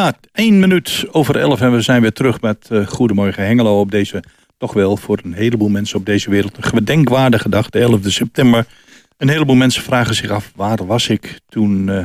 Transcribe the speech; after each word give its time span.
Ja, 0.00 0.14
één 0.32 0.58
minuut 0.58 1.06
over 1.10 1.36
elf 1.36 1.60
en 1.60 1.72
we 1.72 1.80
zijn 1.80 2.00
weer 2.00 2.12
terug 2.12 2.40
met 2.40 2.68
uh, 2.72 2.86
Goedemorgen 2.86 3.44
Hengelo 3.44 3.80
op 3.80 3.90
deze, 3.90 4.22
toch 4.58 4.72
wel 4.72 4.96
voor 4.96 5.20
een 5.22 5.32
heleboel 5.32 5.68
mensen 5.68 5.98
op 5.98 6.06
deze 6.06 6.30
wereld, 6.30 6.56
een 6.56 6.62
gedenkwaardige 6.62 7.48
dag, 7.48 7.70
de 7.70 7.78
11 7.78 7.98
september. 8.02 8.66
Een 9.16 9.28
heleboel 9.28 9.54
mensen 9.54 9.82
vragen 9.82 10.14
zich 10.14 10.30
af, 10.30 10.52
waar 10.54 10.86
was 10.86 11.08
ik 11.08 11.40
toen 11.48 11.88
uh, 11.88 12.04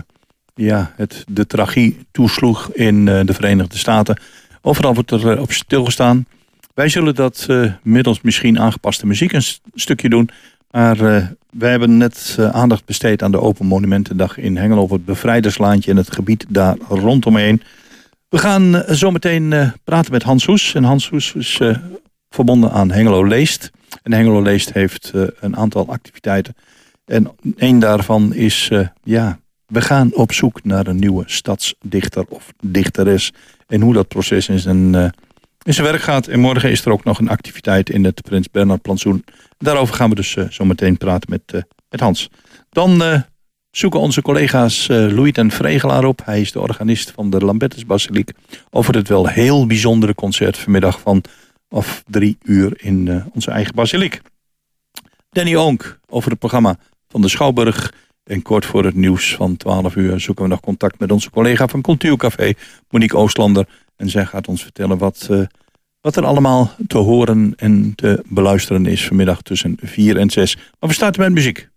ja, 0.55 0.94
het 0.95 1.23
de 1.27 1.48
tragie 1.48 1.98
toesloeg 2.12 2.72
in 2.73 3.08
uh, 3.08 3.20
de 3.26 3.34
Verenigde 3.34 3.77
Staten. 3.77 4.20
Overal 4.62 4.94
wordt 4.94 5.12
er 5.12 5.41
op 5.41 5.52
stilgestaan. 5.52 6.25
Wij 6.73 6.89
zullen 6.89 7.16
dat 7.16 7.48
middels 7.84 8.22
misschien 8.22 8.59
aangepaste 8.59 9.08
muziek 9.08 9.31
een 9.31 9.44
stukje 9.73 10.09
doen. 10.09 10.30
Maar 10.72 10.98
wij 11.50 11.70
hebben 11.70 11.98
net 11.98 12.38
aandacht 12.52 12.86
besteed 12.86 13.23
aan 13.23 13.31
de 13.31 13.41
Open 13.41 13.66
Monumentendag 13.66 14.38
in 14.38 14.58
Hengelo... 14.58 14.81
op 14.81 14.89
het 14.89 15.05
Bevrijderslaantje 15.05 15.91
en 15.91 15.98
het 15.98 16.14
gebied 16.14 16.45
daar 16.50 16.75
rondomheen. 16.89 17.62
We 18.30 18.38
gaan 18.38 18.76
uh, 18.76 18.90
zo 18.90 19.12
meteen 19.12 19.52
uh, 19.52 19.70
praten 19.84 20.12
met 20.12 20.24
Hans 20.24 20.46
Hoes. 20.46 20.74
En 20.74 20.84
Hans 20.84 21.10
Hoes 21.10 21.34
is 21.34 21.60
uh, 21.60 21.78
verbonden 22.30 22.72
aan 22.72 22.92
Hengelo 22.92 23.26
Leest. 23.26 23.72
En 24.04 24.14
Hengelo 24.14 24.42
Leest 24.42 24.74
heeft 24.74 25.12
een 25.40 25.56
aantal 25.58 25.88
activiteiten. 25.88 26.56
En 27.06 27.32
een 27.56 27.80
daarvan 27.80 28.34
is, 28.34 28.72
ja, 29.04 29.40
we 29.66 29.82
gaan 29.82 30.14
op 30.14 30.32
zoek 30.32 30.64
naar 30.64 30.88
een 30.88 31.00
nieuwe 31.00 31.23
stadsdichter 31.26 32.26
of 32.30 32.54
dichteres. 32.64 33.34
En 33.67 33.82
hoe 33.82 33.94
dat 33.94 34.08
proces 34.08 34.50
in 34.50 34.60
zijn, 34.60 34.95
in 35.64 35.73
zijn 35.73 35.88
werk 35.88 36.02
gaat. 36.02 36.28
En 36.28 36.39
morgen 36.39 36.72
is 36.72 36.86
er 36.86 36.92
ook 36.92 37.04
nog 37.04 37.20
een 37.20 37.30
activiteit 37.30 37.89
in 37.89 38.04
het 38.04 38.22
Prins 38.22 38.50
Bernhard 38.52 38.82
Plantsoen. 38.82 39.23
Daarover 39.58 39.95
gaan 39.95 40.10
we 40.10 40.16
dus 40.16 40.32
zo 40.50 40.66
meteen 40.66 40.98
praten 40.98 41.30
met, 41.30 41.66
met 41.89 42.00
Hans. 42.00 42.30
Dan 42.70 43.23
zoeken 43.78 44.00
onze 44.00 44.22
collega's 44.22 44.88
uh, 44.88 45.12
Louis 45.12 45.31
ten 45.31 45.52
Vregelaar 45.52 46.04
op. 46.04 46.22
Hij 46.26 46.42
is 46.42 46.52
de 46.52 46.59
organist 46.59 47.12
van 47.12 47.30
de 47.30 47.40
Lambertus 47.40 47.86
Basiliek. 47.86 48.32
Over 48.70 48.95
het 48.95 49.08
wel 49.08 49.28
heel 49.28 49.66
bijzondere 49.66 50.16
concert 50.16 50.58
vanmiddag 50.58 51.00
van 51.00 51.23
of 51.70 52.04
drie 52.08 52.38
uur 52.44 52.73
in 52.78 53.06
uh, 53.06 53.26
onze 53.34 53.52
eigen 53.52 53.76
basiliek. 53.76 54.22
Danny 55.30 55.56
Oonk 55.56 56.00
over 56.08 56.30
het 56.30 56.40
programma 56.40 56.78
van 57.08 57.22
de 57.22 57.28
Schouwburg. 57.28 57.94
En 58.23 58.42
kort 58.42 58.66
voor 58.66 58.86
het 58.86 58.95
nieuws 58.95 59.36
van 59.36 59.58
12 59.58 59.95
uur 59.95 60.20
zoeken 60.20 60.44
we 60.44 60.50
nog 60.50 60.60
contact 60.60 61.00
met 61.00 61.12
onze 61.12 61.30
collega 61.30 61.67
van 61.67 61.82
Cultuurcafé, 61.82 62.54
Monique 62.89 63.17
Oostlander. 63.17 63.67
En 63.95 64.10
zij 64.10 64.26
gaat 64.26 64.48
ons 64.48 64.64
vertellen 64.64 64.98
wat, 64.98 65.28
uh, 65.32 65.42
wat 66.02 66.16
er 66.16 66.26
allemaal 66.26 66.72
te 66.88 66.98
horen 66.98 67.54
en 67.56 67.94
te 67.95 68.23
beluisteren 68.28 68.86
is 68.86 69.06
vanmiddag 69.08 69.42
tussen 69.42 69.78
4 69.82 70.17
en 70.17 70.30
6. 70.30 70.56
Maar 70.56 70.89
we 70.89 70.95
starten 70.95 71.22
met 71.22 71.32
muziek. 71.32 71.70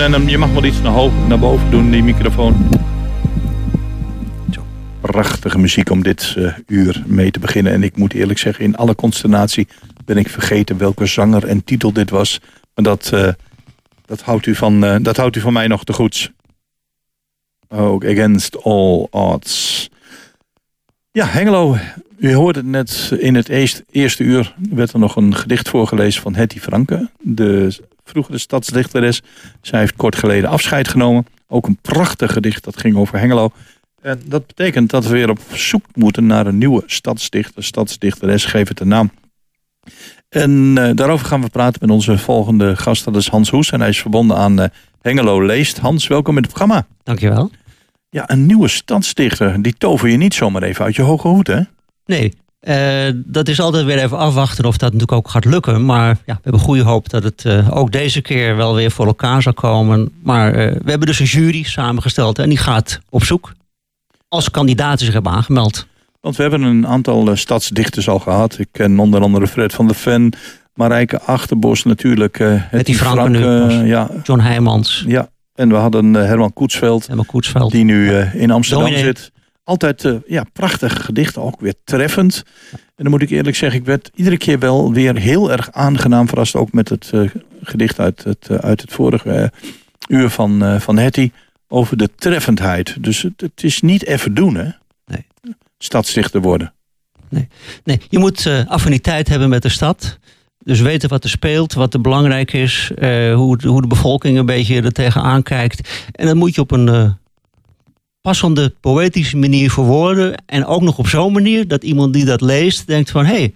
En 0.00 0.28
je 0.28 0.38
mag 0.38 0.52
wel 0.52 0.64
iets 0.64 0.80
naar, 1.28 1.38
boven 1.38 1.70
doen, 1.70 1.90
die 1.90 2.02
microfoon. 2.02 2.68
Prachtige 5.00 5.58
muziek 5.58 5.90
om 5.90 6.02
dit 6.02 6.34
uh, 6.38 6.54
uur 6.66 7.02
mee 7.06 7.30
te 7.30 7.38
beginnen. 7.38 7.72
En 7.72 7.82
ik 7.82 7.96
moet 7.96 8.12
eerlijk 8.12 8.38
zeggen, 8.38 8.64
in 8.64 8.76
alle 8.76 8.94
consternatie 8.94 9.68
ben 10.04 10.16
ik 10.16 10.28
vergeten 10.28 10.78
welke 10.78 11.06
zanger 11.06 11.46
en 11.46 11.64
titel 11.64 11.92
dit 11.92 12.10
was. 12.10 12.40
Maar 12.74 12.84
dat, 12.84 13.10
uh, 13.14 13.28
dat, 14.06 14.20
houdt, 14.20 14.46
u 14.46 14.54
van, 14.54 14.84
uh, 14.84 14.96
dat 15.02 15.16
houdt 15.16 15.36
u 15.36 15.40
van 15.40 15.52
mij 15.52 15.66
nog 15.66 15.84
te 15.84 15.92
goed. 15.92 16.32
Oh, 17.68 18.04
against 18.04 18.62
all 18.62 19.06
odds. 19.10 19.88
Ja, 21.12 21.26
Hengelo, 21.26 21.76
u 22.18 22.34
hoorde 22.34 22.58
het 22.58 22.68
net 22.68 23.12
in 23.18 23.34
het 23.34 23.48
eerste 23.90 24.22
uur 24.24 24.54
werd 24.70 24.92
er 24.92 24.98
nog 24.98 25.16
een 25.16 25.34
gedicht 25.34 25.68
voorgelezen 25.68 26.22
van 26.22 26.34
Hetty 26.34 26.58
Franke, 26.58 27.10
de 27.20 27.76
vroegere 28.08 28.38
stadsdichteres. 28.38 29.22
Zij 29.62 29.78
heeft 29.78 29.96
kort 29.96 30.16
geleden 30.16 30.50
afscheid 30.50 30.88
genomen. 30.88 31.26
Ook 31.46 31.66
een 31.66 31.78
prachtig 31.82 32.32
gedicht 32.32 32.64
dat 32.64 32.80
ging 32.80 32.96
over 32.96 33.18
Hengelo. 33.18 33.50
En 34.00 34.22
dat 34.24 34.46
betekent 34.46 34.90
dat 34.90 35.04
we 35.04 35.10
weer 35.10 35.30
op 35.30 35.40
zoek 35.52 35.84
moeten 35.94 36.26
naar 36.26 36.46
een 36.46 36.58
nieuwe 36.58 36.82
stadsdichter, 36.86 37.64
stadsdichteres, 37.64 38.44
geef 38.44 38.68
het 38.68 38.80
een 38.80 38.88
naam. 38.88 39.10
En 40.28 40.50
uh, 40.78 40.90
daarover 40.94 41.26
gaan 41.26 41.42
we 41.42 41.48
praten 41.48 41.80
met 41.80 41.90
onze 41.90 42.18
volgende 42.18 42.76
gast, 42.76 43.04
dat 43.04 43.16
is 43.16 43.28
Hans 43.28 43.50
Hoes. 43.50 43.70
En 43.70 43.80
hij 43.80 43.88
is 43.88 44.00
verbonden 44.00 44.36
aan 44.36 44.60
uh, 44.60 44.66
Hengelo 45.00 45.46
Leest. 45.46 45.78
Hans, 45.78 46.06
welkom 46.06 46.36
in 46.36 46.42
het 46.42 46.52
programma. 46.52 46.86
Dankjewel. 47.02 47.50
Ja, 48.10 48.30
een 48.30 48.46
nieuwe 48.46 48.68
stadsdichter, 48.68 49.62
die 49.62 49.74
tover 49.78 50.08
je 50.08 50.16
niet 50.16 50.34
zomaar 50.34 50.62
even 50.62 50.84
uit 50.84 50.96
je 50.96 51.02
hoge 51.02 51.28
hoed, 51.28 51.46
hè? 51.46 51.60
Nee, 52.06 52.32
uh, 52.60 53.08
dat 53.14 53.48
is 53.48 53.60
altijd 53.60 53.84
weer 53.84 53.98
even 53.98 54.18
afwachten 54.18 54.64
of 54.64 54.76
dat 54.76 54.92
natuurlijk 54.92 55.18
ook 55.18 55.28
gaat 55.28 55.44
lukken. 55.44 55.84
Maar 55.84 56.08
ja, 56.08 56.34
we 56.34 56.40
hebben 56.42 56.60
goede 56.60 56.82
hoop 56.82 57.08
dat 57.08 57.22
het 57.22 57.44
uh, 57.44 57.76
ook 57.76 57.92
deze 57.92 58.20
keer 58.20 58.56
wel 58.56 58.74
weer 58.74 58.90
voor 58.90 59.06
elkaar 59.06 59.42
zal 59.42 59.52
komen. 59.52 60.10
Maar 60.22 60.48
uh, 60.48 60.54
we 60.54 60.90
hebben 60.90 61.06
dus 61.08 61.18
een 61.18 61.26
jury 61.26 61.62
samengesteld 61.62 62.38
en 62.38 62.48
die 62.48 62.58
gaat 62.58 63.00
op 63.10 63.24
zoek 63.24 63.52
als 64.28 64.50
kandidaten 64.50 65.04
zich 65.04 65.14
hebben 65.14 65.32
aangemeld. 65.32 65.86
Want 66.20 66.36
we 66.36 66.42
hebben 66.42 66.62
een 66.62 66.86
aantal 66.86 67.36
stadsdichters 67.36 68.08
al 68.08 68.18
gehad. 68.18 68.58
Ik 68.58 68.68
ken 68.72 68.98
onder 68.98 69.20
andere 69.20 69.46
Fred 69.46 69.72
van 69.74 69.86
der 69.86 69.96
Ven, 69.96 70.32
Marijke 70.74 71.20
Achterbos 71.20 71.84
natuurlijk. 71.84 72.38
Met 72.72 72.86
die 72.86 72.94
Franken 72.94 73.36
Frank, 73.36 73.86
ja. 73.86 74.10
John 74.22 74.40
Heijmans. 74.40 75.04
Ja, 75.06 75.28
en 75.54 75.68
we 75.68 75.74
hadden 75.74 76.14
Herman 76.14 76.52
Koetsveld, 76.52 77.06
Herman 77.06 77.26
Koetsveld. 77.26 77.72
die 77.72 77.84
nu 77.84 78.14
in 78.18 78.50
Amsterdam 78.50 78.84
Dominee. 78.86 79.04
zit. 79.04 79.32
Altijd 79.68 80.04
uh, 80.04 80.16
ja, 80.26 80.44
prachtige 80.52 81.00
gedichten, 81.00 81.42
ook 81.42 81.60
weer 81.60 81.74
treffend. 81.84 82.44
En 82.72 82.80
dan 82.96 83.10
moet 83.10 83.22
ik 83.22 83.30
eerlijk 83.30 83.56
zeggen, 83.56 83.80
ik 83.80 83.86
werd 83.86 84.10
iedere 84.14 84.36
keer 84.36 84.58
wel 84.58 84.92
weer 84.92 85.16
heel 85.16 85.52
erg 85.52 85.72
aangenaam 85.72 86.28
verrast. 86.28 86.54
Ook 86.54 86.72
met 86.72 86.88
het 86.88 87.10
uh, 87.14 87.30
gedicht 87.62 88.00
uit 88.00 88.24
het, 88.24 88.48
uh, 88.50 88.58
uit 88.58 88.80
het 88.80 88.92
vorige 88.92 89.52
uur 90.08 90.30
van, 90.30 90.80
van 90.80 90.98
Hetty. 90.98 91.30
Over 91.68 91.96
de 91.96 92.10
treffendheid. 92.14 92.96
Dus 93.00 93.22
het, 93.22 93.40
het 93.40 93.64
is 93.64 93.80
niet 93.80 94.06
even 94.06 94.34
doen, 94.34 94.54
hè? 94.54 94.70
Nee. 95.06 95.26
Stadsdichter 95.78 96.40
worden. 96.40 96.72
Nee, 97.28 97.48
nee. 97.84 98.00
je 98.08 98.18
moet 98.18 98.64
affiniteit 98.66 99.28
hebben 99.28 99.48
met 99.48 99.62
de 99.62 99.68
stad. 99.68 100.18
Dus 100.58 100.80
weten 100.80 101.08
wat 101.08 101.24
er 101.24 101.30
speelt, 101.30 101.74
wat 101.74 101.94
er 101.94 102.00
belangrijk 102.00 102.52
is. 102.52 102.90
hoe, 103.34 103.66
hoe 103.66 103.80
de 103.80 103.86
bevolking 103.88 104.38
een 104.38 104.46
beetje 104.46 104.82
er 104.82 104.92
tegenaan 104.92 105.42
kijkt. 105.42 106.06
En 106.12 106.26
dat 106.26 106.36
moet 106.36 106.54
je 106.54 106.60
op 106.60 106.70
een 106.70 107.16
passende 108.20 108.74
poëtische 108.80 109.36
manier 109.36 109.70
verwoorden. 109.70 110.42
En 110.46 110.64
ook 110.64 110.82
nog 110.82 110.98
op 110.98 111.08
zo'n 111.08 111.32
manier 111.32 111.68
dat 111.68 111.84
iemand 111.84 112.12
die 112.12 112.24
dat 112.24 112.40
leest 112.40 112.86
denkt 112.86 113.10
van... 113.10 113.24
hé, 113.24 113.34
hey, 113.34 113.54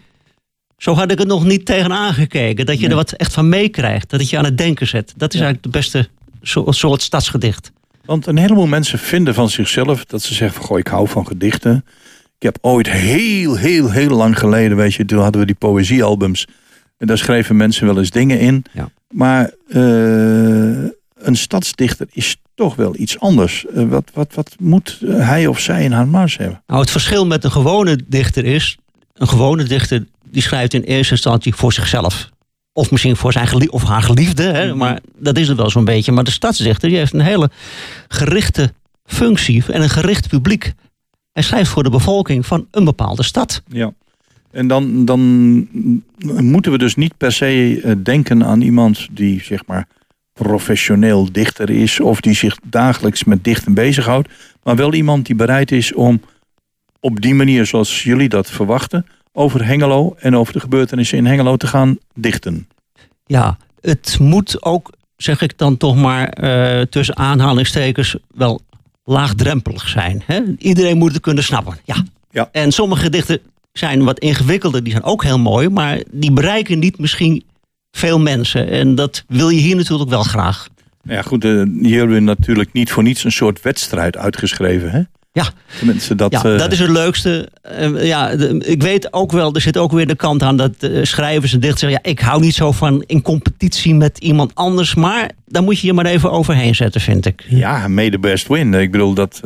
zo 0.78 0.94
had 0.94 1.10
ik 1.10 1.18
het 1.18 1.28
nog 1.28 1.44
niet 1.44 1.66
tegenaan 1.66 2.14
gekeken. 2.14 2.66
Dat 2.66 2.80
je 2.80 2.88
er 2.88 2.94
wat 2.94 3.12
echt 3.12 3.32
van 3.32 3.48
meekrijgt. 3.48 4.10
Dat 4.10 4.20
het 4.20 4.30
je 4.30 4.38
aan 4.38 4.44
het 4.44 4.58
denken 4.58 4.86
zet. 4.86 5.12
Dat 5.16 5.34
is 5.34 5.40
eigenlijk 5.40 5.72
de 5.72 5.78
beste 5.78 6.08
soort 6.70 7.02
stadsgedicht. 7.02 7.72
Want 8.04 8.26
een 8.26 8.38
heleboel 8.38 8.66
mensen 8.66 8.98
vinden 8.98 9.34
van 9.34 9.50
zichzelf 9.50 10.04
dat 10.04 10.22
ze 10.22 10.34
zeggen 10.34 10.56
van... 10.56 10.66
goh, 10.66 10.78
ik 10.78 10.86
hou 10.86 11.08
van 11.08 11.26
gedichten. 11.26 11.84
Ik 12.36 12.42
heb 12.42 12.58
ooit 12.60 12.90
heel, 12.90 13.56
heel, 13.56 13.90
heel 13.90 14.16
lang 14.16 14.38
geleden... 14.38 14.76
weet 14.76 14.94
je, 14.94 15.04
toen 15.04 15.22
hadden 15.22 15.40
we 15.40 15.46
die 15.46 15.56
poëziealbums. 15.56 16.46
En 16.98 17.06
daar 17.06 17.18
schreven 17.18 17.56
mensen 17.56 17.86
wel 17.86 17.98
eens 17.98 18.10
dingen 18.10 18.38
in. 18.38 18.64
Ja. 18.72 18.90
Maar 19.10 19.50
uh, 19.68 20.88
een 21.14 21.36
stadsdichter 21.36 22.06
is 22.10 22.36
toch 22.54 22.74
wel 22.74 22.94
iets 22.96 23.18
anders. 23.18 23.64
Uh, 23.74 23.88
wat, 23.88 24.10
wat, 24.14 24.34
wat 24.34 24.56
moet 24.58 24.98
hij 25.06 25.46
of 25.46 25.60
zij 25.60 25.84
in 25.84 25.92
haar 25.92 26.08
mars 26.08 26.36
hebben? 26.36 26.62
Nou, 26.66 26.80
het 26.80 26.90
verschil 26.90 27.26
met 27.26 27.44
een 27.44 27.50
gewone 27.50 27.98
dichter 28.06 28.44
is... 28.44 28.76
een 29.14 29.28
gewone 29.28 29.64
dichter 29.64 30.06
die 30.30 30.42
schrijft 30.42 30.74
in 30.74 30.82
eerste 30.82 31.12
instantie 31.12 31.54
voor 31.54 31.72
zichzelf. 31.72 32.30
Of 32.72 32.90
misschien 32.90 33.16
voor 33.16 33.32
zijn 33.32 33.70
of 33.70 33.82
haar 33.82 34.02
geliefde. 34.02 34.42
Hè? 34.42 34.62
Mm-hmm. 34.62 34.78
Maar 34.78 35.00
dat 35.18 35.38
is 35.38 35.48
het 35.48 35.56
wel 35.56 35.70
zo'n 35.70 35.84
beetje. 35.84 36.12
Maar 36.12 36.24
de 36.24 36.30
stadsdichter 36.30 36.88
die 36.88 36.98
heeft 36.98 37.12
een 37.12 37.20
hele 37.20 37.50
gerichte 38.08 38.72
functie 39.04 39.64
en 39.66 39.82
een 39.82 39.90
gericht 39.90 40.28
publiek. 40.28 40.72
Hij 41.32 41.42
schrijft 41.42 41.70
voor 41.70 41.82
de 41.82 41.90
bevolking 41.90 42.46
van 42.46 42.66
een 42.70 42.84
bepaalde 42.84 43.22
stad. 43.22 43.62
Ja. 43.68 43.92
En 44.50 44.66
dan, 44.66 45.04
dan 45.04 45.20
moeten 46.24 46.72
we 46.72 46.78
dus 46.78 46.94
niet 46.94 47.16
per 47.16 47.32
se 47.32 48.00
denken 48.02 48.44
aan 48.44 48.60
iemand 48.60 49.08
die 49.10 49.42
zeg 49.42 49.66
maar 49.66 49.86
professioneel 50.32 51.32
dichter 51.32 51.70
is 51.70 52.00
of 52.00 52.20
die 52.20 52.34
zich 52.34 52.56
dagelijks 52.64 53.24
met 53.24 53.44
dichten 53.44 53.74
bezighoudt, 53.74 54.28
maar 54.62 54.76
wel 54.76 54.94
iemand 54.94 55.26
die 55.26 55.34
bereid 55.34 55.70
is 55.70 55.94
om 55.94 56.20
op 57.00 57.20
die 57.20 57.34
manier 57.34 57.66
zoals 57.66 58.02
jullie 58.02 58.28
dat 58.28 58.50
verwachten 58.50 59.06
over 59.32 59.64
Hengelo 59.66 60.14
en 60.18 60.36
over 60.36 60.52
de 60.52 60.60
gebeurtenissen 60.60 61.18
in 61.18 61.26
Hengelo 61.26 61.56
te 61.56 61.66
gaan 61.66 61.98
dichten. 62.14 62.68
Ja, 63.26 63.56
het 63.80 64.18
moet 64.18 64.62
ook, 64.62 64.92
zeg 65.16 65.40
ik 65.40 65.58
dan 65.58 65.76
toch 65.76 65.96
maar 65.96 66.42
uh, 66.42 66.80
tussen 66.80 67.16
aanhalingstekens, 67.16 68.16
wel 68.34 68.60
laagdrempelig 69.04 69.88
zijn. 69.88 70.22
Hè? 70.26 70.42
Iedereen 70.58 70.98
moet 70.98 71.12
het 71.12 71.22
kunnen 71.22 71.44
snappen. 71.44 71.78
Ja. 71.84 72.04
Ja. 72.30 72.48
En 72.52 72.72
sommige 72.72 73.02
gedichten 73.02 73.40
zijn 73.72 74.04
wat 74.04 74.18
ingewikkelder, 74.18 74.82
die 74.82 74.92
zijn 74.92 75.04
ook 75.04 75.22
heel 75.22 75.38
mooi, 75.38 75.68
maar 75.68 76.02
die 76.10 76.32
bereiken 76.32 76.78
niet 76.78 76.98
misschien 76.98 77.44
veel 77.92 78.20
mensen. 78.20 78.68
En 78.68 78.94
dat 78.94 79.24
wil 79.28 79.48
je 79.48 79.60
hier 79.60 79.76
natuurlijk 79.76 80.10
wel 80.10 80.22
graag. 80.22 80.68
Ja, 81.04 81.22
goed, 81.22 81.44
uh, 81.44 81.62
hier 81.82 81.98
hebben 81.98 82.16
we 82.16 82.22
natuurlijk 82.22 82.72
niet 82.72 82.90
voor 82.90 83.02
niets 83.02 83.24
een 83.24 83.32
soort 83.32 83.62
wedstrijd 83.62 84.16
uitgeschreven, 84.16 84.90
hè? 84.90 85.02
Ja, 85.32 85.44
Tenminste, 85.78 86.14
dat, 86.14 86.32
ja, 86.32 86.44
uh... 86.44 86.58
dat 86.58 86.72
is 86.72 86.78
het 86.78 86.90
leukste. 86.90 87.48
Uh, 87.80 88.06
ja, 88.06 88.36
de, 88.36 88.58
ik 88.58 88.82
weet 88.82 89.12
ook 89.12 89.32
wel, 89.32 89.54
er 89.54 89.60
zit 89.60 89.76
ook 89.76 89.92
weer 89.92 90.06
de 90.06 90.14
kant 90.14 90.42
aan 90.42 90.56
dat 90.56 90.72
schrijvers 91.02 91.52
en 91.52 91.60
dichters 91.60 91.80
zeggen... 91.80 92.00
ja, 92.02 92.10
ik 92.10 92.20
hou 92.20 92.40
niet 92.40 92.54
zo 92.54 92.72
van 92.72 93.02
in 93.06 93.22
competitie 93.22 93.94
met 93.94 94.18
iemand 94.18 94.54
anders... 94.54 94.94
maar 94.94 95.30
daar 95.46 95.62
moet 95.62 95.80
je 95.80 95.86
je 95.86 95.92
maar 95.92 96.06
even 96.06 96.30
overheen 96.30 96.74
zetten, 96.74 97.00
vind 97.00 97.26
ik. 97.26 97.44
Ja, 97.48 97.88
made 97.88 98.10
the 98.10 98.18
best 98.18 98.48
win. 98.48 98.74
Ik 98.74 98.90
bedoel, 98.90 99.14
dat, 99.14 99.40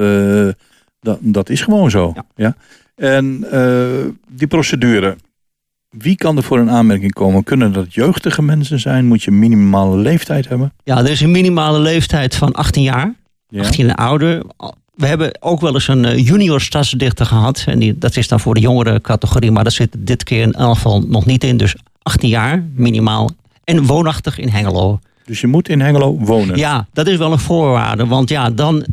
dat, 1.01 1.19
dat 1.21 1.49
is 1.49 1.61
gewoon 1.61 1.91
zo. 1.91 2.13
Ja. 2.15 2.25
ja? 2.37 2.57
En 2.97 3.47
die 4.31 4.47
procedure, 4.47 5.17
wie 5.99 6.17
kan 6.17 6.37
er 6.37 6.43
voor 6.43 6.59
een 6.59 6.71
aanmerking 6.71 7.13
komen? 7.13 7.45
Kunnen 7.45 7.73
dat 7.73 7.95
jeugdige 7.95 8.43
mensen 8.43 8.81
zijn? 8.81 9.07
Moet 9.07 9.23
je 9.23 9.31
een 9.31 9.39
minimale 9.39 9.97
leeftijd 9.97 10.49
hebben? 10.49 10.73
Ja, 10.85 10.99
er 10.99 11.11
is 11.11 11.21
een 11.21 11.31
minimale 11.31 11.79
leeftijd 11.79 12.35
van 12.35 12.53
18 12.53 12.83
jaar. 12.83 13.15
Ja. 13.49 13.63
18 13.63 13.89
en 13.89 13.95
ouder. 13.95 14.43
We 14.95 15.07
hebben 15.07 15.43
ook 15.43 15.61
wel 15.61 15.75
eens 15.75 15.89
een 15.89 16.05
eh, 16.05 16.27
junior 16.27 16.61
stadsdichter 16.61 17.27
gehad. 17.27 17.65
En 17.67 17.79
die, 17.79 17.99
dat 17.99 18.17
is 18.17 18.29
dan 18.29 18.41
voor 18.41 18.55
de 18.55 18.61
jongere 18.61 19.01
categorie. 19.01 19.51
Maar 19.51 19.65
dat 19.65 19.73
zit 19.73 19.97
dit 19.99 20.25
keer 20.25 20.43
in 20.43 20.53
elk 20.53 20.75
geval 20.75 21.01
nog 21.01 21.27
niet 21.27 21.45
in. 21.45 21.57
Dus 21.57 21.77
18 22.03 22.29
jaar 22.29 22.65
minimaal. 22.75 23.31
En 23.65 23.87
woonachtig 23.87 24.39
in 24.39 24.49
Hengelo. 24.49 25.01
Dus 25.25 25.41
je 25.41 25.47
moet 25.47 25.69
in 25.69 25.81
Hengelo 25.81 26.17
wonen? 26.19 26.57
Ja, 26.57 26.87
dat 26.93 27.07
is 27.07 27.17
wel 27.17 27.33
een 27.33 27.39
voorwaarde. 27.39 28.07
Want 28.07 28.29
ja, 28.29 28.51
dan 28.51 28.85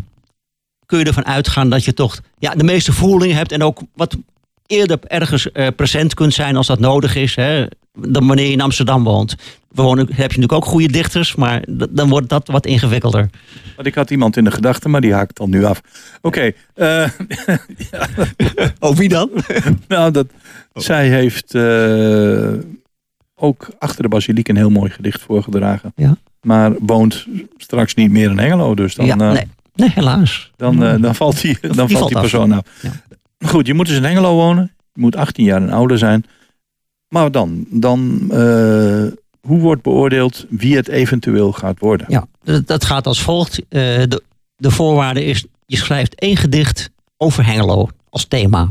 kun 0.86 1.00
je 1.00 1.06
ervan 1.06 1.26
uitgaan 1.26 1.70
dat 1.70 1.84
je 1.84 1.94
toch 1.94 2.20
ja, 2.40 2.56
de 2.56 2.64
meeste 2.64 2.94
voeling 2.94 3.34
hebt. 3.34 3.52
En 3.52 3.64
ook 3.64 3.82
wat 3.94 4.18
eerder 4.68 5.00
ergens 5.08 5.50
uh, 5.54 5.68
present 5.76 6.14
kunt 6.14 6.34
zijn 6.34 6.56
als 6.56 6.68
dat 6.68 6.80
nodig 6.80 7.16
is. 7.16 7.36
Hè, 7.36 7.66
dan 8.00 8.28
wanneer 8.28 8.46
je 8.46 8.52
in 8.52 8.62
Amsterdam 8.62 9.04
woont. 9.04 9.36
We 9.68 9.82
wonen, 9.82 10.06
heb 10.06 10.16
je 10.16 10.22
natuurlijk 10.22 10.54
ook 10.54 10.66
goede 10.66 10.92
dichters, 10.92 11.36
maar 11.36 11.64
dan 11.90 12.10
wordt 12.10 12.30
dat 12.30 12.48
wat 12.48 12.66
ingewikkelder. 12.66 13.30
Want 13.76 13.88
ik 13.88 13.96
had 13.96 14.10
iemand 14.10 14.38
in 14.38 14.44
de 14.44 14.52
gedachten, 14.52 14.90
maar 14.90 15.02
die 15.02 15.14
haakt 15.14 15.38
dan 15.38 15.50
nu 15.50 15.64
af. 15.64 15.82
Oké. 16.22 16.42
Okay, 16.44 16.56
uh, 16.76 17.10
oh, 18.80 18.96
wie 18.96 19.10
dan? 19.10 19.30
nou, 19.88 20.12
dat, 20.12 20.28
oh. 20.74 20.84
zij 20.84 21.10
heeft 21.10 21.54
uh, 21.54 22.54
ook 23.36 23.68
achter 23.80 24.04
de 24.04 24.10
basiliek 24.10 24.48
een 24.48 24.56
heel 24.56 24.70
mooi 24.70 24.92
gedicht 24.92 25.22
voorgedragen. 25.22 25.94
Ja. 25.96 26.18
Maar 26.42 26.74
woont 26.80 27.26
straks 27.58 27.94
niet 27.94 28.12
meer 28.12 28.30
in 28.30 28.40
Hengelo. 28.40 28.76
Dus 28.76 28.96
dan, 28.96 29.06
ja, 29.06 29.16
nee. 29.16 29.48
nee, 29.76 29.90
helaas. 29.90 30.52
Dan, 30.56 31.02
dan 31.02 31.16
valt 31.16 31.42
die, 31.42 31.58
dan 31.62 31.72
die 31.72 31.78
valt 31.78 31.92
valt 31.92 32.08
die 32.08 32.16
af. 32.16 32.22
persoon 32.22 32.52
af. 32.52 32.66
Goed, 33.46 33.68
je 33.68 33.74
moet 33.74 33.88
dus 33.88 33.98
in 33.98 34.04
Hengelo 34.04 34.36
wonen. 34.36 34.72
Je 34.94 35.02
moet 35.02 35.16
18 35.16 35.46
jaar 35.46 35.62
en 35.62 35.70
ouder 35.70 35.98
zijn. 35.98 36.26
Maar 37.08 37.32
dan, 37.32 37.66
dan 37.70 38.20
uh, 38.32 39.08
hoe 39.42 39.60
wordt 39.60 39.82
beoordeeld 39.82 40.46
wie 40.50 40.76
het 40.76 40.88
eventueel 40.88 41.52
gaat 41.52 41.80
worden? 41.80 42.06
Ja, 42.10 42.28
dat 42.66 42.86
gaat 42.86 43.08
als 43.08 43.22
volgt. 43.22 43.60
Uh, 43.60 43.66
de, 43.70 44.24
de 44.56 44.72
voorwaarde 44.72 45.26
is, 45.26 45.46
je 45.66 45.78
schrijft 45.78 46.16
één 46.16 46.38
gedicht 46.38 46.90
over 47.18 47.46
Hengelo 47.46 47.90
als 48.10 48.26
thema. 48.26 48.68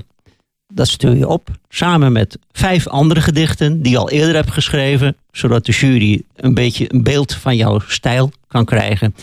Dat 0.75 0.89
stuur 0.89 1.17
je 1.17 1.29
op, 1.29 1.49
samen 1.69 2.13
met 2.13 2.39
vijf 2.53 2.87
andere 2.87 3.21
gedichten 3.21 3.83
die 3.83 3.93
je 3.93 3.99
al 3.99 4.11
eerder 4.11 4.35
hebt 4.35 4.51
geschreven, 4.51 5.17
zodat 5.33 5.67
de 5.67 5.73
jury 5.73 6.23
een 6.37 6.55
beetje 6.55 6.95
een 6.95 7.03
beeld 7.03 7.35
van 7.35 7.57
jouw 7.57 7.79
stijl 7.79 8.33
kan 8.49 8.65
krijgen. 8.65 9.15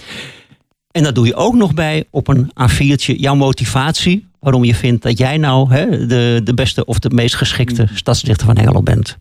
En 0.92 1.04
dat 1.04 1.16
doe 1.16 1.26
je 1.26 1.36
ook 1.36 1.56
nog 1.56 1.74
bij 1.74 2.06
op 2.10 2.28
een 2.28 2.52
A4'tje 2.62 3.16
jouw 3.16 3.36
motivatie. 3.36 4.29
Waarom 4.40 4.64
je 4.64 4.76
vindt 4.76 5.04
dat 5.04 5.18
jij 5.18 5.38
nou 5.38 5.74
hè, 5.74 6.08
de, 6.08 6.42
de 6.44 6.54
beste 6.54 6.86
of 6.86 7.00
de 7.00 7.10
meest 7.10 7.36
geschikte 7.36 7.88
stadsdichter 7.94 8.46
van 8.46 8.58
Hengelo 8.58 8.82
bent. 8.82 9.18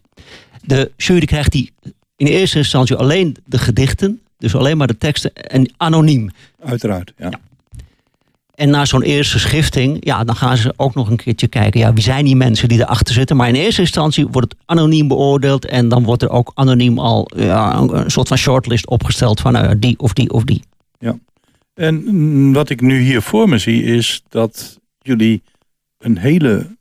De 0.62 0.90
jury 0.96 1.26
krijgt 1.26 1.52
die 1.52 1.72
in 2.16 2.26
eerste 2.26 2.58
instantie 2.58 2.96
alleen 2.96 3.36
de 3.44 3.58
gedichten. 3.58 4.20
Dus 4.38 4.54
alleen 4.54 4.76
maar 4.76 4.86
de 4.86 4.98
teksten 4.98 5.32
en 5.34 5.72
anoniem. 5.76 6.30
Uiteraard, 6.64 7.12
ja. 7.16 7.28
ja. 7.30 7.38
En 8.58 8.70
na 8.70 8.84
zo'n 8.84 9.02
eerste 9.02 9.38
schifting, 9.38 9.96
ja, 10.00 10.24
dan 10.24 10.36
gaan 10.36 10.56
ze 10.56 10.72
ook 10.76 10.94
nog 10.94 11.10
een 11.10 11.16
keertje 11.16 11.48
kijken. 11.48 11.80
Ja, 11.80 11.92
wie 11.92 12.02
zijn 12.02 12.24
die 12.24 12.36
mensen 12.36 12.68
die 12.68 12.80
erachter 12.80 13.14
zitten? 13.14 13.36
Maar 13.36 13.48
in 13.48 13.54
eerste 13.54 13.80
instantie 13.80 14.26
wordt 14.26 14.52
het 14.52 14.60
anoniem 14.66 15.08
beoordeeld. 15.08 15.64
En 15.64 15.88
dan 15.88 16.04
wordt 16.04 16.22
er 16.22 16.30
ook 16.30 16.50
anoniem 16.54 16.98
al 16.98 17.30
ja, 17.36 17.76
een 17.76 18.10
soort 18.10 18.28
van 18.28 18.36
shortlist 18.36 18.86
opgesteld 18.86 19.40
van 19.40 19.56
uh, 19.56 19.70
die 19.76 19.98
of 19.98 20.12
die 20.12 20.30
of 20.30 20.44
die. 20.44 20.62
Ja. 20.98 21.18
En 21.74 22.02
mm, 22.04 22.52
wat 22.52 22.70
ik 22.70 22.80
nu 22.80 23.00
hier 23.00 23.22
voor 23.22 23.48
me 23.48 23.58
zie 23.58 23.82
is 23.82 24.22
dat 24.28 24.78
jullie 25.08 25.42
een 25.98 26.18
hele 26.18 26.76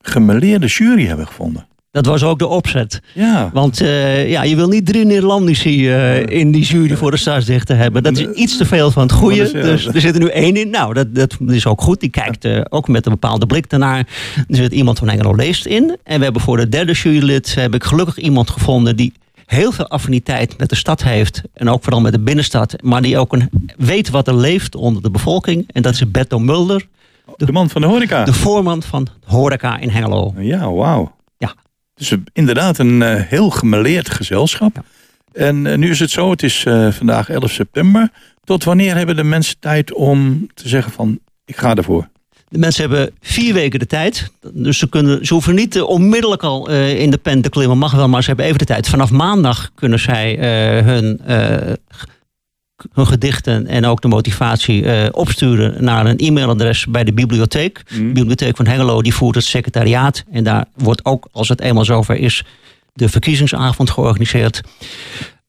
gemeleerde 0.00 0.66
jury 0.66 1.06
hebben 1.06 1.26
gevonden. 1.26 1.66
Dat 1.90 2.06
was 2.06 2.22
ook 2.22 2.38
de 2.38 2.46
opzet. 2.46 3.00
Ja. 3.14 3.50
Want 3.52 3.82
uh, 3.82 4.30
ja, 4.30 4.42
je 4.42 4.56
wil 4.56 4.68
niet 4.68 4.86
drie 4.86 5.04
Nederlandici 5.04 5.88
uh, 5.88 6.26
in 6.26 6.52
die 6.52 6.64
jury 6.64 6.96
voor 6.96 7.10
de 7.10 7.16
stadsdichter 7.16 7.76
hebben. 7.76 8.02
Dat 8.02 8.18
is 8.18 8.26
iets 8.26 8.56
te 8.56 8.64
veel 8.64 8.90
van 8.90 9.02
het 9.02 9.12
goede. 9.12 9.52
Dus 9.52 9.86
er 9.86 10.00
zit 10.00 10.14
er 10.14 10.20
nu 10.20 10.28
één 10.28 10.56
in. 10.56 10.70
Nou, 10.70 10.94
dat, 10.94 11.14
dat 11.14 11.36
is 11.46 11.66
ook 11.66 11.80
goed. 11.80 12.00
Die 12.00 12.10
kijkt 12.10 12.44
uh, 12.44 12.60
ook 12.68 12.88
met 12.88 13.06
een 13.06 13.12
bepaalde 13.12 13.46
blik 13.46 13.70
daarnaar. 13.70 13.98
Er 14.48 14.56
zit 14.56 14.72
iemand 14.72 14.98
van 14.98 15.08
Engelo 15.08 15.34
leest 15.34 15.66
in. 15.66 15.96
En 16.04 16.18
we 16.18 16.24
hebben 16.24 16.42
voor 16.42 16.56
de 16.56 16.68
derde 16.68 16.92
jurylid 16.92 17.54
heb 17.54 17.74
ik 17.74 17.84
gelukkig 17.84 18.18
iemand 18.18 18.50
gevonden 18.50 18.96
die 18.96 19.12
heel 19.46 19.72
veel 19.72 19.88
affiniteit 19.88 20.58
met 20.58 20.68
de 20.68 20.76
stad 20.76 21.02
heeft. 21.02 21.42
En 21.54 21.68
ook 21.68 21.82
vooral 21.82 22.00
met 22.00 22.12
de 22.12 22.20
binnenstad. 22.20 22.76
Maar 22.82 23.02
die 23.02 23.18
ook 23.18 23.32
een, 23.32 23.50
weet 23.76 24.10
wat 24.10 24.28
er 24.28 24.36
leeft 24.36 24.74
onder 24.74 25.02
de 25.02 25.10
bevolking. 25.10 25.64
En 25.72 25.82
dat 25.82 25.92
is 25.92 26.10
Berto 26.10 26.38
Mulder. 26.38 26.86
De, 27.36 27.52
man 27.52 27.70
van 27.70 27.80
de 27.80 27.86
horeca. 27.86 28.24
De 28.24 28.32
voorman 28.32 28.82
van 28.82 29.08
horeca 29.24 29.78
in 29.78 29.88
Hengelo. 29.88 30.34
Ja, 30.36 30.72
wauw. 30.72 31.16
Dus 31.96 32.14
inderdaad 32.32 32.78
een 32.78 33.00
uh, 33.00 33.14
heel 33.14 33.50
gemeleerd 33.50 34.10
gezelschap. 34.10 34.74
Ja. 34.74 34.82
En 35.32 35.64
uh, 35.64 35.76
nu 35.76 35.90
is 35.90 36.00
het 36.00 36.10
zo, 36.10 36.30
het 36.30 36.42
is 36.42 36.64
uh, 36.64 36.90
vandaag 36.90 37.28
11 37.28 37.50
september. 37.50 38.10
Tot 38.44 38.64
wanneer 38.64 38.96
hebben 38.96 39.16
de 39.16 39.24
mensen 39.24 39.56
tijd 39.58 39.92
om 39.92 40.48
te 40.54 40.68
zeggen 40.68 40.92
van 40.92 41.18
ik 41.44 41.56
ga 41.56 41.74
ervoor? 41.74 42.08
De 42.48 42.58
mensen 42.58 42.80
hebben 42.80 43.14
vier 43.20 43.54
weken 43.54 43.78
de 43.78 43.86
tijd. 43.86 44.30
Dus 44.52 44.78
ze, 44.78 44.88
kunnen, 44.88 45.26
ze 45.26 45.32
hoeven 45.32 45.54
niet 45.54 45.80
onmiddellijk 45.80 46.42
al 46.42 46.70
in 46.70 47.10
de 47.10 47.18
pen 47.18 47.42
te 47.42 47.48
klimmen. 47.48 47.78
Mag 47.78 47.92
wel, 47.92 48.08
maar 48.08 48.22
ze 48.22 48.28
hebben 48.28 48.46
even 48.46 48.58
de 48.58 48.64
tijd. 48.64 48.88
Vanaf 48.88 49.10
maandag 49.10 49.70
kunnen 49.74 49.98
zij 49.98 50.36
hun 50.84 51.20
hun 52.92 53.06
gedichten 53.06 53.66
en 53.66 53.84
ook 53.84 54.00
de 54.00 54.08
motivatie 54.08 54.82
uh, 54.82 55.06
opsturen 55.10 55.84
naar 55.84 56.06
een 56.06 56.18
e-mailadres 56.18 56.86
bij 56.86 57.04
de 57.04 57.12
bibliotheek. 57.12 57.82
Mm. 57.92 58.06
De 58.06 58.12
bibliotheek 58.12 58.56
van 58.56 58.66
Hengelo 58.66 59.02
die 59.02 59.14
voert 59.14 59.34
het 59.34 59.44
secretariaat. 59.44 60.24
En 60.30 60.44
daar 60.44 60.64
wordt 60.74 61.04
ook, 61.04 61.28
als 61.32 61.48
het 61.48 61.60
eenmaal 61.60 61.84
zover 61.84 62.16
is, 62.16 62.44
de 62.92 63.08
verkiezingsavond 63.08 63.90
georganiseerd. 63.90 64.60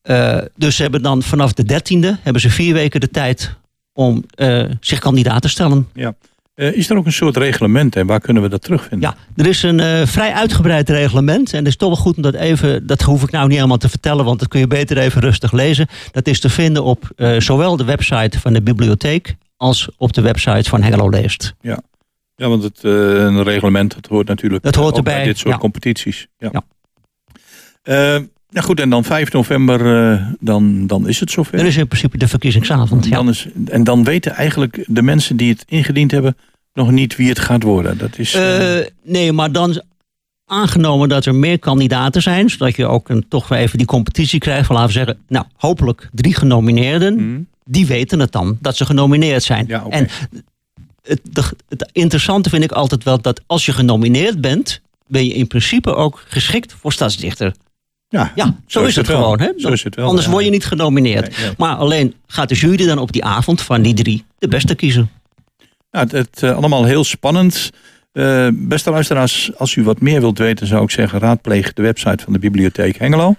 Uh, 0.03 0.38
dus 0.56 0.75
ze 0.75 0.82
hebben 0.82 1.01
dan 1.01 1.24
vanaf 1.24 1.53
de 1.53 1.63
13e 1.63 2.22
hebben 2.24 2.41
ze 2.41 2.50
vier 2.50 2.74
weken 2.74 3.00
de 3.00 3.10
tijd 3.10 3.56
om 3.94 4.24
uh, 4.36 4.63
zich 4.79 5.00
kandidaat 5.00 5.41
te 5.41 5.50
stellen. 5.50 5.88
Ja. 5.94 6.13
Uh, 6.59 6.75
is 6.75 6.89
er 6.89 6.97
ook 6.97 7.05
een 7.05 7.11
soort 7.11 7.37
reglement 7.37 7.95
en 7.95 8.05
waar 8.05 8.19
kunnen 8.19 8.43
we 8.43 8.49
dat 8.49 8.61
terugvinden? 8.61 9.09
Ja, 9.09 9.41
er 9.43 9.49
is 9.49 9.63
een 9.63 9.79
uh, 9.79 10.05
vrij 10.05 10.33
uitgebreid 10.33 10.89
reglement. 10.89 11.51
En 11.51 11.57
het 11.57 11.67
is 11.67 11.75
toch 11.75 11.89
wel 11.89 11.97
goed 11.97 12.15
om 12.15 12.21
dat 12.21 12.33
even, 12.33 12.87
dat 12.87 13.01
hoef 13.01 13.23
ik 13.23 13.31
nou 13.31 13.47
niet 13.47 13.55
helemaal 13.55 13.77
te 13.77 13.89
vertellen, 13.89 14.25
want 14.25 14.39
dat 14.39 14.47
kun 14.47 14.59
je 14.59 14.67
beter 14.67 14.97
even 14.97 15.21
rustig 15.21 15.51
lezen. 15.51 15.87
Dat 16.11 16.27
is 16.27 16.39
te 16.39 16.49
vinden 16.49 16.83
op 16.83 17.11
uh, 17.15 17.39
zowel 17.39 17.77
de 17.77 17.83
website 17.83 18.39
van 18.39 18.53
de 18.53 18.61
bibliotheek 18.61 19.35
als 19.57 19.89
op 19.97 20.13
de 20.13 20.21
website 20.21 20.69
van 20.69 20.81
Hengelo 20.81 21.09
Leest. 21.09 21.53
Ja, 21.61 21.79
ja 22.35 22.47
want 22.47 22.63
het 22.63 22.83
een 22.83 23.43
reglement 23.43 23.93
dat 23.93 24.05
hoort 24.05 24.27
natuurlijk 24.27 24.63
dat 24.63 24.75
hoort 24.75 24.97
erbij. 24.97 25.15
bij 25.15 25.23
dit 25.23 25.37
soort 25.37 25.53
ja. 25.53 25.59
competities. 25.59 26.27
Ja. 26.37 26.63
ja. 27.83 28.21
Ja 28.50 28.62
goed, 28.62 28.80
en 28.80 28.89
dan 28.89 29.04
5 29.04 29.32
november, 29.32 30.12
uh, 30.12 30.27
dan, 30.39 30.88
dan 30.88 31.08
is 31.08 31.20
het 31.20 31.32
zover. 31.32 31.60
Er 31.60 31.66
is 31.66 31.77
in 31.77 31.88
principe 31.88 32.18
de 32.18 32.27
verkiezingsavond. 32.27 33.06
En 33.06 33.12
dan, 33.12 33.30
is, 33.30 33.48
en 33.66 33.84
dan 33.84 34.04
weten 34.04 34.32
eigenlijk 34.32 34.84
de 34.88 35.01
mensen 35.01 35.38
die 35.38 35.50
het 35.50 35.63
ingediend 35.68 36.12
hebben 36.12 36.38
nog 36.74 36.92
niet 36.92 37.16
wie 37.16 37.30
het 37.30 37.39
gaat 37.39 37.63
worden. 37.63 37.98
Dat 37.98 38.18
is, 38.18 38.36
uh, 38.36 38.77
nee, 39.04 39.32
maar 39.32 39.51
dan 39.51 39.82
aangenomen 40.46 41.10
dat 41.10 41.25
er 41.25 41.36
meer 41.36 41.60
kandidaten 41.60 42.22
zijn, 42.22 42.50
zodat 42.50 42.75
je 42.75 42.86
ook 42.86 43.10
een, 43.10 43.25
toch 43.27 43.48
weer 43.48 43.60
even 43.60 43.77
die 43.77 43.88
competitie 43.88 44.39
krijgt 44.39 44.66
van 44.66 44.75
laten 44.75 44.92
we 44.92 44.98
zeggen, 44.98 45.18
nou 45.27 45.46
hopelijk 45.56 46.10
drie 46.12 46.36
genomineerden, 46.36 47.13
mm. 47.13 47.48
die 47.66 47.86
weten 47.86 48.20
het 48.20 48.32
dan 48.32 48.58
dat 48.62 48.77
ze 48.77 48.86
genomineerd 48.86 49.44
zijn. 49.44 49.66
Ja, 49.68 49.84
okay. 49.86 50.00
En 50.00 50.08
het, 51.04 51.22
de, 51.24 51.44
het 51.70 51.89
interessante 51.92 52.50
vind 52.50 52.63
ik 52.63 52.72
altijd 52.72 53.04
wel 53.04 53.22
dat 53.22 53.42
als 53.46 53.66
je 53.66 53.72
genomineerd 53.74 54.42
bent, 54.42 54.82
ben 55.08 55.25
je 55.25 55.34
in 55.34 55.48
principe 55.48 55.96
ook 55.96 56.24
geschikt 56.27 56.74
voor 56.74 56.94
stadsdichter. 56.94 57.54
Ja, 58.09 58.31
ja 58.35 58.45
zo, 58.45 58.53
zo 58.79 58.85
is, 58.85 58.95
het, 58.95 59.07
het 59.07 59.15
gewoon. 59.15 59.39
Hè? 59.39 59.51
Zo 59.55 59.69
is 59.69 59.83
het 59.83 59.95
wel, 59.95 60.07
Anders 60.07 60.25
ja. 60.25 60.31
word 60.31 60.43
je 60.43 60.49
niet 60.49 60.65
genomineerd. 60.65 61.29
Nee, 61.29 61.45
nee. 61.45 61.53
Maar 61.57 61.75
alleen 61.75 62.13
gaat 62.27 62.49
de 62.49 62.55
jury 62.55 62.85
dan 62.85 62.97
op 62.97 63.11
die 63.11 63.23
avond 63.23 63.61
van 63.61 63.81
die 63.81 63.93
drie 63.93 64.25
de 64.39 64.47
beste 64.47 64.75
kiezen. 64.75 65.09
Ja, 65.91 65.99
het, 65.99 66.11
het 66.11 66.41
uh, 66.43 66.55
allemaal 66.55 66.83
heel 66.83 67.03
spannend. 67.03 67.69
Uh, 68.13 68.47
beste 68.53 68.91
luisteraars, 68.91 69.51
als 69.57 69.75
u 69.75 69.83
wat 69.83 70.01
meer 70.01 70.19
wilt 70.19 70.37
weten, 70.37 70.67
zou 70.67 70.83
ik 70.83 70.91
zeggen: 70.91 71.19
raadpleeg 71.19 71.73
de 71.73 71.81
website 71.81 72.23
van 72.23 72.33
de 72.33 72.39
Bibliotheek 72.39 72.97
Hengelo. 72.97 73.35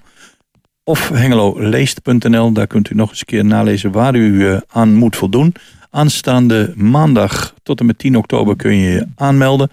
Of 0.85 1.09
hengeloleest.nl. 1.09 2.53
Daar 2.53 2.67
kunt 2.67 2.91
u 2.91 2.95
nog 2.95 3.11
eens 3.11 3.21
een 3.21 3.27
keer 3.27 3.45
nalezen 3.45 3.93
waar 3.93 4.15
u 4.15 4.33
uh, 4.33 4.57
aan 4.69 4.95
moet 4.95 5.17
voldoen. 5.17 5.55
Aanstaande 5.91 6.73
maandag 6.77 7.55
tot 7.63 7.81
en 7.81 7.87
met 7.87 7.99
10 7.99 8.17
oktober 8.17 8.57
kun 8.57 8.77
je 8.77 8.91
je 8.91 9.07
aanmelden. 9.17 9.71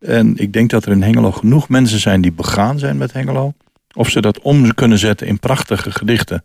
En 0.00 0.36
ik 0.36 0.52
denk 0.52 0.70
dat 0.70 0.84
er 0.84 0.92
in 0.92 1.02
Hengelo 1.02 1.32
genoeg 1.32 1.68
mensen 1.68 1.98
zijn 1.98 2.20
die 2.20 2.32
begaan 2.32 2.78
zijn 2.78 2.96
met 2.96 3.12
Hengelo. 3.12 3.54
Of 3.98 4.10
ze 4.10 4.20
dat 4.20 4.40
om 4.40 4.74
kunnen 4.74 4.98
zetten 4.98 5.26
in 5.26 5.38
prachtige 5.38 5.90
gedichten, 5.90 6.44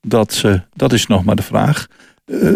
dat, 0.00 0.42
uh, 0.46 0.54
dat 0.74 0.92
is 0.92 1.06
nog 1.06 1.24
maar 1.24 1.36
de 1.36 1.42
vraag. 1.42 1.86
Uh, 2.26 2.52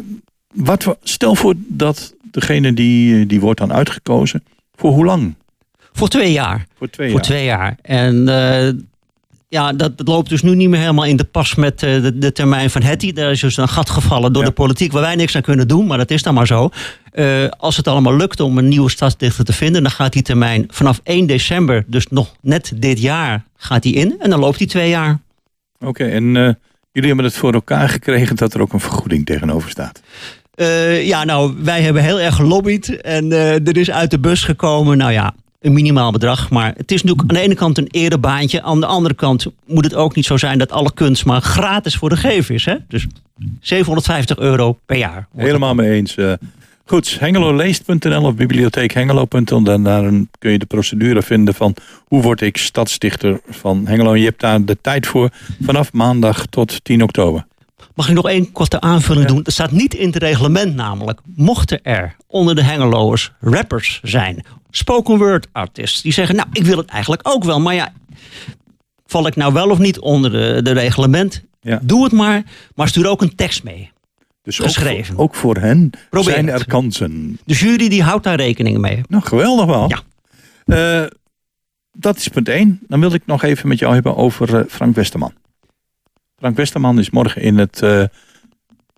wat, 0.55 0.97
stel 1.03 1.35
voor 1.35 1.55
dat 1.57 2.15
degene 2.23 2.73
die, 2.73 3.27
die 3.27 3.41
wordt 3.41 3.61
dan 3.61 3.73
uitgekozen, 3.73 4.45
voor 4.75 4.93
hoe 4.93 5.05
lang? 5.05 5.35
Voor 5.93 6.09
twee 6.09 6.33
jaar. 6.33 6.67
Voor 6.75 6.91
twee 6.91 7.11
voor 7.11 7.17
jaar. 7.17 7.25
Twee 7.25 7.45
jaar. 7.45 7.79
En 7.83 8.29
uh, 8.29 8.83
ja, 9.49 9.73
dat, 9.73 9.99
dat, 9.99 10.09
loopt 10.09 10.29
dus 10.29 10.43
nu 10.43 10.55
niet 10.55 10.69
meer 10.69 10.81
helemaal 10.81 11.05
in 11.05 11.17
de 11.17 11.25
pas 11.25 11.55
met 11.55 11.83
uh, 11.83 12.03
de, 12.03 12.19
de, 12.19 12.33
termijn 12.33 12.71
van 12.71 12.83
Hetty. 12.83 13.13
Daar 13.13 13.31
is 13.31 13.41
dus 13.41 13.57
een 13.57 13.69
gat 13.69 13.91
gevallen 13.91 14.33
door 14.33 14.43
ja. 14.43 14.49
de 14.49 14.55
politiek 14.55 14.93
waar 14.93 15.03
wij 15.03 15.15
niks 15.15 15.37
aan 15.37 15.43
kunnen 15.43 15.69
doen. 15.69 15.87
Maar 15.87 15.99
dat 15.99 16.11
is 16.11 16.23
dan 16.23 16.35
maar 16.35 16.47
zo. 16.47 16.71
Uh, 17.15 17.49
als 17.49 17.77
het 17.77 17.89
allemaal 17.89 18.17
lukt 18.17 18.41
om 18.41 18.59
een 18.59 18.69
nieuwe 18.69 18.91
stadsdichter 18.91 19.45
te 19.45 19.53
vinden, 19.53 19.83
dan 19.83 19.91
gaat 19.91 20.13
die 20.13 20.23
termijn 20.23 20.65
vanaf 20.69 21.01
1 21.03 21.27
december, 21.27 21.85
dus 21.87 22.07
nog 22.07 22.35
net 22.41 22.73
dit 22.77 23.01
jaar, 23.01 23.45
gaat 23.57 23.83
die 23.83 23.95
in. 23.95 24.17
En 24.19 24.31
dan 24.31 24.39
loopt 24.39 24.59
die 24.59 24.67
twee 24.67 24.89
jaar. 24.89 25.19
Oké, 25.79 25.89
okay, 25.89 26.11
en 26.11 26.25
uh, 26.35 26.53
jullie 26.93 27.09
hebben 27.09 27.25
het 27.25 27.37
voor 27.37 27.53
elkaar 27.53 27.89
gekregen 27.89 28.37
dat 28.37 28.55
er 28.55 28.61
ook 28.61 28.73
een 28.73 28.81
vergoeding 28.81 29.27
tegenover 29.27 29.71
staat. 29.71 30.01
Uh, 30.57 31.07
ja, 31.07 31.25
nou, 31.25 31.55
wij 31.63 31.83
hebben 31.83 32.03
heel 32.03 32.21
erg 32.21 32.35
gelobbyd 32.35 33.01
en 33.01 33.33
er 33.33 33.77
is 33.77 33.91
uit 33.91 34.11
de 34.11 34.19
bus 34.19 34.45
gekomen, 34.45 34.99
nou 34.99 35.13
ja, 35.13 35.35
een 35.61 35.73
minimaal 35.73 36.13
bedrag. 36.13 36.51
Maar 36.51 36.75
het 36.77 36.93
is 36.93 37.03
natuurlijk 37.03 37.29
aan 37.29 37.37
de 37.37 37.43
ene 37.43 37.55
kant 37.55 37.79
een 37.79 37.89
erebaantje. 37.91 38.63
Aan 38.63 38.81
de 38.81 38.87
andere 38.87 39.15
kant 39.15 39.47
moet 39.67 39.85
het 39.85 39.95
ook 39.95 40.15
niet 40.15 40.25
zo 40.25 40.37
zijn 40.37 40.59
dat 40.59 40.73
alle 40.73 40.93
kunst 40.95 41.25
maar 41.25 41.41
gratis 41.41 41.97
voor 41.97 42.09
de 42.09 42.17
gever 42.17 42.55
is. 42.55 42.65
Hè? 42.65 42.77
Dus 42.89 43.07
750 43.61 44.39
euro 44.39 44.79
per 44.87 44.97
jaar. 44.97 45.29
Helemaal 45.37 45.75
mee 45.75 45.91
eens. 45.91 46.17
Uh, 46.17 46.33
goed, 46.85 47.17
hengeloleest.nl 47.21 48.23
of 48.23 48.35
bibliotheekhengelo.nl. 48.35 49.63
Dan 49.63 49.85
daar 49.85 50.11
kun 50.39 50.51
je 50.51 50.59
de 50.59 50.67
procedure 50.67 51.23
vinden 51.23 51.55
van 51.55 51.75
hoe 52.05 52.23
word 52.23 52.41
ik 52.41 52.57
stadsdichter 52.57 53.41
van 53.49 53.87
Hengelo. 53.87 54.13
En 54.13 54.19
je 54.19 54.25
hebt 54.25 54.41
daar 54.41 54.65
de 54.65 54.79
tijd 54.81 55.07
voor 55.07 55.31
vanaf 55.61 55.93
maandag 55.93 56.47
tot 56.47 56.85
10 56.85 57.03
oktober. 57.03 57.47
Mag 57.99 58.09
ik 58.09 58.15
nog 58.15 58.29
één 58.29 58.53
korte 58.53 58.81
aanvulling 58.81 59.29
ja. 59.29 59.35
doen? 59.35 59.43
Dat 59.43 59.53
staat 59.53 59.71
niet 59.71 59.95
in 59.95 60.07
het 60.07 60.17
reglement 60.17 60.75
namelijk. 60.75 61.21
Mochten 61.35 61.83
er 61.83 62.17
onder 62.27 62.55
de 62.55 62.63
Hengeloers 62.63 63.33
rappers 63.41 64.01
zijn, 64.03 64.45
spoken 64.71 65.19
word 65.19 65.47
artists, 65.53 66.03
die 66.03 66.13
zeggen, 66.13 66.37
nou, 66.37 66.49
ik 66.53 66.65
wil 66.65 66.77
het 66.77 66.89
eigenlijk 66.89 67.29
ook 67.29 67.45
wel, 67.45 67.61
maar 67.61 67.75
ja, 67.75 67.93
val 69.07 69.27
ik 69.27 69.37
nou 69.37 69.53
wel 69.53 69.71
of 69.71 69.79
niet 69.79 69.99
onder 69.99 70.31
de, 70.31 70.63
de 70.63 70.73
reglement? 70.73 71.43
Ja. 71.61 71.81
Doe 71.83 72.05
het 72.05 72.13
maar, 72.13 72.43
maar 72.75 72.89
stuur 72.89 73.09
ook 73.09 73.23
een 73.23 73.35
tekst 73.35 73.63
mee. 73.63 73.91
Dus 74.43 74.59
geschreven. 74.59 75.15
Ook, 75.15 75.21
ook 75.21 75.35
voor 75.35 75.57
hen 75.57 75.91
Probeer 76.11 76.33
zijn 76.33 76.49
er 76.49 76.67
kansen. 76.67 77.39
De 77.45 77.55
jury 77.55 77.89
die 77.89 78.03
houdt 78.03 78.25
daar 78.25 78.37
rekening 78.37 78.79
mee. 78.79 79.01
Nou, 79.09 79.23
geweldig 79.23 79.67
wel. 79.67 79.89
Ja. 79.89 80.03
Uh, 81.03 81.07
dat 81.93 82.17
is 82.17 82.29
punt 82.29 82.49
1. 82.49 82.81
Dan 82.89 83.01
wil 83.01 83.13
ik 83.13 83.23
nog 83.27 83.43
even 83.43 83.69
met 83.69 83.79
jou 83.79 83.95
hebben 83.95 84.17
over 84.17 84.55
uh, 84.55 84.61
Frank 84.69 84.95
Westerman. 84.95 85.33
Frank 86.39 86.57
Westerman 86.57 86.99
is 86.99 87.11
morgen 87.11 87.43
in 87.43 87.59
het, 87.59 87.81
uh, 87.85 88.03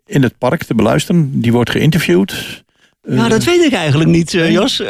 in 0.06 0.22
het 0.22 0.38
park 0.38 0.64
te 0.64 0.74
beluisteren. 0.74 1.40
Die 1.40 1.52
wordt 1.52 1.70
geïnterviewd. 1.70 2.64
Ja, 3.02 3.28
dat 3.28 3.44
weet 3.44 3.64
ik 3.64 3.72
eigenlijk 3.72 4.10
niet, 4.10 4.30
Jos. 4.30 4.82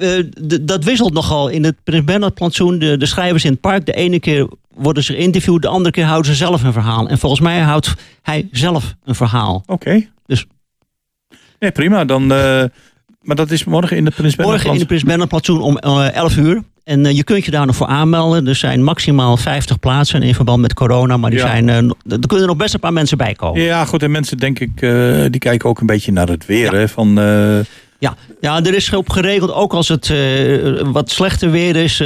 Uh, 0.00 0.24
dat 0.60 0.84
wisselt 0.84 1.12
nogal 1.12 1.48
in 1.48 1.64
het 1.64 1.76
Prins 1.84 2.04
Bernhard 2.04 2.34
plantsoen. 2.34 2.78
De, 2.78 2.96
de 2.96 3.06
schrijvers 3.06 3.44
in 3.44 3.50
het 3.50 3.60
park, 3.60 3.86
de 3.86 3.92
ene 3.92 4.20
keer 4.20 4.48
worden 4.68 5.02
ze 5.02 5.12
geïnterviewd, 5.12 5.62
de 5.62 5.68
andere 5.68 5.90
keer 5.90 6.04
houden 6.04 6.30
ze 6.30 6.36
zelf 6.36 6.62
een 6.62 6.72
verhaal. 6.72 7.08
En 7.08 7.18
volgens 7.18 7.40
mij 7.40 7.60
houdt 7.60 7.94
hij 8.22 8.48
zelf 8.50 8.94
een 9.04 9.14
verhaal. 9.14 9.54
Oké. 9.54 9.72
Okay. 9.72 10.10
Dus. 10.26 10.46
Nee, 11.58 11.70
prima. 11.70 12.04
Dan, 12.04 12.26
maar 12.26 13.36
dat 13.36 13.50
is 13.50 13.64
morgen 13.64 13.96
in 13.96 14.04
het 14.04 14.14
Prins 14.14 14.34
Bernhard 14.34 14.58
Morgen 14.58 14.72
in 14.72 14.78
het 14.78 14.88
Prins 14.88 15.02
Bernhard 15.02 15.28
plantsoen 15.28 15.60
om 15.60 15.78
uh, 15.84 16.14
11 16.14 16.36
uur. 16.36 16.62
En 16.84 17.04
uh, 17.04 17.12
je 17.16 17.24
kunt 17.24 17.44
je 17.44 17.50
daar 17.50 17.66
nog 17.66 17.76
voor 17.76 17.86
aanmelden. 17.86 18.46
Er 18.46 18.54
zijn 18.54 18.82
maximaal 18.82 19.36
50 19.36 19.78
plaatsen 19.78 20.22
in 20.22 20.34
verband 20.34 20.60
met 20.60 20.74
corona. 20.74 21.16
Maar 21.16 21.30
die 21.30 21.38
Ja. 21.38 21.46
zijn, 21.46 21.68
uh, 21.68 21.76
er 22.12 22.26
kunnen 22.26 22.46
nog 22.46 22.56
best 22.56 22.74
een 22.74 22.80
paar 22.80 22.92
mensen 22.92 23.18
bij 23.18 23.34
komen. 23.34 23.60
Ja, 23.62 23.84
goed. 23.84 24.02
En 24.02 24.10
mensen, 24.10 24.36
denk 24.38 24.58
ik, 24.58 24.80
uh, 24.80 25.24
die 25.30 25.40
kijken 25.40 25.68
ook 25.68 25.80
een 25.80 25.86
beetje 25.86 26.12
naar 26.12 26.28
het 26.28 26.46
weer. 26.46 26.72
Ja. 26.72 26.78
Hè, 26.78 26.88
van, 26.88 27.14
Ja, 27.98 28.14
ja 28.40 28.62
er 28.62 28.74
is 28.74 28.92
op 28.92 29.10
geregeld, 29.10 29.52
ook 29.52 29.72
als 29.72 29.88
het 29.88 30.12
wat 30.92 31.10
slechter 31.10 31.50
weer 31.50 31.76
is, 31.76 32.02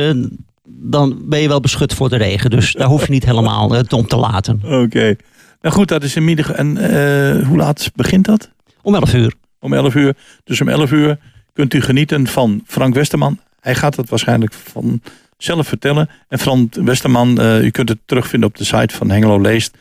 dan 0.64 1.18
ben 1.24 1.40
je 1.40 1.48
wel 1.48 1.60
beschut 1.60 1.94
voor 1.94 2.08
de 2.08 2.16
regen. 2.16 2.50
Dus 2.50 2.72
daar 2.72 2.88
hoef 2.88 3.06
je 3.06 3.12
niet 3.12 3.24
helemaal 3.24 3.74
uh, 3.74 3.80
om 3.88 4.06
te 4.06 4.16
laten. 4.16 4.60
Oké. 4.82 5.16
Nou 5.62 5.74
goed, 5.74 5.88
dat 5.88 6.02
is 6.02 6.16
in 6.16 6.24
middag. 6.24 6.50
En 6.52 6.76
hoe 7.44 7.56
laat 7.56 7.90
begint 7.94 8.24
dat? 8.24 8.50
Om 8.82 8.94
11 8.94 9.14
uur. 9.14 9.32
Om 9.60 9.72
11 9.72 9.94
uur. 9.94 10.14
Dus 10.44 10.60
om 10.60 10.68
11 10.68 10.90
uur 10.92 11.18
kunt 11.52 11.74
u 11.74 11.80
genieten 11.80 12.26
van 12.26 12.62
Frank 12.66 12.94
Westerman. 12.94 13.38
Hij 13.60 13.74
gaat 13.74 13.96
het 13.96 14.08
waarschijnlijk 14.08 14.52
van 14.52 15.02
zelf 15.36 15.68
vertellen. 15.68 16.08
En 16.28 16.38
Frank 16.38 16.74
Westerman, 16.74 17.40
u 17.62 17.70
kunt 17.70 17.88
het 17.88 17.98
terugvinden 18.04 18.48
op 18.48 18.56
de 18.56 18.64
site 18.64 18.94
van 18.94 19.10
Hengelo 19.10 19.40
Leest. 19.40 19.76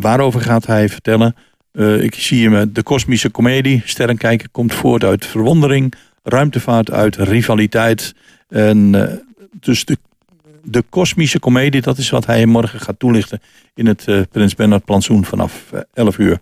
waarover 0.00 0.40
gaat 0.40 0.66
hij 0.66 0.88
vertellen? 0.88 1.34
Uh, 1.72 2.02
ik 2.02 2.14
zie 2.14 2.48
hem 2.48 2.72
de 2.72 2.82
kosmische 2.82 3.30
komedie. 3.30 3.82
Sterrenkijken 3.84 4.50
komt 4.50 4.74
voort 4.74 5.04
uit 5.04 5.26
verwondering. 5.26 5.94
Ruimtevaart 6.22 6.90
uit 6.90 7.16
rivaliteit. 7.16 8.14
En 8.48 8.94
uh, 8.94 9.02
dus 9.60 9.84
de, 9.84 9.98
de 10.62 10.82
kosmische 10.88 11.38
komedie, 11.38 11.80
dat 11.80 11.98
is 11.98 12.10
wat 12.10 12.26
hij 12.26 12.46
morgen 12.46 12.80
gaat 12.80 12.98
toelichten 12.98 13.40
in 13.74 13.86
het 13.86 14.04
uh, 14.08 14.20
Prins 14.30 14.54
Bernhard 14.54 14.84
plantsoen 14.84 15.24
vanaf 15.24 15.72
11 15.94 16.18
uur. 16.18 16.38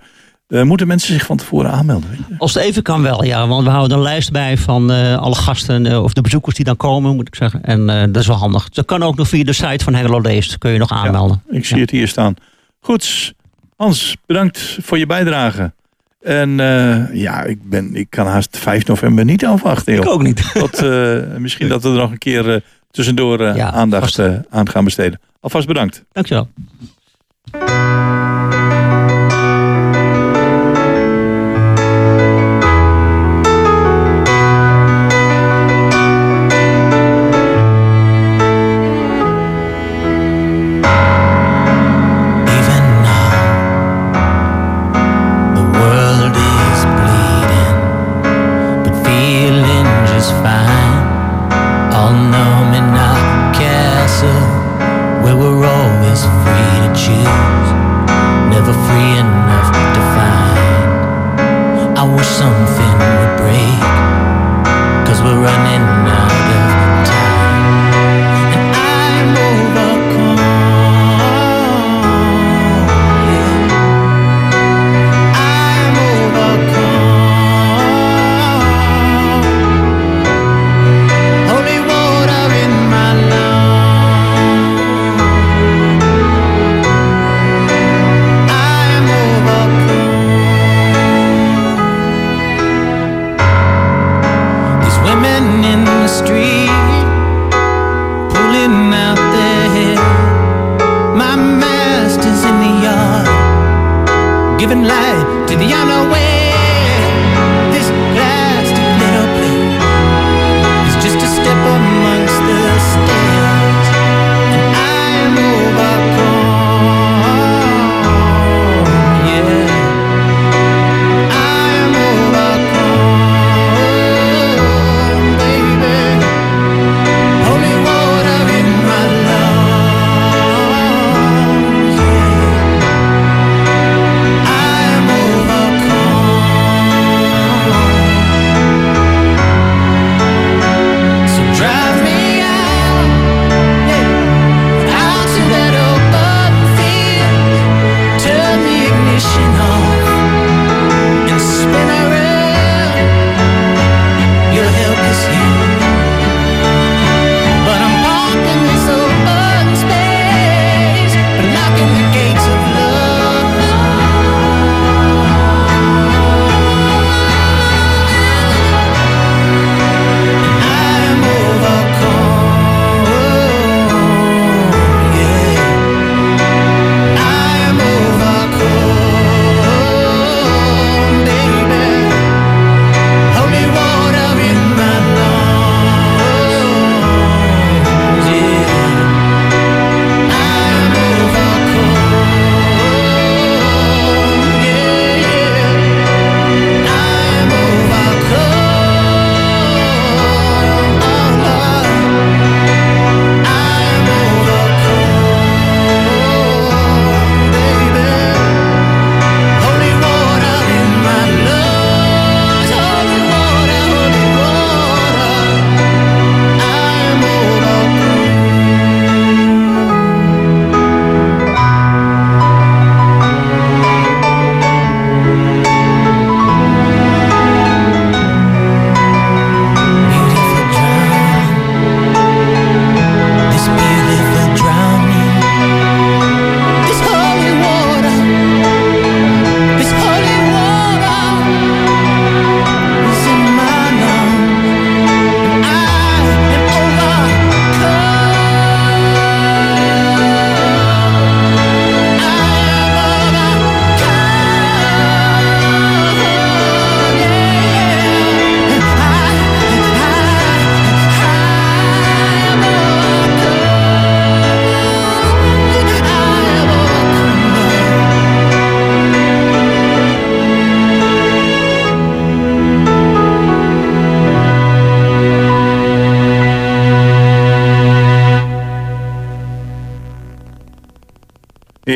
Moeten 0.50 0.86
mensen 0.86 1.12
zich 1.12 1.26
van 1.26 1.36
tevoren 1.36 1.70
aanmelden? 1.70 2.26
Als 2.38 2.54
het 2.54 2.62
even 2.62 2.82
kan 2.82 3.02
wel, 3.02 3.24
ja. 3.24 3.48
Want 3.48 3.64
we 3.64 3.70
houden 3.70 3.96
een 3.96 4.02
lijst 4.02 4.32
bij 4.32 4.56
van 4.56 4.90
alle 5.18 5.34
gasten 5.34 6.02
of 6.02 6.12
de 6.12 6.20
bezoekers 6.20 6.56
die 6.56 6.64
dan 6.64 6.76
komen, 6.76 7.16
moet 7.16 7.28
ik 7.28 7.34
zeggen. 7.34 7.62
En 7.62 7.86
dat 7.86 8.22
is 8.22 8.26
wel 8.26 8.36
handig. 8.36 8.68
Dat 8.68 8.84
kan 8.84 9.02
ook 9.02 9.16
nog 9.16 9.28
via 9.28 9.44
de 9.44 9.52
site 9.52 9.84
van 9.84 9.94
Hengelo 9.94 10.20
Leest. 10.20 10.58
Kun 10.58 10.70
je 10.70 10.78
nog 10.78 10.90
aanmelden. 10.90 11.42
Ja, 11.50 11.56
ik 11.56 11.64
zie 11.64 11.80
het 11.80 11.90
hier 11.90 12.08
staan. 12.08 12.34
Goed, 12.80 13.34
Hans, 13.76 14.16
bedankt 14.26 14.78
voor 14.82 14.98
je 14.98 15.06
bijdrage. 15.06 15.72
En 16.22 16.50
ja, 17.12 17.42
ik, 17.42 17.68
ben, 17.68 17.94
ik 17.94 18.06
kan 18.10 18.26
haast 18.26 18.58
5 18.58 18.86
november 18.86 19.24
niet 19.24 19.46
afwachten. 19.46 19.94
Joh. 19.94 20.04
Ik 20.04 20.10
ook 20.10 20.22
niet. 20.22 20.52
Tot, 20.54 20.82
misschien 21.38 21.68
dat 21.68 21.82
we 21.82 21.88
er 21.88 21.94
nog 21.94 22.10
een 22.10 22.18
keer 22.18 22.62
tussendoor 22.90 23.42
ja, 23.42 23.72
aandacht 23.72 24.18
aan 24.50 24.68
gaan 24.68 24.84
besteden. 24.84 25.20
Alvast 25.40 25.66
bedankt. 25.66 26.04
Dankjewel. 26.12 26.48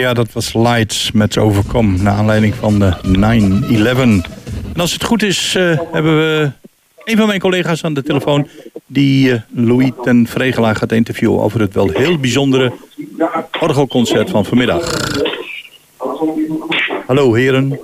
Ja, 0.05 0.15
dat 0.15 0.33
was 0.33 0.55
Lights 0.55 1.13
met 1.13 1.39
Overcome, 1.39 1.99
naar 1.99 2.13
aanleiding 2.13 2.55
van 2.55 2.79
de 2.79 2.93
9-11. 3.07 4.31
En 4.75 4.81
als 4.81 4.93
het 4.93 5.05
goed 5.05 5.23
is, 5.23 5.55
uh, 5.55 5.79
hebben 5.93 6.17
we 6.17 6.51
een 7.05 7.17
van 7.17 7.27
mijn 7.27 7.41
collega's 7.41 7.85
aan 7.85 7.95
de 7.95 8.03
telefoon... 8.03 8.49
die 8.87 9.29
uh, 9.29 9.41
Louis 9.51 9.91
ten 10.03 10.27
Vregelaar 10.27 10.77
gaat 10.77 10.93
interviewen 10.93 11.41
over 11.41 11.61
het 11.61 11.75
wel 11.75 11.89
heel 11.89 12.19
bijzondere 12.19 12.73
orgelconcert 13.61 14.31
van 14.31 14.45
vanmiddag. 14.45 15.13
Hallo 17.07 17.35
heren. 17.35 17.81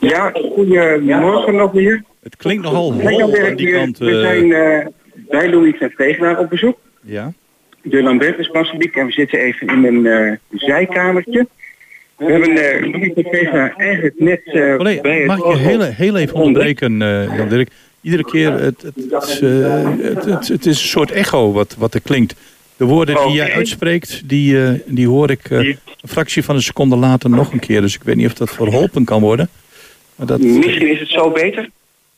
Ja, 0.00 0.32
goedemorgen 0.54 1.54
nog 1.54 1.72
weer. 1.72 2.04
Het 2.22 2.36
klinkt 2.36 2.62
nogal 2.62 2.92
hol 2.92 3.46
aan 3.46 3.56
die 3.56 3.72
kant. 3.72 3.98
We 3.98 4.20
zijn 4.20 4.46
uh, 4.46 4.86
bij 5.28 5.50
Louis 5.50 5.78
ten 5.78 5.90
Vregelaar 5.90 6.38
op 6.38 6.48
bezoek. 6.48 6.78
Ja 7.00 7.32
de 7.82 8.02
Lambertus 8.02 8.50
Basiliek 8.50 8.96
en 8.96 9.06
we 9.06 9.12
zitten 9.12 9.38
even 9.38 9.66
in 9.66 9.84
een 9.84 10.04
uh, 10.04 10.32
zijkamertje. 10.50 11.46
We 12.16 12.24
hebben 12.24 12.50
uh, 12.50 12.92
Louis 12.92 13.72
eigenlijk 13.76 14.14
net 14.18 14.40
uh, 14.44 14.78
Allee, 14.78 15.00
bij 15.00 15.24
Mag 15.24 15.38
ik 15.38 15.44
je 15.44 15.56
heel, 15.56 15.82
heel 15.82 16.16
even 16.16 16.34
onderbreken, 16.34 17.00
uh, 17.00 17.36
Jan 17.36 17.48
Dirk? 17.48 17.68
Iedere 18.00 18.24
keer, 18.24 18.52
het, 18.52 18.82
het, 18.82 18.94
het, 20.00 20.24
het, 20.24 20.48
het 20.48 20.66
is 20.66 20.80
een 20.82 20.88
soort 20.88 21.10
echo 21.10 21.52
wat, 21.52 21.74
wat 21.78 21.94
er 21.94 22.00
klinkt. 22.00 22.34
De 22.76 22.84
woorden 22.84 23.16
die 23.26 23.34
jij 23.34 23.52
uitspreekt, 23.52 24.28
die, 24.28 24.82
die 24.86 25.08
hoor 25.08 25.30
ik 25.30 25.50
een 25.50 25.78
fractie 26.04 26.44
van 26.44 26.54
een 26.54 26.62
seconde 26.62 26.96
later 26.96 27.30
nog 27.30 27.52
een 27.52 27.58
keer. 27.58 27.80
Dus 27.80 27.94
ik 27.94 28.02
weet 28.02 28.16
niet 28.16 28.26
of 28.26 28.34
dat 28.34 28.50
verholpen 28.50 29.04
kan 29.04 29.20
worden. 29.20 29.48
Maar 30.16 30.26
dat... 30.26 30.40
Misschien 30.40 30.90
is 30.90 31.00
het 31.00 31.08
zo 31.08 31.30
beter? 31.30 31.68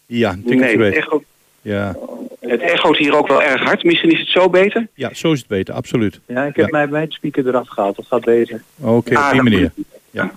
Ja, 0.07 0.31
tikkeltje 0.31 0.65
nee, 0.65 0.77
beter. 0.77 0.99
Echo... 0.99 1.23
Ja. 1.63 1.97
Het 2.51 2.61
echoot 2.61 2.97
hier 2.97 3.17
ook 3.17 3.29
wel 3.29 3.43
erg 3.43 3.63
hard. 3.63 3.85
Misschien 3.85 4.11
is 4.11 4.19
het 4.19 4.29
zo 4.29 4.49
beter? 4.51 4.87
Ja, 4.95 5.15
zo 5.15 5.33
is 5.33 5.39
het 5.39 5.49
beter, 5.49 5.75
absoluut. 5.75 6.21
Ja, 6.27 6.45
ik 6.45 6.57
heb 6.57 6.65
Ja. 6.65 6.71
mijn, 6.71 6.91
mijn 6.91 7.11
speaker 7.13 7.47
eraf 7.49 7.69
gehaald. 7.69 7.97
Dat 7.97 8.07
gaat 8.07 8.25
beter. 8.25 8.63
Oké, 8.81 8.91
op 8.91 9.07
die 9.07 9.19
Ah, 9.19 9.33
manier. 9.35 9.73
Ja. 10.11 10.31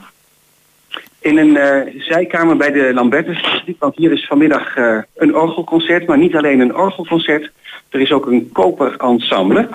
In 1.19 1.37
een 1.37 1.57
eh, 1.57 2.01
zijkamer 2.01 2.57
bij 2.57 2.71
de 2.71 2.93
Lambertus. 2.93 3.63
Want 3.79 3.95
hier 3.95 4.11
is 4.11 4.25
vanmiddag 4.25 4.75
eh, 4.75 4.97
een 5.15 5.35
orgelconcert. 5.35 6.07
Maar 6.07 6.17
niet 6.17 6.35
alleen 6.35 6.59
een 6.59 6.75
orgelconcert. 6.75 7.51
Er 7.89 7.99
is 7.99 8.11
ook 8.11 8.25
een 8.25 8.49
koperensemble. 8.51 9.69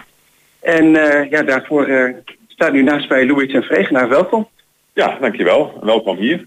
En 0.61 0.97
eh, 0.97 1.31
ja, 1.31 1.43
daarvoor 1.43 1.85
eh, 1.85 2.15
staat 2.49 2.75
u 2.75 2.83
naast 2.83 3.09
bij 3.09 3.27
Louis 3.27 3.53
en 3.53 3.63
Vregenaar. 3.63 4.09
Welkom. 4.09 4.49
Ja, 4.95 5.17
dankjewel. 5.21 5.79
Welkom 5.83 6.17
hier. 6.17 6.47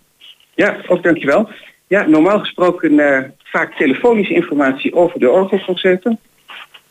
Ja, 0.56 0.78
ook 0.88 1.04
dankjewel. 1.04 1.50
Ja, 1.92 2.08
normaal 2.08 2.40
gesproken 2.40 3.00
eh, 3.00 3.30
vaak 3.44 3.76
telefonische 3.76 4.34
informatie 4.34 4.94
over 4.94 5.20
de 5.20 5.30
orgelconcerten. 5.30 6.20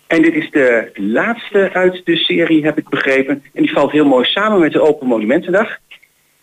En 0.07 0.23
dit 0.23 0.35
is 0.35 0.51
de 0.51 0.91
laatste 0.95 1.71
uit 1.73 2.01
de 2.05 2.17
serie, 2.17 2.65
heb 2.65 2.79
ik 2.79 2.89
begrepen. 2.89 3.45
En 3.55 3.63
die 3.63 3.73
valt 3.73 3.93
heel 3.93 4.05
mooi 4.05 4.25
samen 4.25 4.61
met 4.61 4.73
de 4.73 4.81
Open 4.81 5.07
Monumentendag. 5.07 5.79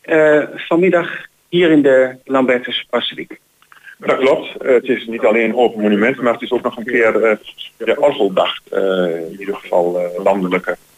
Eh, 0.01 0.43
vanmiddag 0.55 1.25
hier 1.49 1.71
in 1.71 1.81
de 1.81 2.15
Lambertus 2.25 2.87
Basiliek. 2.89 3.39
Dat 3.97 4.17
klopt. 4.17 4.53
Het 4.63 4.87
is 4.89 5.05
niet 5.05 5.25
alleen 5.25 5.55
Open 5.55 5.81
Monument, 5.81 6.21
maar 6.21 6.33
het 6.33 6.41
is 6.41 6.51
ook 6.51 6.63
nog 6.63 6.77
een 6.77 6.85
keer 6.85 7.23
eh, 7.23 7.37
de 7.77 7.99
Orgeldag. 7.99 8.59
In 9.29 9.39
ieder 9.39 9.55
geval 9.55 9.99
eh, 9.99 10.23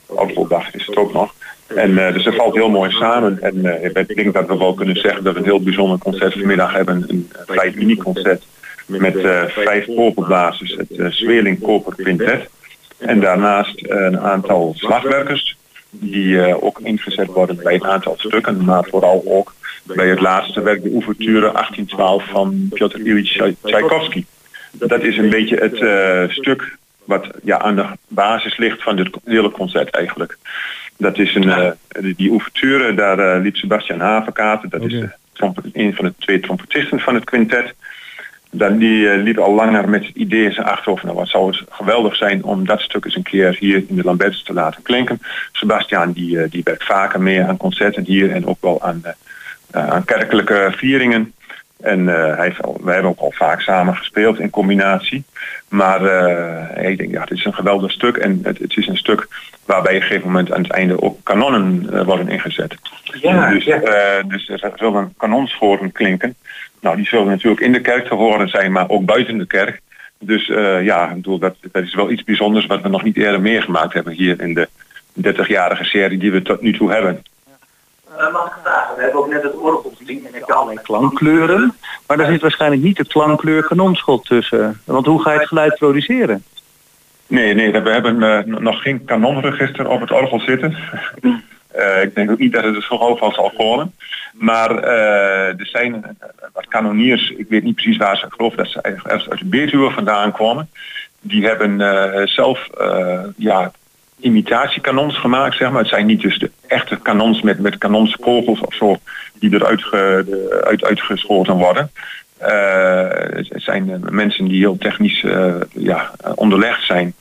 landelijke 0.10 0.42
Orgeldag 0.42 0.74
is 0.74 0.86
het 0.86 0.98
ook 0.98 1.14
nog. 1.14 1.34
En 1.76 2.08
eh, 2.08 2.14
dus 2.14 2.26
het 2.26 2.36
valt 2.36 2.56
heel 2.56 2.70
mooi 2.70 2.92
samen. 2.92 3.42
En 3.42 3.66
eh, 3.66 4.04
ik 4.08 4.16
denk 4.16 4.34
dat 4.34 4.48
we 4.48 4.58
wel 4.58 4.74
kunnen 4.74 4.96
zeggen 4.96 5.24
dat 5.24 5.34
we 5.34 5.40
een 5.40 5.46
heel 5.46 5.64
bijzonder 5.64 5.98
concert 5.98 6.34
vanmiddag 6.34 6.74
hebben. 6.74 7.06
Een 7.08 7.30
vrij 7.46 7.72
uniek 7.74 8.04
concert 8.04 8.44
met 8.86 9.16
eh, 9.16 9.44
vijf 9.44 9.86
koperblazers, 9.86 10.76
het 10.78 11.94
Quintet. 11.96 12.50
En 12.98 13.20
daarnaast 13.20 13.90
een 13.90 14.20
aantal 14.20 14.74
slagwerkers 14.78 15.58
die 15.90 16.62
ook 16.62 16.80
ingezet 16.80 17.28
worden 17.28 17.56
bij 17.64 17.74
een 17.74 17.86
aantal 17.86 18.16
stukken, 18.18 18.66
maar 18.66 18.88
vooral 18.90 19.24
ook 19.26 19.54
bij 19.84 20.08
het 20.08 20.22
laatste 20.22 20.62
werk, 20.62 20.84
de 20.84 20.92
ouverture 20.94 21.52
1812 21.52 22.24
van 22.30 22.68
Piotr 22.70 23.00
Ilyich 23.00 23.56
Tchaikovsky. 23.62 24.26
Dat 24.72 25.04
is 25.04 25.18
een 25.18 25.30
beetje 25.30 25.56
het 25.56 26.32
stuk 26.32 26.78
wat 27.10 27.30
ja, 27.44 27.60
aan 27.60 27.76
de 27.76 27.86
basis 28.08 28.58
ligt 28.58 28.84
van 28.84 28.96
dit 28.96 29.10
hele 29.26 29.52
concert 29.52 29.90
eigenlijk. 29.90 30.38
Dat 30.98 31.18
is 31.18 31.36
een, 31.36 31.50
eh, 31.50 31.72
die, 31.88 32.16
die 32.16 32.32
ouverture, 32.32 32.94
daar 32.94 33.20
eh, 33.20 33.42
liep 33.42 33.56
Sebastian 33.56 34.00
Havenkaten, 34.00 34.70
dat 34.70 34.82
is 34.82 34.96
Oké. 34.96 35.06
de 35.06 35.12
trompet, 35.34 35.66
een 35.74 35.96
van 35.96 36.06
de 36.06 36.14
twee 36.20 36.40
trompetisten 36.40 37.00
van 37.00 37.16
het 37.16 37.24
quintet. 37.24 37.74
Dan, 38.52 38.78
die 38.78 39.10
eh, 39.10 39.24
liep 39.24 39.38
al 39.38 39.54
langer 39.54 39.90
met 39.90 40.06
het 40.06 40.16
idee 40.16 40.44
in 40.44 40.54
zijn 40.54 40.66
achterhoofd, 40.66 41.04
nou 41.04 41.16
wat 41.16 41.28
zou 41.28 41.48
het 41.48 41.64
geweldig 41.70 42.16
zijn 42.16 42.44
om 42.44 42.66
dat 42.66 42.82
stuk 42.82 43.06
eens 43.06 43.16
een 43.16 43.24
keer 43.24 43.56
hier 43.60 43.84
in 43.88 43.96
de 43.96 44.04
Lambertus 44.04 44.44
te 44.44 44.54
laten 44.54 44.82
klinken. 44.82 45.22
Sebastian 45.52 46.12
die, 46.12 46.50
die 46.50 46.64
werkt 46.64 46.86
vaker 46.86 47.22
mee 47.22 47.44
aan 47.44 47.58
concerten 47.58 48.04
hier 48.04 48.32
en 48.32 48.46
ook 48.46 48.62
wel 48.62 48.82
aan, 48.82 49.02
aan 49.72 50.06
kerkelijke 50.06 50.74
vieringen. 50.76 51.34
En 51.82 52.10
eh, 52.10 52.36
hij 52.36 52.46
heeft 52.46 52.62
al, 52.62 52.78
wij 52.84 52.94
hebben 52.94 53.12
ook 53.12 53.20
al 53.20 53.32
vaak 53.32 53.62
samen 53.62 53.96
gespeeld 53.96 54.40
in 54.40 54.50
combinatie. 54.50 55.24
Maar 55.68 56.06
eh, 56.06 56.90
ik 56.90 56.98
denk, 56.98 57.12
ja, 57.12 57.22
het 57.22 57.32
is 57.32 57.46
een 57.46 57.54
geweldig 57.54 57.92
stuk. 57.92 58.18
En 58.18 58.40
het, 58.44 58.58
het 58.58 58.78
is 58.78 58.88
een 58.88 58.98
stuk 58.98 59.28
waarbij 59.66 59.96
op 59.96 60.02
een 60.02 60.08
gegeven 60.08 60.28
moment 60.28 60.52
aan 60.52 60.62
het 60.62 60.72
einde 60.72 61.02
ook 61.02 61.18
kanonnen 61.24 61.90
eh, 61.94 62.06
worden 62.06 62.30
ingezet. 62.30 62.76
Ja, 63.04 63.50
dus, 63.50 63.64
ja. 63.64 63.82
eh, 63.82 64.24
dus 64.28 64.50
er 64.50 64.72
zullen 64.76 65.14
kanonschoren 65.18 65.92
klinken. 65.92 66.36
Nou, 66.82 66.96
die 66.96 67.06
zullen 67.06 67.28
natuurlijk 67.28 67.62
in 67.62 67.72
de 67.72 67.82
kerk 67.82 68.08
te 68.08 68.16
horen 68.16 68.50
zijn, 68.50 68.72
maar 68.72 68.90
ook 68.90 69.06
buiten 69.06 69.38
de 69.38 69.48
kerk. 69.48 69.82
Dus 70.20 70.50
eh, 70.50 70.84
ja, 70.84 71.10
ik 71.10 71.16
bedoel, 71.16 71.40
dat, 71.40 71.56
dat 71.72 71.84
is 71.84 71.96
wel 71.96 72.12
iets 72.12 72.24
bijzonders 72.24 72.66
wat 72.66 72.82
we 72.82 72.90
nog 72.90 73.04
niet 73.04 73.18
eerder 73.18 73.42
meegemaakt 73.42 73.94
hebben 73.94 74.14
hier 74.14 74.42
in 74.42 74.54
de 74.54 74.70
30-jarige 75.22 75.84
serie 75.84 76.18
die 76.18 76.32
we 76.32 76.42
tot 76.42 76.62
nu 76.62 76.74
toe 76.74 76.92
hebben. 76.92 77.24
Eh, 78.18 78.34
mag 78.34 78.46
ik 78.46 78.52
vragen? 78.52 78.59
We 79.00 79.06
hebben 79.06 79.24
ook 79.24 79.30
net 79.30 79.44
het 79.44 79.56
orgel 79.56 79.94
gezien. 79.98 80.26
En 80.26 80.34
heb 80.34 80.44
je 80.48 80.54
allerlei 80.54 80.82
klankkleuren. 80.82 81.76
Maar 82.08 82.18
daar 82.18 82.32
zit 82.32 82.42
waarschijnlijk 82.42 82.82
niet 82.82 82.98
de 82.98 83.08
klankkleur 83.08 83.64
kanonschot 83.64 84.26
tussen. 84.26 84.82
Want 84.86 85.06
hoe 85.06 85.22
ga 85.22 85.32
je 85.32 85.40
het 85.40 85.48
geluid 85.48 85.76
produceren? 85.76 86.44
Nee, 87.28 87.54
nee, 87.54 87.72
we 87.72 87.90
hebben 87.90 88.24
eh, 88.24 88.44
nog 88.46 88.82
geen 88.82 89.06
kanonregister 89.06 89.88
op 89.88 90.02
het 90.02 90.12
orgel 90.12 90.40
zitten. 90.40 90.78
Eh, 91.70 92.04
ik 92.04 92.16
denk 92.16 92.32
ook 92.32 92.38
niet 92.40 92.54
dat 92.54 92.64
het 92.64 92.76
er 92.76 92.82
zo 92.82 92.96
hoog 92.96 93.20
van 93.20 93.32
zal 93.32 93.52
komen. 93.58 93.94
Maar 94.34 94.84
eh, 94.84 95.60
er 95.60 95.66
zijn 95.66 96.18
wat 96.54 96.68
kanoniers, 96.68 97.30
ik 97.30 97.46
weet 97.50 97.64
niet 97.64 97.76
precies 97.76 97.98
waar 97.98 98.18
ze, 98.18 98.26
ik 98.26 98.34
geloof 98.34 98.56
dat 98.56 98.68
ze 98.68 98.82
uit 98.84 99.40
de 99.40 99.46
Betuwe 99.46 99.92
vandaan 99.92 100.32
komen. 100.32 100.70
Die 101.20 101.46
hebben 101.46 101.80
zelf 102.28 102.68
ja, 103.36 103.72
imitatiekanons 104.20 105.18
gemaakt, 105.18 105.58
zeg 105.58 105.72
maar. 105.72 105.80
Het 105.80 105.90
zijn 105.90 106.06
niet 106.06 106.22
dus 106.22 106.40
de 106.40 106.52
echte 106.68 106.98
kanons 106.98 107.42
met, 107.42 107.60
met 107.60 107.78
kanonskogels 107.78 108.60
of 108.60 108.74
zo 108.74 108.98
die 109.34 109.54
eruit 109.54 109.84
ge, 109.84 110.24
de- 110.26 110.64
uit, 110.66 110.84
uitgeschoten 110.84 111.56
worden. 111.56 111.92
Eh, 112.38 113.08
het 113.30 113.48
zijn 113.56 113.90
eh, 113.92 114.10
mensen 114.10 114.48
die 114.48 114.60
heel 114.60 114.78
technisch 114.78 115.24
eh, 115.24 115.56
ja, 115.74 116.12
onderlegd 116.36 116.86
zijn. 116.86 117.14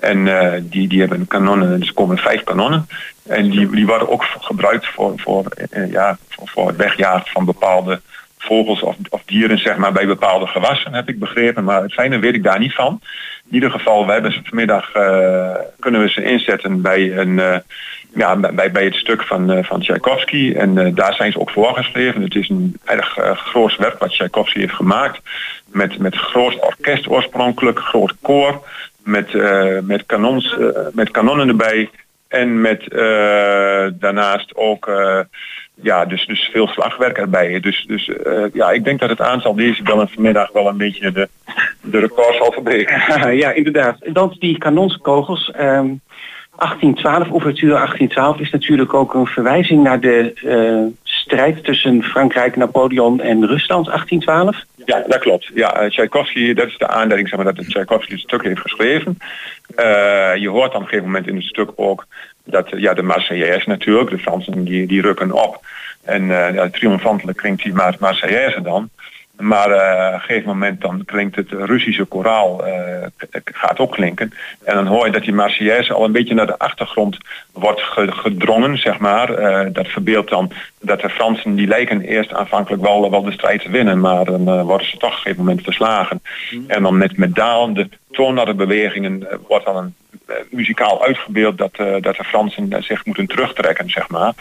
En 0.00 0.24
die, 0.70 0.88
die 0.88 1.00
hebben 1.00 1.26
kanonnen, 1.26 1.80
dus 1.80 1.92
komen 1.92 2.18
vijf 2.18 2.44
kanonnen. 2.44 2.86
En 3.22 3.50
die, 3.50 3.70
die 3.70 3.86
worden 3.86 4.08
ook 4.08 4.24
gebruikt 4.40 4.86
voor, 4.86 5.12
voor, 5.16 5.44
ja, 5.90 6.18
voor, 6.28 6.48
voor 6.48 6.66
het 6.66 6.76
wegjagen 6.76 7.30
van 7.30 7.44
bepaalde 7.44 8.00
vogels 8.46 8.82
of, 8.82 9.22
dieren 9.24 9.58
zeg 9.58 9.76
maar, 9.76 9.92
bij 9.92 10.06
bepaalde 10.06 10.46
gewassen, 10.46 10.94
heb 10.94 11.08
ik 11.08 11.18
begrepen. 11.18 11.64
Maar 11.64 11.82
het 11.82 11.92
fijne 11.92 12.18
weet 12.18 12.34
ik 12.34 12.42
daar 12.42 12.58
niet 12.58 12.74
van. 12.74 13.00
In 13.48 13.54
ieder 13.54 13.70
geval, 13.70 14.06
we 14.06 14.12
hebben 14.12 14.32
ze 14.32 14.40
vanmiddag 14.44 14.92
eh, 14.92 15.54
kunnen 15.78 16.00
we 16.00 16.08
ze 16.08 16.22
inzetten 16.22 16.82
bij, 16.82 17.18
een, 17.18 17.38
eh, 17.38 17.56
ja, 18.14 18.36
bij, 18.36 18.70
bij 18.70 18.84
het 18.84 18.94
stuk 18.94 19.22
van, 19.22 19.50
eh, 19.50 19.64
van 19.64 19.80
Tchaikovsky. 19.80 20.54
En 20.56 20.94
daar 20.94 21.14
zijn 21.14 21.32
ze 21.32 21.40
ook 21.40 21.50
voorgeschreven. 21.50 22.22
Het 22.22 22.34
is 22.34 22.48
een 22.48 22.76
erg 22.84 23.18
groot 23.34 23.76
werk 23.76 23.98
wat 23.98 24.10
Tchaikovsky 24.10 24.58
heeft 24.58 24.74
gemaakt. 24.74 25.20
Met, 25.66 25.98
met 25.98 26.16
groot 26.16 26.60
orkest 26.60 27.08
oorspronkelijk, 27.08 27.78
groot 27.78 28.14
koor. 28.22 28.62
Met, 29.02 29.32
met, 29.82 30.06
kanons, 30.06 30.56
met 30.92 31.10
kanonnen 31.10 31.48
erbij. 31.48 31.90
En 32.28 32.60
met 32.60 32.84
daarnaast 34.00 34.56
ook 34.56 34.90
ja, 35.82 36.04
dus, 36.04 36.26
dus 36.26 36.48
veel 36.52 36.66
slagwerk 36.66 37.18
erbij. 37.18 37.60
Dus, 37.60 37.84
dus 37.86 38.08
eh, 38.08 38.44
ja, 38.52 38.70
ik 38.70 38.84
denk 38.84 39.00
dat 39.00 39.10
het 39.10 39.20
aantal 39.20 39.54
decibellen 39.54 40.08
vanmiddag 40.08 40.52
wel 40.52 40.68
een 40.68 40.76
beetje 40.76 41.12
de, 41.12 41.28
de 41.80 41.98
record 41.98 42.36
zal 42.36 42.52
verbreken. 42.52 43.02
ja, 43.44 43.50
inderdaad. 43.50 43.96
Dan 44.12 44.36
die 44.38 44.58
kanonskogels. 44.58 45.50
ehm 45.50 45.88
1812, 46.56 47.30
ouverture 47.30 47.72
1812 47.72 48.40
is 48.40 48.50
natuurlijk 48.50 48.94
ook 48.94 49.14
een 49.14 49.26
verwijzing 49.26 49.82
naar 49.82 50.00
de 50.00 50.32
eh, 50.34 51.05
strijd 51.26 51.64
tussen 51.64 52.02
Frankrijk, 52.02 52.56
Napoleon 52.56 53.20
en 53.20 53.46
Rusland 53.46 53.86
1812. 53.86 54.64
Ja, 54.84 55.04
dat 55.06 55.18
klopt. 55.18 55.50
Ja, 55.54 55.76
eh, 55.76 55.90
Tchaikovsky, 55.90 56.54
dat 56.54 56.66
is 56.66 56.78
de 56.78 56.88
aanleiding 56.88 57.28
zeg 57.28 57.38
maar, 57.38 57.54
dat 57.54 57.68
Tchaikovsky 57.68 58.12
het 58.12 58.20
stuk 58.20 58.42
heeft 58.42 58.60
geschreven. 58.60 59.18
Eh, 59.74 60.34
je 60.36 60.48
hoort 60.48 60.72
dan 60.72 60.80
op 60.80 60.82
een 60.82 60.88
gegeven 60.88 61.04
moment 61.04 61.26
in 61.26 61.34
het 61.34 61.44
stuk 61.44 61.70
ook 61.76 62.06
dat 62.44 62.68
ja, 62.76 62.94
de 62.94 63.02
Marseillaise 63.02 63.68
natuurlijk, 63.68 64.10
de 64.10 64.18
Fransen 64.18 64.64
die, 64.64 64.86
die 64.86 65.00
rukken 65.00 65.32
op. 65.32 65.60
En 66.04 66.22
eh 66.22 66.54
ja, 66.54 66.70
triomfantelijk 66.70 67.38
klinkt 67.38 67.62
die 67.62 67.74
Mar 67.74 67.96
Marseillaise 67.98 68.62
dan. 68.62 68.90
Maar 69.36 69.70
uh, 69.70 70.06
op 70.06 70.14
een 70.14 70.20
gegeven 70.20 70.48
moment 70.48 70.80
dan 70.80 71.04
klinkt 71.04 71.36
het 71.36 71.50
Russische 71.50 72.04
koraal 72.04 72.66
uh, 72.66 72.74
gaat 73.44 73.78
ook 73.78 73.92
klinken. 73.92 74.32
En 74.64 74.74
dan 74.74 74.86
hoor 74.86 75.06
je 75.06 75.12
dat 75.12 75.22
die 75.22 75.32
Marseillaise 75.32 75.92
al 75.92 76.04
een 76.04 76.12
beetje 76.12 76.34
naar 76.34 76.46
de 76.46 76.58
achtergrond 76.58 77.18
wordt 77.52 77.80
gedrongen, 77.96 78.78
zeg 78.78 78.98
maar. 78.98 79.40
Uh, 79.40 79.72
dat 79.72 79.88
verbeeldt 79.88 80.30
dan 80.30 80.52
dat 80.80 81.00
de 81.00 81.08
Fransen 81.08 81.54
die 81.54 81.66
lijken 81.66 82.00
eerst 82.00 82.32
aanvankelijk 82.32 82.82
wel, 82.82 83.10
wel 83.10 83.22
de 83.22 83.32
strijd 83.32 83.62
te 83.62 83.70
winnen. 83.70 84.00
Maar 84.00 84.24
dan 84.24 84.62
worden 84.62 84.86
ze 84.86 84.96
toch 84.96 85.08
op 85.08 85.16
een 85.16 85.22
gegeven 85.22 85.44
moment 85.44 85.64
verslagen. 85.64 86.22
Mm. 86.50 86.64
En 86.66 86.82
dan 86.82 86.98
met, 86.98 87.16
met 87.16 87.34
dalende 87.34 87.88
bewegingen 88.54 89.28
wordt 89.48 89.64
dan 89.64 89.76
een 89.76 89.94
muzikaal 90.50 91.04
uitgebeeld 91.04 91.58
dat, 91.58 91.78
uh, 91.78 91.96
dat 92.00 92.16
de 92.16 92.24
Fransen 92.24 92.84
zich 92.84 93.04
moeten 93.04 93.26
terugtrekken, 93.26 93.90
zeg 93.90 94.08
maar. 94.08 94.32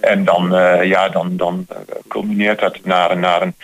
En 0.00 0.24
dan, 0.24 0.50
ja, 0.82 1.08
dan, 1.08 1.36
dan 1.36 1.66
culmineert 2.08 2.60
dat 2.60 2.84
naar, 2.84 3.18
naar, 3.18 3.42
een, 3.42 3.54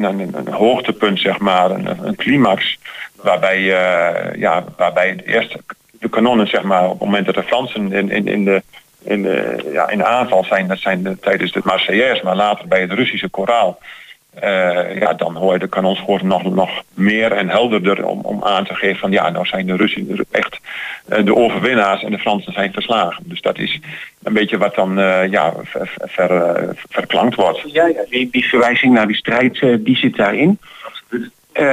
naar 0.00 0.10
een, 0.10 0.34
een, 0.34 0.52
hoogtepunt, 0.52 1.20
zeg 1.20 1.38
maar, 1.38 1.70
een, 1.70 2.06
een 2.06 2.16
climax. 2.16 2.78
Waarbij, 3.22 3.60
ja, 4.38 4.64
waarbij 4.76 5.08
het 5.08 5.24
eerst 5.24 5.56
de 6.00 6.08
kanonnen, 6.08 6.48
zeg 6.48 6.62
maar, 6.62 6.84
op 6.84 6.90
het 6.90 7.00
moment 7.00 7.26
dat 7.26 7.34
de 7.34 7.42
Fransen 7.42 7.92
in, 7.92 8.10
in, 8.10 8.26
in 8.26 8.44
de 8.44 8.62
in 9.06 9.22
de, 9.22 9.68
ja, 9.72 9.88
in 9.88 9.98
de 9.98 10.04
aanval 10.04 10.44
zijn, 10.44 10.68
dat 10.68 10.78
zijn 10.78 11.02
de, 11.02 11.18
tijdens 11.18 11.52
de 11.52 11.60
Marseillaise, 11.64 12.24
maar 12.24 12.36
later 12.36 12.68
bij 12.68 12.80
het 12.80 12.92
Russische 12.92 13.28
koraal. 13.28 13.78
Uh, 14.42 14.98
ja, 14.98 15.12
dan 15.12 15.36
hoor 15.36 15.52
je 15.52 15.58
de 15.58 15.68
kanonschoten 15.68 16.26
nog, 16.26 16.54
nog 16.54 16.82
meer 16.94 17.32
en 17.32 17.48
helderder 17.48 18.06
om, 18.06 18.20
om 18.20 18.44
aan 18.44 18.64
te 18.64 18.74
geven 18.74 18.98
van 18.98 19.10
ja, 19.10 19.30
nou 19.30 19.46
zijn 19.46 19.66
de 19.66 19.76
Russen 19.76 20.26
echt 20.30 20.60
uh, 21.08 21.24
de 21.24 21.34
overwinnaars 21.34 22.02
en 22.02 22.10
de 22.10 22.18
Fransen 22.18 22.52
zijn 22.52 22.72
verslagen. 22.72 23.24
Dus 23.26 23.40
dat 23.40 23.58
is 23.58 23.80
een 24.22 24.32
beetje 24.32 24.58
wat 24.58 24.74
dan 24.74 24.98
uh, 24.98 25.30
ja, 25.30 25.52
ver, 25.64 25.94
ver, 26.00 26.74
verklankt 26.88 27.34
wordt. 27.34 27.72
Ja, 27.72 27.86
ja 27.86 28.04
die, 28.10 28.28
die, 28.30 28.48
verwijzing 28.48 28.94
naar 28.94 29.06
die 29.06 29.16
strijd, 29.16 29.60
die 29.80 29.96
zit 29.96 30.16
daarin. 30.16 30.58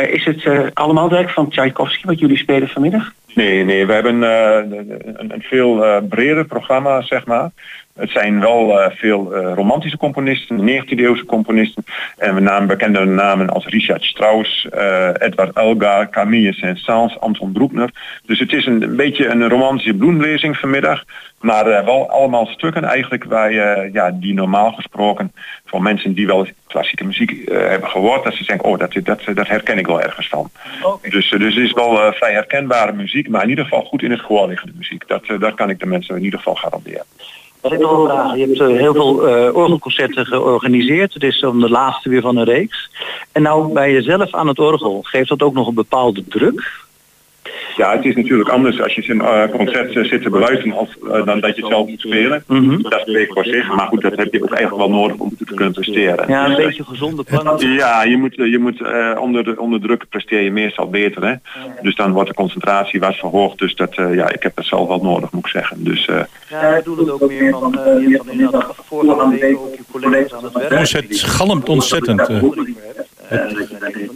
is 0.08 0.26
het 0.26 0.74
allemaal 0.74 1.10
werk 1.10 1.30
van 1.30 1.50
Tchaikovsky 1.50 2.08
wat 2.08 2.20
jullie 2.20 2.38
spelen 2.38 2.68
vanmiddag? 2.68 3.14
Nee, 3.34 3.64
nee, 3.64 3.86
we 3.86 3.94
hebben 3.94 4.22
een, 4.22 5.32
een, 5.32 5.42
veel 5.42 6.02
breder 6.10 6.46
programma, 6.46 7.02
zeg 7.02 7.26
maar. 7.26 7.52
Het 7.94 8.10
zijn 8.10 8.40
wel 8.40 8.80
uh, 8.80 8.90
veel 8.90 9.36
uh, 9.36 9.54
romantische 9.54 9.98
componisten, 9.98 10.60
19e 10.60 10.96
eeuwse 10.96 11.26
componisten. 11.26 11.84
En 12.18 12.36
we 12.36 12.42
namen 12.42 12.68
bekende 12.68 13.06
namen 13.06 13.50
als 13.50 13.66
Richard 13.66 14.04
Strauss, 14.04 14.68
uh, 14.74 15.08
Edward 15.20 15.56
Elgar, 15.56 16.10
Camille 16.10 16.54
Saint-Saëns, 16.54 17.20
Anton 17.20 17.52
Bruckner. 17.52 17.90
Dus 18.26 18.40
het 18.40 18.54
is 18.54 18.66
een, 18.66 18.82
een 18.82 18.96
beetje 18.96 19.28
een 19.28 19.50
romantische 19.50 19.94
bloemlezing 19.94 20.58
vanmiddag. 20.58 21.04
Maar 21.40 21.86
wel 21.86 22.10
allemaal 22.10 22.46
stukken 22.46 22.84
eigenlijk 22.84 23.24
waar 23.24 23.52
je, 23.52 23.90
ja, 23.94 24.12
die 24.12 24.34
normaal 24.34 24.72
gesproken 24.72 25.32
voor 25.66 25.82
mensen 25.82 26.14
die 26.14 26.28
wel 26.28 26.48
klassieke 26.68 27.06
muziek 27.06 27.50
hebben 27.52 27.90
gehoord, 27.90 28.24
dat 28.24 28.34
ze 28.34 28.46
denken, 28.46 28.68
oh, 28.68 28.80
dat, 28.80 28.94
dat, 29.04 29.22
dat 29.34 29.48
herken 29.48 29.78
ik 29.78 29.88
wel 29.88 30.02
ergens 30.02 30.28
van. 30.28 30.50
Okay. 30.82 31.10
Dus, 31.10 31.30
dus 31.30 31.56
het 31.56 31.64
is 31.64 31.74
wel 31.74 32.14
vrij 32.14 32.34
herkenbare 32.34 32.94
muziek, 32.94 33.30
maar 33.30 33.44
in 33.44 33.50
ieder 33.50 33.64
geval 33.64 33.84
goed 33.84 34.04
in 34.04 34.12
het 34.12 34.20
gehoor 34.20 34.48
liggende 34.48 34.74
muziek. 34.78 35.08
Dat, 35.08 35.24
dat 35.40 35.54
kan 35.54 35.70
ik 35.70 35.80
de 35.80 35.86
mensen 35.86 36.16
in 36.16 36.24
ieder 36.24 36.40
geval 36.40 36.56
garanderen. 36.56 37.04
Je 37.70 38.46
hebt 38.48 38.80
heel 38.80 38.94
veel 38.94 39.28
uh, 39.28 39.56
orgelconcerten 39.56 40.26
georganiseerd. 40.26 41.14
Het 41.14 41.24
is 41.24 41.40
dan 41.40 41.60
de 41.60 41.70
laatste 41.70 42.10
weer 42.10 42.22
van 42.22 42.38
een 42.38 42.46
reeks. 42.46 42.90
En 43.32 43.42
nou 43.42 43.74
bij 43.74 43.92
jezelf 43.92 44.34
aan 44.34 44.48
het 44.48 44.60
orgel, 44.60 45.00
geeft 45.02 45.30
dat 45.30 45.42
ook 45.42 45.54
nog 45.54 45.68
een 45.68 45.74
bepaalde 45.74 46.24
druk? 46.28 46.82
Ja, 47.76 47.96
het 47.96 48.06
is 48.06 48.16
natuurlijk 48.16 48.50
anders 48.50 48.82
als 48.82 48.94
je 48.94 49.12
een 49.12 49.22
uh, 49.22 49.44
concert 49.52 49.96
uh, 49.96 50.04
zit 50.04 50.22
te 50.22 50.30
beluisteren 50.30 50.78
als, 50.78 50.98
uh, 51.04 51.26
dan 51.26 51.40
dat 51.40 51.56
je 51.56 51.66
zelf 51.66 51.88
moet 51.88 52.00
spelen. 52.00 52.44
Mm 52.48 52.70
-hmm. 52.70 52.82
Dat 52.82 53.02
spreekt 53.02 53.34
voor 53.34 53.46
zich, 53.46 53.76
maar 53.76 53.88
goed, 53.88 54.02
dat 54.02 54.16
heb 54.16 54.34
je 54.34 54.44
ook 54.44 54.54
eigenlijk 54.54 54.88
wel 54.88 55.00
nodig 55.00 55.18
om 55.18 55.38
te 55.38 55.44
kunnen 55.44 55.74
presteren. 55.74 56.28
Ja, 56.28 56.50
een 56.50 56.56
beetje 56.56 56.84
gezonde 56.84 57.24
plan. 57.24 57.60
Ja, 57.60 58.04
je 58.04 58.18
moet, 58.18 58.36
je 58.36 58.60
moet 58.60 58.82
onder, 59.18 59.60
onder 59.60 59.82
druk 59.82 60.06
presteer 60.10 60.42
je 60.42 60.52
meestal 60.52 60.90
beter. 60.90 61.24
Hè? 61.24 61.30
Ja. 61.30 61.40
Dus 61.82 61.96
dan 61.96 62.12
wordt 62.12 62.30
de 62.30 62.36
concentratie 62.36 63.00
wat 63.00 63.16
verhoogd. 63.16 63.60
Dus 63.60 63.76
dat, 63.76 63.96
ja, 63.96 64.32
ik 64.32 64.44
heb 64.44 64.56
dat 64.56 64.66
zelf 64.66 64.88
wel 64.88 65.02
nodig, 65.02 65.32
moet 65.32 65.46
ik 65.46 65.52
zeggen. 65.52 65.84
Dus, 65.84 66.10
ja, 66.50 66.68
ik 66.68 66.84
bedoel 66.84 66.98
het 66.98 67.10
ook 67.10 67.28
meer 67.28 67.52
van, 67.52 67.72
je 67.72 68.10
hebt 68.10 68.26
dan 68.26 68.34
inderdaad 68.34 68.76
vorige 68.86 69.30
week 69.30 69.58
ook 69.58 69.76
je 69.76 69.84
collega's 69.92 70.34
aan 70.34 70.44
het 70.44 70.54
werk. 70.54 70.80
Dus 70.80 70.92
het 70.92 71.22
galmt 71.22 71.70
ontzettend. 71.70 72.30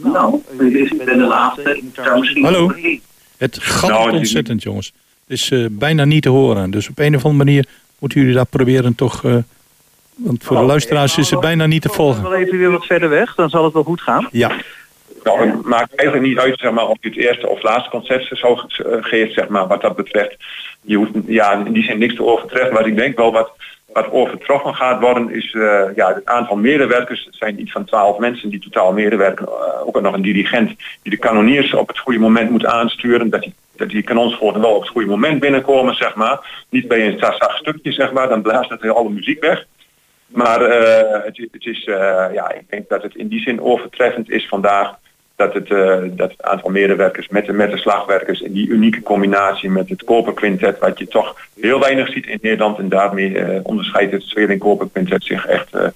Nou, 0.02 0.40
ben 0.56 1.18
de 1.18 1.26
laatste. 1.28 1.80
Hallo. 2.42 2.72
Het 3.38 3.58
gaat 3.58 3.90
nou, 3.90 4.16
ontzettend, 4.16 4.62
jongens. 4.62 4.92
Het 5.26 5.38
is 5.38 5.50
uh, 5.50 5.66
bijna 5.70 6.04
niet 6.04 6.22
te 6.22 6.28
horen. 6.28 6.70
Dus 6.70 6.88
op 6.88 6.98
een 6.98 7.16
of 7.16 7.24
andere 7.24 7.44
manier 7.44 7.66
moeten 7.98 8.20
jullie 8.20 8.34
dat 8.34 8.50
proberen 8.50 8.94
toch... 8.94 9.22
Uh, 9.22 9.36
want 10.14 10.44
voor 10.44 10.56
de 10.56 10.62
luisteraars 10.62 11.18
is 11.18 11.30
het 11.30 11.40
bijna 11.40 11.66
niet 11.66 11.82
te 11.82 11.88
volgen. 11.88 12.22
Wel 12.22 12.34
even 12.34 12.58
weer 12.58 12.70
wat 12.70 12.86
verder 12.86 13.08
weg, 13.08 13.34
dan 13.34 13.50
zal 13.50 13.64
het 13.64 13.72
wel 13.72 13.82
goed 13.82 14.00
gaan. 14.00 14.28
Ja. 14.32 14.56
Nou, 15.22 15.50
het 15.50 15.64
maakt 15.64 15.94
eigenlijk 15.94 16.28
niet 16.28 16.38
uit 16.38 16.58
zeg 16.58 16.70
maar, 16.70 16.86
of 16.86 16.96
je 17.00 17.08
het 17.08 17.18
eerste 17.18 17.48
of 17.48 17.62
laatste 17.62 17.90
concert 17.90 18.38
zo 18.38 18.60
geeft, 19.00 19.34
zeg 19.34 19.48
maar, 19.48 19.66
wat 19.66 19.80
dat 19.80 19.96
betreft. 19.96 20.36
Je 20.80 20.96
hoeft 20.96 21.10
ja, 21.26 21.64
in 21.64 21.72
die 21.72 21.84
zin 21.84 21.98
niks 21.98 22.14
te 22.14 22.24
overtreffen, 22.24 22.72
maar 22.72 22.86
ik 22.86 22.96
denk 22.96 23.16
wel 23.16 23.32
wat, 23.32 23.52
wat 23.92 24.10
overtroffen 24.10 24.74
gaat 24.74 25.00
worden 25.00 25.30
is 25.30 25.52
uh, 25.52 25.84
ja, 25.94 26.14
het 26.14 26.26
aantal 26.26 26.56
medewerkers. 26.56 27.24
Het 27.24 27.34
zijn 27.34 27.60
iets 27.60 27.72
van 27.72 27.84
twaalf 27.84 28.18
mensen 28.18 28.48
die 28.48 28.60
totaal 28.60 28.92
medewerken. 28.92 29.46
Uh, 29.48 29.86
ook 29.86 30.00
nog 30.00 30.14
een 30.14 30.22
dirigent 30.22 30.68
die 31.02 31.12
de 31.12 31.18
kanoniers 31.18 31.74
op 31.74 31.88
het 31.88 31.98
goede 31.98 32.18
moment 32.18 32.50
moet 32.50 32.66
aansturen. 32.66 33.30
Dat 33.30 33.42
die, 33.42 33.54
dat 33.76 33.88
die 33.88 34.04
wel 34.04 34.74
op 34.74 34.80
het 34.80 34.88
goede 34.88 35.08
moment 35.08 35.40
binnenkomen, 35.40 35.94
zeg 35.94 36.14
maar. 36.14 36.64
Niet 36.70 36.88
bij 36.88 37.06
een 37.06 37.18
zacht 37.18 37.58
stukje, 37.58 37.92
zeg 37.92 38.12
maar. 38.12 38.28
Dan 38.28 38.42
blaast 38.42 38.70
het 38.70 38.88
alle 38.88 39.10
muziek 39.10 39.40
weg. 39.40 39.66
Maar 40.26 40.62
uh, 40.62 41.24
het, 41.24 41.48
het, 41.50 41.64
is, 41.64 41.84
ja, 42.32 42.52
ik 42.52 42.70
denk 42.70 42.88
dat 42.88 43.02
het 43.02 43.14
in 43.14 43.28
die 43.28 43.40
zin 43.40 43.60
overtreffend 43.60 44.30
is 44.30 44.48
vandaag 44.48 44.97
dat 45.38 45.54
het, 45.54 45.70
uh, 45.70 45.96
dat 46.10 46.30
het 46.30 46.42
aantal 46.42 46.70
medewerkers 46.70 47.28
met 47.28 47.46
de, 47.46 47.52
met 47.52 47.70
de 47.70 47.76
slagwerkers 47.76 48.40
in 48.40 48.52
die 48.52 48.68
unieke 48.68 49.02
combinatie 49.02 49.70
met 49.70 49.88
het 49.88 50.04
koperquintet, 50.04 50.78
wat 50.78 50.98
je 50.98 51.08
toch 51.08 51.36
heel 51.60 51.80
weinig 51.80 52.12
ziet 52.12 52.26
in 52.26 52.38
Nederland 52.42 52.78
en 52.78 52.88
daarmee 52.88 53.30
uh, 53.30 53.60
onderscheidt 53.62 54.12
het 54.12 54.30
Tweeling 54.30 54.60
koperquintet 54.60 55.24
zich 55.24 55.46
echt 55.46 55.74
uh, 55.74 55.86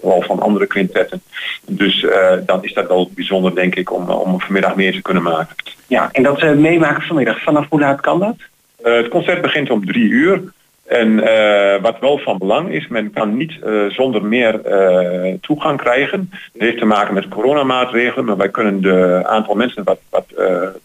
wel 0.00 0.22
van 0.22 0.40
andere 0.40 0.66
quintetten. 0.66 1.22
Dus 1.66 2.06
dan 2.46 2.64
is 2.64 2.72
dat 2.72 2.88
wel 2.88 3.10
bijzonder 3.14 3.54
denk 3.54 3.74
ik 3.74 3.92
om, 3.92 4.10
om 4.10 4.40
vanmiddag 4.40 4.76
meer 4.76 4.92
te 4.92 5.02
kunnen 5.02 5.22
maken. 5.22 5.56
Ja, 5.86 6.08
en 6.12 6.22
dat 6.22 6.54
meemaken 6.54 7.02
vanmiddag, 7.02 7.42
vanaf 7.42 7.66
hoe 7.68 7.80
laat 7.80 8.00
kan 8.00 8.18
dat? 8.18 8.36
het 8.82 9.08
concert 9.08 9.42
begint 9.42 9.70
om 9.70 9.86
drie 9.86 10.08
uur. 10.08 10.42
En 10.88 11.08
uh, 11.08 11.82
wat 11.82 11.98
wel 12.00 12.18
van 12.18 12.38
belang 12.38 12.70
is, 12.70 12.88
men 12.88 13.12
kan 13.12 13.36
niet 13.36 13.52
uh, 13.64 13.86
zonder 13.90 14.24
meer 14.24 14.60
uh, 14.66 15.34
toegang 15.40 15.78
krijgen. 15.78 16.28
Het 16.30 16.62
heeft 16.62 16.78
te 16.78 16.84
maken 16.84 17.14
met 17.14 17.28
coronamaatregelen, 17.28 18.24
maar 18.24 18.36
wij 18.36 18.48
kunnen 18.48 18.80
de 18.80 19.22
aantal 19.26 19.54
mensen 19.54 19.84
wat, 19.84 19.98
wat 20.10 20.26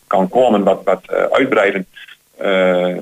kan 0.07 0.29
komen, 0.29 0.63
wat, 0.63 0.81
wat 0.83 1.31
uitbreiden. 1.31 1.85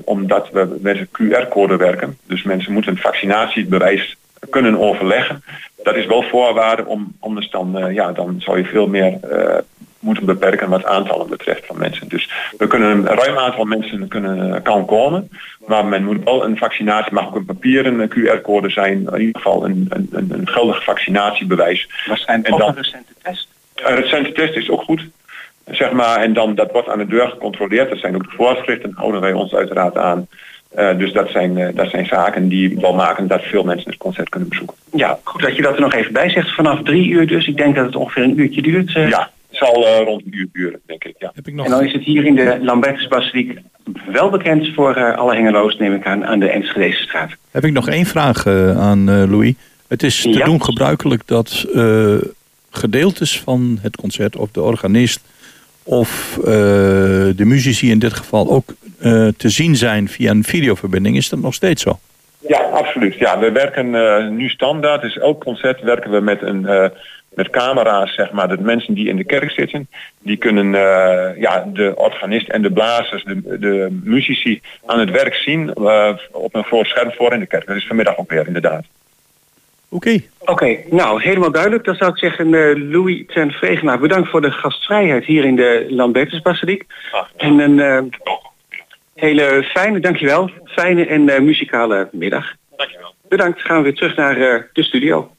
omdat 0.04 0.50
we 0.52 0.78
met 0.80 0.98
een 0.98 1.08
QR-code 1.12 1.76
werken. 1.76 2.18
Dus 2.26 2.42
mensen 2.42 2.72
moeten 2.72 2.92
een 2.92 2.98
vaccinatiebewijs 2.98 4.16
kunnen 4.50 4.78
overleggen. 4.78 5.42
Dat 5.82 5.96
is 5.96 6.06
wel 6.06 6.22
voorwaarde 6.22 6.86
om 6.86 7.16
anders 7.20 7.50
dan, 7.50 7.90
ja, 7.92 8.12
dan 8.12 8.36
zou 8.38 8.58
je 8.58 8.64
veel 8.64 8.86
meer 8.86 9.18
moeten 10.02 10.24
beperken 10.24 10.68
wat 10.68 10.84
aantallen 10.84 11.28
betreft 11.28 11.66
van 11.66 11.78
mensen. 11.78 12.08
Dus 12.08 12.30
we 12.58 12.66
kunnen 12.66 12.90
een 12.90 13.06
ruim 13.06 13.38
aantal 13.38 13.64
mensen 13.64 14.08
kunnen, 14.08 14.62
kan 14.62 14.86
komen, 14.86 15.30
maar 15.66 15.86
men 15.86 16.04
moet 16.04 16.24
wel 16.24 16.44
een 16.44 16.56
vaccinatie, 16.56 17.12
mag 17.12 17.26
ook 17.26 17.34
een 17.34 17.44
papieren 17.44 18.10
QR-code 18.10 18.70
zijn, 18.70 19.08
in 19.12 19.20
ieder 19.20 19.42
geval 19.42 19.64
een, 19.64 19.86
een, 19.90 20.28
een 20.30 20.48
geldig 20.48 20.84
vaccinatiebewijs. 20.84 21.88
Zijn 22.14 22.44
en 22.44 22.56
dan, 22.56 22.68
een 22.68 22.74
recente 22.74 23.12
test? 23.22 23.48
Een 23.74 23.94
recente 23.94 24.32
test 24.32 24.56
is 24.56 24.70
ook 24.70 24.82
goed. 24.82 25.08
Zeg 25.70 25.92
maar, 25.92 26.16
en 26.16 26.32
dan 26.32 26.54
dat 26.54 26.72
wordt 26.72 26.88
aan 26.88 26.98
de 26.98 27.06
deur 27.06 27.28
gecontroleerd. 27.28 27.88
Dat 27.88 27.98
zijn 27.98 28.14
ook 28.14 28.30
de 28.30 28.36
voorschriften, 28.36 28.92
houden 28.94 29.20
wij 29.20 29.32
ons 29.32 29.54
uiteraard 29.54 29.96
aan. 29.96 30.28
Uh, 30.78 30.98
dus 30.98 31.12
dat 31.12 31.30
zijn, 31.30 31.58
uh, 31.58 31.68
dat 31.74 31.90
zijn 31.90 32.06
zaken 32.06 32.48
die 32.48 32.78
wel 32.80 32.94
maken 32.94 33.26
dat 33.26 33.42
veel 33.42 33.64
mensen 33.64 33.90
het 33.90 33.98
concert 33.98 34.28
kunnen 34.28 34.48
bezoeken. 34.48 34.76
Ja, 34.92 35.18
goed 35.22 35.42
dat 35.42 35.56
je 35.56 35.62
dat 35.62 35.74
er 35.74 35.80
nog 35.80 35.94
even 35.94 36.12
bij 36.12 36.30
zegt. 36.30 36.54
Vanaf 36.54 36.82
drie 36.82 37.08
uur 37.08 37.26
dus. 37.26 37.46
Ik 37.46 37.56
denk 37.56 37.74
dat 37.74 37.84
het 37.84 37.96
ongeveer 37.96 38.22
een 38.22 38.40
uurtje 38.40 38.62
duurt. 38.62 38.94
Uh... 38.94 39.08
Ja, 39.08 39.30
zal 39.56 39.86
uh, 39.86 40.04
rond 40.04 40.24
een 40.24 40.36
uur 40.36 40.48
duren, 40.52 40.80
denk 40.86 41.04
ik. 41.04 41.14
Ja. 41.18 41.30
Heb 41.34 41.46
ik 41.46 41.54
nog... 41.54 41.64
En 41.64 41.70
dan 41.70 41.84
is 41.84 41.92
het 41.92 42.02
hier 42.02 42.24
in 42.24 42.34
de 42.34 42.58
Lambertus 42.62 43.08
Basiliek 43.08 43.58
wel 44.06 44.30
bekend 44.30 44.68
voor 44.74 44.96
uh, 44.96 45.16
alle 45.16 45.34
hengeloos, 45.34 45.76
neem 45.76 45.94
ik 45.94 46.06
aan, 46.06 46.24
aan 46.24 46.38
de 46.38 46.48
Enschedese 46.48 47.02
straat. 47.02 47.30
Heb 47.50 47.64
ik 47.64 47.72
nog 47.72 47.88
één 47.88 48.06
vraag 48.06 48.46
uh, 48.46 48.78
aan 48.78 49.30
Louis. 49.30 49.54
Het 49.88 50.02
is 50.02 50.20
te 50.20 50.28
ja. 50.28 50.44
doen 50.44 50.64
gebruikelijk 50.64 51.26
dat 51.26 51.66
gedeeltes 52.70 53.40
van 53.40 53.78
het 53.82 53.96
concert 53.96 54.36
of 54.36 54.50
de 54.50 54.62
organist 54.62 55.20
of 55.82 56.38
de 56.42 57.44
muzici 57.44 57.90
in 57.90 57.98
dit 57.98 58.12
geval 58.12 58.50
ook 58.50 58.74
te 59.36 59.48
zien 59.48 59.76
zijn 59.76 60.08
via 60.08 60.30
een 60.30 60.44
videoverbinding. 60.44 61.16
Is 61.16 61.28
dat 61.28 61.40
nog 61.40 61.54
steeds 61.54 61.82
zo? 61.82 61.98
Ja, 62.48 62.58
absoluut. 62.58 63.14
Ja, 63.14 63.38
we 63.38 63.52
werken 63.52 63.90
nu 64.36 64.48
standaard. 64.48 65.02
Dus 65.02 65.18
elk 65.18 65.44
concert 65.44 65.82
werken 65.82 66.10
we 66.10 66.20
met 66.20 66.42
een 66.42 66.90
met 67.34 67.50
camera's, 67.50 68.14
zeg 68.14 68.32
maar, 68.32 68.48
de 68.48 68.58
mensen 68.60 68.94
die 68.94 69.08
in 69.08 69.16
de 69.16 69.24
kerk 69.24 69.50
zitten, 69.50 69.88
die 70.18 70.36
kunnen 70.36 70.66
uh, 70.66 71.40
ja, 71.40 71.64
de 71.72 71.92
organist 71.96 72.48
en 72.48 72.62
de 72.62 72.72
blazers, 72.72 73.24
de, 73.24 73.58
de 73.58 74.00
muzici 74.02 74.60
aan 74.86 75.00
het 75.00 75.10
werk 75.10 75.34
zien 75.34 75.74
uh, 75.78 76.12
op 76.32 76.54
een 76.54 76.64
groot 76.64 76.86
scherm 76.86 77.12
voor 77.12 77.32
in 77.32 77.40
de 77.40 77.46
kerk. 77.46 77.66
Dat 77.66 77.76
is 77.76 77.86
vanmiddag 77.86 78.16
ook 78.16 78.30
weer 78.30 78.46
inderdaad. 78.46 78.84
Oké. 79.88 80.20
Oké, 80.38 80.76
nou 80.90 81.22
helemaal 81.22 81.52
duidelijk. 81.52 81.84
Dan 81.84 81.94
zou 81.94 82.10
ik 82.10 82.18
zeggen, 82.18 82.48
uh, 82.48 82.90
Louis 82.90 83.24
ten 83.26 83.50
Vregenaar, 83.50 83.98
bedankt 83.98 84.28
voor 84.28 84.40
de 84.40 84.50
gastvrijheid 84.50 85.24
hier 85.24 85.44
in 85.44 85.56
de 85.56 85.86
Lambertusbasiliek. 85.88 86.84
En 87.36 87.58
een 87.58 87.78
uh, 87.78 87.98
hele 89.14 89.62
fijne, 89.62 90.00
dankjewel, 90.00 90.50
fijne 90.64 91.06
en 91.06 91.28
uh, 91.28 91.38
muzikale 91.38 92.08
middag. 92.12 92.54
Dankjewel. 92.76 93.14
Bedankt, 93.28 93.60
gaan 93.60 93.76
we 93.76 93.82
weer 93.82 93.94
terug 93.94 94.16
naar 94.16 94.68
de 94.72 94.82
studio. 94.82 95.30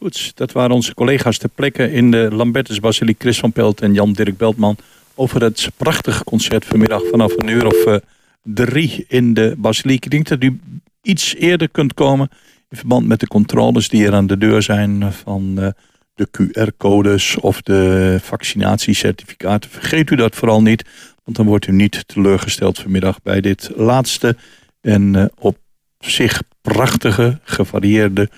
Goed, 0.00 0.32
dat 0.34 0.52
waren 0.52 0.74
onze 0.74 0.94
collega's 0.94 1.38
ter 1.38 1.48
plekke 1.48 1.92
in 1.92 2.10
de 2.10 2.28
Lambertusbasiliek, 2.32 3.20
Chris 3.20 3.38
van 3.38 3.52
Pelt 3.52 3.80
en 3.80 3.94
Jan-Dirk 3.94 4.36
Beltman 4.36 4.76
over 5.14 5.42
het 5.42 5.70
prachtige 5.76 6.24
concert 6.24 6.64
vanmiddag 6.64 7.02
vanaf 7.10 7.32
een 7.36 7.48
uur 7.48 7.66
of 7.66 8.00
drie 8.42 9.04
in 9.08 9.34
de 9.34 9.54
basiliek. 9.58 10.04
Ik 10.04 10.10
denk 10.10 10.28
dat 10.28 10.42
u 10.42 10.60
iets 11.02 11.34
eerder 11.34 11.68
kunt 11.68 11.94
komen 11.94 12.28
in 12.68 12.76
verband 12.76 13.06
met 13.06 13.20
de 13.20 13.26
controles 13.26 13.88
die 13.88 14.06
er 14.06 14.12
aan 14.12 14.26
de 14.26 14.38
deur 14.38 14.62
zijn 14.62 15.12
van 15.12 15.56
uh, 15.58 15.68
de 16.14 16.28
QR-codes 16.30 17.36
of 17.36 17.62
de 17.62 18.18
vaccinatiecertificaten. 18.22 19.70
Vergeet 19.70 20.10
u 20.10 20.16
dat 20.16 20.36
vooral 20.36 20.62
niet, 20.62 20.84
want 21.24 21.36
dan 21.36 21.46
wordt 21.46 21.66
u 21.66 21.72
niet 21.72 22.08
teleurgesteld 22.08 22.78
vanmiddag 22.78 23.22
bij 23.22 23.40
dit 23.40 23.70
laatste 23.76 24.36
en 24.80 25.14
uh, 25.14 25.24
op 25.38 25.58
zich 25.98 26.42
prachtige, 26.62 27.38
gevarieerde 27.42 28.28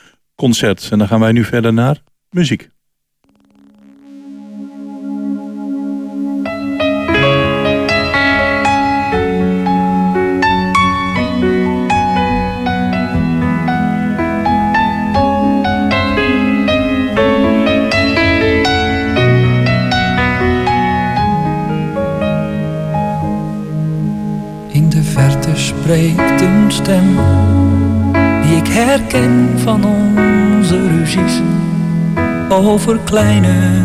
concert. 0.42 0.88
En 0.90 0.98
dan 0.98 1.08
gaan 1.08 1.20
wij 1.20 1.32
nu 1.32 1.44
verder 1.44 1.72
naar 1.72 2.02
muziek. 2.30 2.70
spreekt 25.54 26.40
een 26.40 26.72
stem 26.72 27.16
die 28.42 28.56
ik 28.56 28.66
herken 28.66 29.58
van 29.58 29.84
onze 29.84 30.21
over 32.52 32.98
kleine 33.04 33.84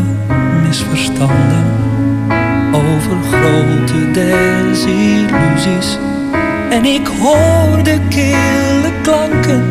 misverstanden, 0.62 1.66
over 2.72 3.18
grote 3.32 4.12
desillusies. 4.12 5.98
En 6.70 6.86
ik 6.86 7.08
hoor 7.08 7.84
de 7.84 8.00
kille 8.10 8.92
klanken 9.02 9.64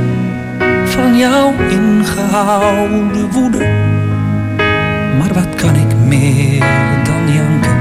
van 0.84 1.16
jouw 1.16 1.52
ingehouden 1.68 3.30
woede. 3.30 3.66
Maar 5.18 5.32
wat 5.34 5.54
kan 5.54 5.74
ik 5.74 5.96
meer 6.06 6.64
dan 7.04 7.34
janken 7.34 7.78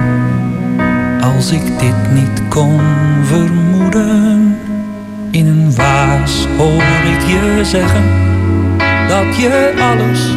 als 1.22 1.52
ik 1.52 1.80
dit 1.80 2.14
niet 2.14 2.42
kon 2.50 2.80
vermoeden? 3.24 4.58
In 5.32 5.48
een 5.48 5.76
waas 5.76 6.48
hoor 6.58 6.84
ik 7.14 7.22
je 7.28 7.62
zeggen 7.64 8.35
dat 9.08 9.38
je 9.38 9.74
alles 9.80 10.30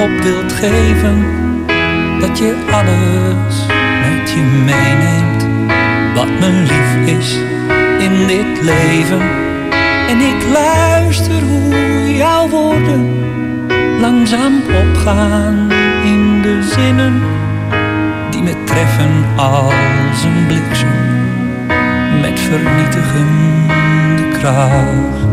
op 0.00 0.22
wilt 0.22 0.52
geven, 0.52 1.24
dat 2.20 2.38
je 2.38 2.54
alles 2.70 3.66
met 4.00 4.30
je 4.30 4.42
meeneemt, 4.64 5.46
wat 6.14 6.28
me 6.40 6.50
lief 6.50 7.16
is 7.18 7.36
in 7.98 8.26
dit 8.26 8.62
leven. 8.62 9.20
En 10.08 10.20
ik 10.20 10.46
luister 10.52 11.42
hoe 11.42 12.14
jouw 12.16 12.48
woorden 12.48 13.24
langzaam 14.00 14.62
opgaan 14.84 15.70
in 16.04 16.42
de 16.42 16.62
zinnen 16.62 17.22
die 18.30 18.42
me 18.42 18.64
treffen 18.64 19.24
als 19.36 20.24
een 20.24 20.46
bliksem 20.46 20.88
met 22.20 22.40
vernietigende 22.40 24.38
kracht. 24.38 25.25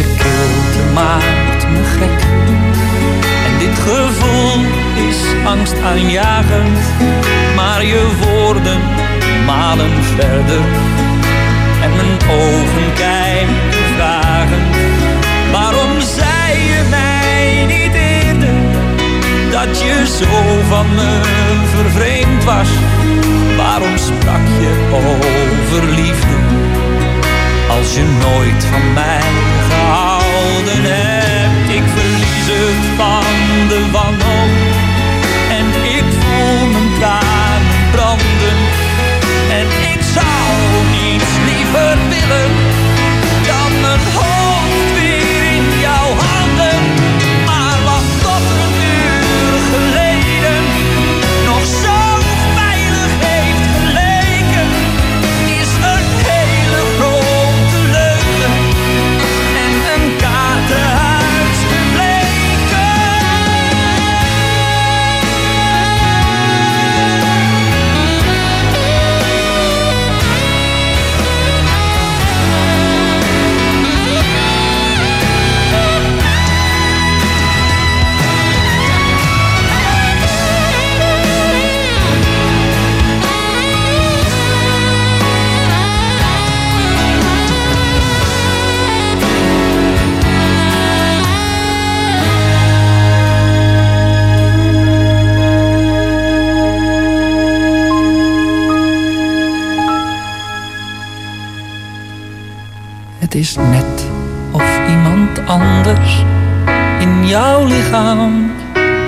Deze 0.00 0.12
kilte 0.14 0.92
maakt 0.94 1.68
me 1.68 1.82
gek. 1.84 2.20
En 3.46 3.58
dit 3.58 3.78
gevoel 3.78 4.64
is 5.08 5.46
angstaanjagend. 5.46 6.78
Maar 7.56 7.84
je 7.84 8.08
woorden 8.20 8.80
malen 9.46 10.04
verder. 10.16 10.60
En 11.82 11.90
mijn 11.96 12.40
ogen 12.40 12.92
kijken 12.94 13.56
vragend. 13.96 14.76
Waarom 15.52 16.00
zei 16.00 16.62
je 16.62 16.86
mij 16.90 17.64
niet 17.66 17.94
eerder 17.94 18.54
dat 19.50 19.80
je 19.80 20.06
zo 20.18 20.60
van 20.68 20.86
me 20.94 21.20
vervreemd 21.74 22.44
was? 22.44 22.68
Waarom 23.56 23.96
sprak 23.96 24.46
je 24.60 24.72
over 24.92 25.88
liefde 25.94 26.49
als 27.90 27.98
je 27.98 28.04
nooit 28.04 28.64
van 28.64 28.92
mij 28.92 29.20
gehouden 29.68 30.82
hebt? 30.82 31.70
Ik 31.70 31.82
verlies 31.94 32.46
het 32.46 32.84
van 32.96 33.68
de 33.68 33.90
wanhoop 33.90 34.52
en 35.58 35.66
ik 35.98 36.04
voel 36.18 36.70
mijn 36.70 36.79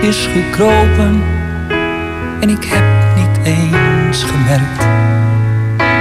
is 0.00 0.28
gekropen. 0.32 1.22
En 2.40 2.48
ik 2.48 2.64
heb 2.64 3.16
niet 3.16 3.46
eens 3.46 4.24
gemerkt 4.24 4.78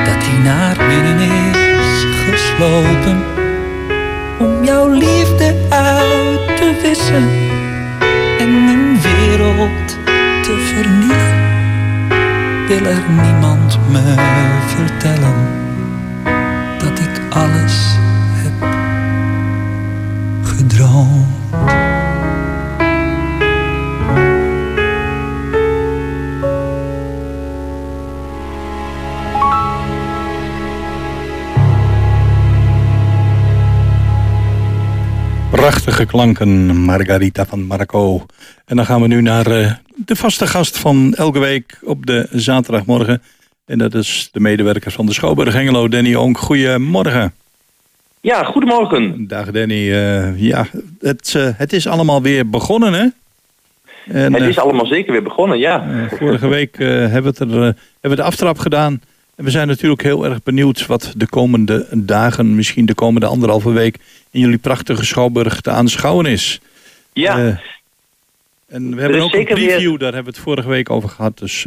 dat 0.05 0.23
hij 0.25 0.43
naar 0.43 0.75
binnen 0.77 1.19
is 1.19 2.05
geslopen. 2.25 3.23
Om 4.39 4.63
jouw 4.63 4.89
liefde 4.89 5.55
uit 5.69 6.57
te 6.57 6.79
wissen 6.81 7.29
en 8.39 8.49
een 8.49 9.01
wereld 9.01 9.97
te 10.41 10.71
vernielen. 10.73 11.39
Wil 12.67 12.91
er 12.91 13.03
niemand 13.23 13.79
me 13.91 14.13
vertellen 14.67 15.35
dat 16.77 16.99
ik 16.99 17.21
alles 17.29 18.00
Prachtige 35.61 36.05
klanken, 36.05 36.77
Margarita 36.77 37.45
van 37.45 37.63
Marco. 37.63 38.25
En 38.65 38.75
dan 38.75 38.85
gaan 38.85 39.01
we 39.01 39.07
nu 39.07 39.21
naar 39.21 39.47
uh, 39.47 39.71
de 39.95 40.15
vaste 40.15 40.47
gast 40.47 40.77
van 40.77 41.13
elke 41.13 41.39
week 41.39 41.79
op 41.83 42.05
de 42.05 42.27
zaterdagmorgen. 42.31 43.21
En 43.65 43.77
dat 43.77 43.93
is 43.93 44.29
de 44.31 44.39
medewerker 44.39 44.91
van 44.91 45.05
de 45.05 45.13
Schouwburg 45.13 45.53
Hengelo, 45.53 45.87
Danny 45.87 46.15
Onk. 46.15 46.37
Goedemorgen. 46.37 47.33
Ja, 48.21 48.43
goedemorgen. 48.43 49.27
Dag 49.27 49.51
Danny. 49.51 49.89
Uh, 49.89 50.41
ja, 50.41 50.65
het, 50.99 51.33
uh, 51.37 51.49
het 51.55 51.73
is 51.73 51.87
allemaal 51.87 52.21
weer 52.21 52.49
begonnen 52.49 52.93
hè? 52.93 53.07
En, 54.13 54.33
het 54.33 54.43
is 54.43 54.59
allemaal 54.59 54.85
zeker 54.85 55.11
weer 55.11 55.23
begonnen, 55.23 55.59
ja. 55.59 56.07
vorige 56.09 56.47
week 56.47 56.77
hebben, 56.77 57.33
we 57.37 57.45
er, 57.45 57.61
hebben 57.61 57.75
we 58.01 58.15
de 58.15 58.23
aftrap 58.23 58.59
gedaan. 58.59 59.01
En 59.35 59.43
we 59.43 59.49
zijn 59.49 59.67
natuurlijk 59.67 60.01
heel 60.01 60.25
erg 60.25 60.43
benieuwd 60.43 60.85
wat 60.85 61.13
de 61.17 61.27
komende 61.27 61.87
dagen, 61.91 62.55
misschien 62.55 62.85
de 62.85 62.93
komende 62.93 63.27
anderhalve 63.27 63.71
week, 63.71 63.97
in 64.31 64.39
jullie 64.39 64.57
prachtige 64.57 65.05
Schouwburg 65.05 65.61
te 65.61 65.69
aanschouwen 65.69 66.25
is. 66.25 66.61
Ja. 67.13 67.59
en 68.67 68.95
we 68.95 69.01
hebben 69.01 69.21
ook 69.21 69.33
een 69.33 69.45
preview, 69.45 69.89
weer... 69.89 69.97
daar 69.97 70.13
hebben 70.13 70.33
we 70.33 70.37
het 70.37 70.47
vorige 70.47 70.69
week 70.69 70.89
over 70.89 71.09
gehad. 71.09 71.37
Dus 71.37 71.65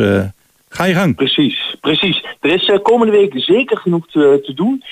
ga 0.68 0.84
je 0.84 0.94
gang. 0.94 1.14
Precies, 1.14 1.76
precies. 1.80 2.24
Er 2.40 2.50
is 2.50 2.68
uh, 2.68 2.78
komende 2.82 3.12
week 3.12 3.32
zeker 3.36 3.76
genoeg 3.76 4.06
te, 4.10 4.40
te 4.42 4.54
doen. 4.54 4.84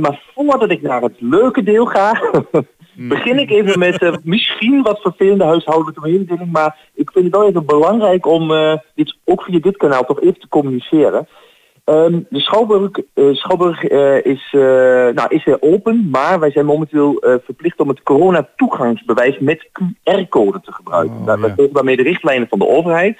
Maar 0.00 0.22
voordat 0.34 0.70
ik 0.70 0.82
naar 0.82 1.02
het 1.02 1.16
leuke 1.18 1.62
deel 1.62 1.84
ga, 1.86 2.32
begin 3.14 3.38
ik 3.38 3.50
even 3.50 3.78
met 3.78 4.24
misschien 4.24 4.82
wat 4.82 5.00
vervelende 5.00 5.44
huishoudelijke 5.44 6.00
mededeling. 6.00 6.52
Maar 6.52 6.76
ik 6.94 7.10
vind 7.10 7.24
het 7.24 7.34
wel 7.34 7.48
even 7.48 7.66
belangrijk 7.66 8.26
om 8.26 8.48
dit 8.94 9.16
ook 9.24 9.42
via 9.42 9.58
dit 9.58 9.76
kanaal 9.76 10.04
toch 10.04 10.20
even 10.20 10.40
te 10.40 10.48
communiceren. 10.48 11.28
Um, 11.84 12.26
de 12.30 12.40
Schouwburg, 12.40 12.90
Schouwburg 13.14 13.82
is, 14.22 14.48
nou, 15.14 15.26
is 15.28 15.46
open, 15.60 16.08
maar 16.10 16.40
wij 16.40 16.50
zijn 16.50 16.66
momenteel 16.66 17.22
verplicht 17.44 17.80
om 17.80 17.88
het 17.88 18.02
corona-toegangsbewijs 18.02 19.38
met 19.38 19.68
QR-code 19.72 20.60
te 20.60 20.72
gebruiken. 20.72 21.16
Oh, 21.16 21.26
dat 21.26 21.38
ja. 21.56 21.66
daarmee 21.72 21.96
de 21.96 22.02
richtlijnen 22.02 22.48
van 22.48 22.58
de 22.58 22.66
overheid. 22.68 23.18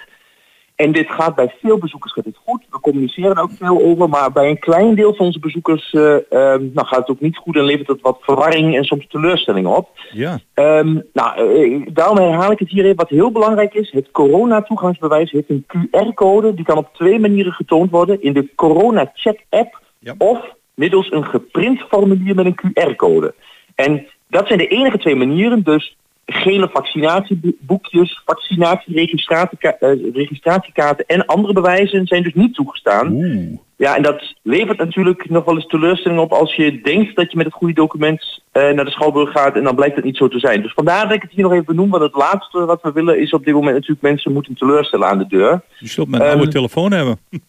En 0.75 0.93
dit 0.93 1.11
gaat 1.11 1.35
bij 1.35 1.55
veel 1.61 1.79
bezoekers 1.79 2.13
gaat 2.13 2.25
dit 2.25 2.39
goed. 2.45 2.65
We 2.71 2.81
communiceren 2.81 3.37
er 3.37 3.43
ook 3.43 3.53
veel 3.53 3.83
over. 3.83 4.09
Maar 4.09 4.33
bij 4.33 4.49
een 4.49 4.59
klein 4.59 4.95
deel 4.95 5.15
van 5.15 5.27
onze 5.27 5.39
bezoekers 5.39 5.93
uh, 5.93 6.03
um, 6.13 6.71
nou, 6.75 6.87
gaat 6.87 6.99
het 6.99 7.09
ook 7.09 7.21
niet 7.21 7.37
goed 7.37 7.57
en 7.57 7.65
levert 7.65 7.89
het 7.89 8.01
wat 8.01 8.19
verwarring 8.21 8.77
en 8.77 8.85
soms 8.85 9.07
teleurstelling 9.07 9.67
op. 9.67 9.89
Ja. 10.13 10.39
Um, 10.55 11.03
nou, 11.13 11.59
uh, 11.59 11.87
daarom 11.93 12.17
herhaal 12.17 12.53
ik 12.53 12.59
het 12.59 12.71
hier 12.71 12.85
even. 12.85 12.97
Wat 12.97 13.09
heel 13.09 13.33
belangrijk 13.33 13.75
is, 13.75 13.91
het 13.91 14.11
corona-toegangsbewijs 14.11 15.31
heeft 15.31 15.51
een 15.51 15.67
QR-code. 15.67 16.55
Die 16.55 16.65
kan 16.65 16.77
op 16.77 16.95
twee 16.95 17.19
manieren 17.19 17.53
getoond 17.53 17.91
worden. 17.91 18.23
In 18.23 18.33
de 18.33 18.49
corona-check-app 18.55 19.81
ja. 19.99 20.15
of 20.19 20.55
middels 20.75 21.11
een 21.11 21.25
geprint 21.25 21.81
formulier 21.81 22.35
met 22.35 22.47
een 22.47 22.59
QR-code. 22.59 23.35
En 23.75 24.07
dat 24.29 24.47
zijn 24.47 24.59
de 24.59 24.69
enige 24.69 24.99
twee 24.99 25.17
manieren. 25.17 25.63
Dus 25.63 25.97
gele 26.27 26.69
vaccinatieboekjes, 26.73 28.23
vaccinatieregistratiekaarten 28.25 31.07
en 31.07 31.27
andere 31.27 31.53
bewijzen 31.53 32.07
zijn 32.07 32.23
dus 32.23 32.35
niet 32.35 32.55
toegestaan. 32.55 33.13
Oeh. 33.13 33.59
Ja, 33.77 33.97
en 33.97 34.03
dat 34.03 34.35
levert 34.43 34.79
natuurlijk 34.79 35.31
nog 35.31 35.45
wel 35.45 35.55
eens 35.55 35.67
teleurstelling 35.67 36.21
op 36.21 36.33
als 36.33 36.55
je 36.55 36.81
denkt 36.81 37.17
dat 37.17 37.31
je 37.31 37.37
met 37.37 37.47
het 37.47 37.55
goede 37.55 37.75
document 37.75 38.43
uh, 38.53 38.71
naar 38.71 38.85
de 38.85 38.91
Schouwburg 38.91 39.31
gaat 39.31 39.57
en 39.57 39.63
dan 39.63 39.75
blijkt 39.75 39.97
het 39.97 40.05
niet 40.05 40.17
zo 40.17 40.29
te 40.29 40.39
zijn. 40.39 40.63
Dus 40.63 40.73
vandaar 40.73 41.03
dat 41.03 41.17
ik 41.17 41.23
het 41.23 41.31
hier 41.31 41.43
nog 41.43 41.53
even 41.53 41.65
benoem, 41.65 41.91
want 41.91 42.03
het 42.03 42.15
laatste 42.15 42.65
wat 42.65 42.83
we 42.83 42.93
willen 42.93 43.21
is 43.21 43.33
op 43.33 43.45
dit 43.45 43.55
moment 43.55 43.75
natuurlijk 43.75 44.03
mensen 44.03 44.33
moeten 44.33 44.55
teleurstellen 44.55 45.09
aan 45.09 45.19
de 45.19 45.27
deur. 45.27 45.61
Je 45.79 45.89
zult 45.89 46.09
met 46.09 46.21
een 46.21 46.27
um, 46.27 46.33
oude 46.33 46.51
telefoon 46.51 46.93
hebben. 46.93 47.19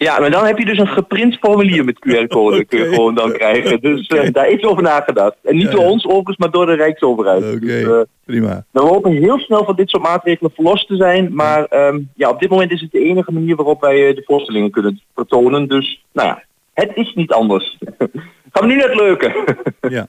Ja, 0.00 0.18
maar 0.18 0.30
dan 0.30 0.46
heb 0.46 0.58
je 0.58 0.64
dus 0.64 0.78
een 0.78 0.88
geprint 0.88 1.36
formulier 1.38 1.84
met 1.84 1.98
QR-code 2.06 2.64
kun 2.64 2.78
je 2.78 2.88
gewoon 2.88 3.14
dan 3.14 3.32
krijgen. 3.32 3.80
Dus 3.80 4.06
okay. 4.06 4.26
uh, 4.26 4.32
daar 4.32 4.48
is 4.48 4.62
over 4.62 4.82
nagedacht. 4.82 5.36
En 5.42 5.56
niet 5.56 5.64
ja, 5.64 5.70
door 5.70 5.84
ons 5.84 6.04
overigens, 6.04 6.36
maar 6.36 6.50
door 6.50 6.66
de 6.66 6.74
Rijksoverheid. 6.74 7.42
Oké, 7.42 7.54
okay, 7.54 7.66
dus, 7.66 7.82
uh, 7.82 8.00
prima. 8.24 8.64
We 8.70 8.80
hopen 8.80 9.12
heel 9.12 9.38
snel 9.38 9.64
van 9.64 9.76
dit 9.76 9.90
soort 9.90 10.02
maatregelen 10.02 10.50
verlost 10.54 10.86
te 10.86 10.96
zijn. 10.96 11.34
Maar 11.34 11.66
um, 11.70 12.10
ja, 12.14 12.30
op 12.30 12.40
dit 12.40 12.50
moment 12.50 12.70
is 12.70 12.80
het 12.80 12.92
de 12.92 13.04
enige 13.04 13.32
manier 13.32 13.56
waarop 13.56 13.80
wij 13.80 14.08
uh, 14.08 14.14
de 14.14 14.22
voorstellingen 14.26 14.70
kunnen 14.70 15.00
vertonen. 15.14 15.68
Dus 15.68 16.04
nou 16.12 16.28
ja, 16.28 16.42
het 16.74 16.90
is 16.94 17.14
niet 17.14 17.32
anders. 17.32 17.78
Gaan 18.52 18.68
we 18.68 18.74
nu 18.74 18.76
naar 18.76 18.88
het 18.88 19.00
leuke. 19.00 19.34
Ja. 19.88 20.08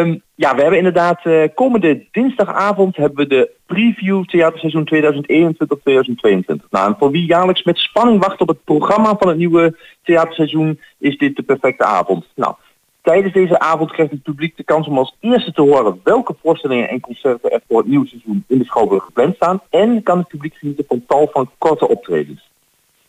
um, 0.00 0.22
ja, 0.34 0.54
we 0.54 0.60
hebben 0.60 0.78
inderdaad 0.78 1.24
uh, 1.24 1.44
komende 1.54 2.06
dinsdagavond 2.10 2.96
hebben 2.96 3.18
we 3.18 3.26
de 3.26 3.50
preview 3.66 4.24
theaterseizoen 4.24 4.88
2021-2022. 4.94 6.68
Nou, 6.70 6.88
en 6.88 6.96
voor 6.98 7.10
wie 7.10 7.26
jaarlijks 7.26 7.62
met 7.62 7.78
spanning 7.78 8.24
wacht 8.24 8.40
op 8.40 8.48
het 8.48 8.64
programma 8.64 9.16
van 9.18 9.28
het 9.28 9.36
nieuwe 9.36 9.76
theaterseizoen, 10.02 10.80
is 10.98 11.18
dit 11.18 11.36
de 11.36 11.42
perfecte 11.42 11.84
avond. 11.84 12.26
Nou, 12.34 12.54
tijdens 13.02 13.32
deze 13.32 13.58
avond 13.58 13.92
krijgt 13.92 14.12
het 14.12 14.22
publiek 14.22 14.56
de 14.56 14.64
kans 14.64 14.86
om 14.86 14.98
als 14.98 15.16
eerste 15.20 15.52
te 15.52 15.62
horen 15.62 16.00
welke 16.04 16.34
voorstellingen 16.42 16.88
en 16.88 17.00
concerten 17.00 17.50
er 17.50 17.60
voor 17.68 17.78
het 17.78 17.88
nieuwe 17.88 18.06
seizoen 18.06 18.44
in 18.48 18.58
de 18.58 18.64
Schouwburg 18.64 19.04
gepland 19.04 19.36
staan. 19.36 19.60
En 19.70 20.02
kan 20.02 20.18
het 20.18 20.28
publiek 20.28 20.54
genieten 20.54 20.84
van 20.88 21.04
tal 21.06 21.28
van 21.32 21.50
korte 21.58 21.88
optredens. 21.88 22.49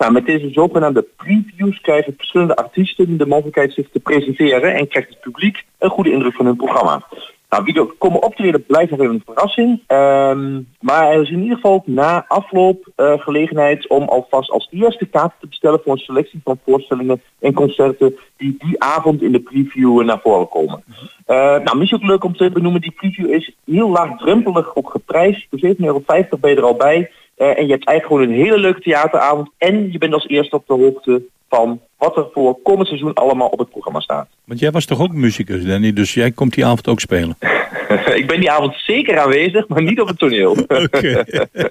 Met 0.10 0.26
deze 0.26 0.50
zogenaamde 0.50 1.06
previews 1.18 1.82
krijgen 1.82 2.14
verschillende 2.18 2.56
artiesten 2.56 3.18
de 3.18 3.26
mogelijkheid 3.26 3.74
zich 3.74 3.90
te 3.90 4.00
presenteren 4.00 4.76
en 4.76 4.88
krijgt 4.88 5.10
het 5.10 5.20
publiek 5.20 5.64
een 5.80 5.90
goede 5.90 6.12
indruk 6.12 6.34
van 6.34 6.46
hun 6.46 6.56
programma. 6.56 7.08
Nou, 7.52 7.64
wie 7.64 7.80
er 7.80 7.86
komen 7.98 8.24
optreden 8.24 8.66
blijft 8.66 8.92
nog 8.92 9.00
even 9.00 9.14
een 9.14 9.24
verrassing. 9.26 9.82
Um, 9.88 10.68
maar 10.80 11.12
er 11.12 11.22
is 11.22 11.30
in 11.30 11.42
ieder 11.42 11.56
geval 11.56 11.84
na 11.86 12.26
afloop 12.28 12.92
uh, 12.98 13.20
gelegenheid 13.20 13.88
om 13.88 14.04
alvast 14.04 14.52
als 14.52 14.68
eerste 14.72 15.06
kaarten 15.06 15.40
te 15.40 15.48
bestellen 15.48 15.82
voor 15.84 15.94
een 15.94 16.00
selectie 16.00 16.42
van 16.44 16.60
voorstellingen 16.66 17.22
en 17.40 17.54
concerten 17.54 18.18
die 18.38 18.56
die 18.60 18.84
avond 18.84 19.22
in 19.22 19.32
de 19.32 19.40
preview 19.40 20.04
naar 20.04 20.20
voren 20.24 20.50
komen. 20.50 20.84
Uh, 21.28 21.38
nou, 21.38 21.78
misschien 21.78 22.02
ook 22.02 22.10
leuk 22.10 22.24
om 22.24 22.36
te 22.36 22.52
benoemen, 22.52 22.82
die 22.82 22.92
preview 22.92 23.34
is 23.34 23.56
heel 23.66 23.90
laagdrempelig 23.90 24.76
ook 24.76 24.90
geprijsd. 24.90 25.48
Voor 25.50 25.60
7,50 25.60 25.76
euro 25.78 26.04
ben 26.40 26.50
je 26.50 26.56
er 26.56 26.64
al 26.64 26.76
bij. 26.76 27.12
Uh, 27.42 27.48
en 27.48 27.66
je 27.66 27.72
hebt 27.72 27.88
eigenlijk 27.88 28.06
gewoon 28.06 28.22
een 28.22 28.46
hele 28.46 28.58
leuke 28.58 28.82
theateravond. 28.82 29.50
En 29.58 29.92
je 29.92 29.98
bent 29.98 30.14
als 30.14 30.28
eerste 30.28 30.56
op 30.56 30.68
de 30.68 30.74
hoogte 30.74 31.22
van 31.50 31.80
wat 31.98 32.18
er 32.18 32.28
voor 32.34 32.62
komend 32.64 32.88
seizoen 32.88 33.14
allemaal 33.14 33.48
op 33.48 33.60
het 33.60 33.70
programma 33.70 34.00
staat. 34.00 34.28
Want 34.46 34.60
jij 34.60 34.72
was 34.72 34.86
toch 34.86 35.02
ook 35.02 35.14
muzikus, 35.14 35.66
Danny? 35.66 35.94
Dus 35.94 36.14
jij 36.14 36.32
komt 36.32 36.54
die 36.54 36.66
avond 36.66 36.88
ook 36.88 37.00
spelen? 37.00 37.38
ik 38.22 38.28
ben 38.28 38.40
die 38.40 38.52
avond 38.52 38.76
zeker 38.76 39.20
aanwezig, 39.20 39.68
maar 39.68 39.84
niet 39.84 40.02
op 40.02 40.08
het 40.08 40.18
toneel. 40.18 40.52
Oké. 40.84 41.24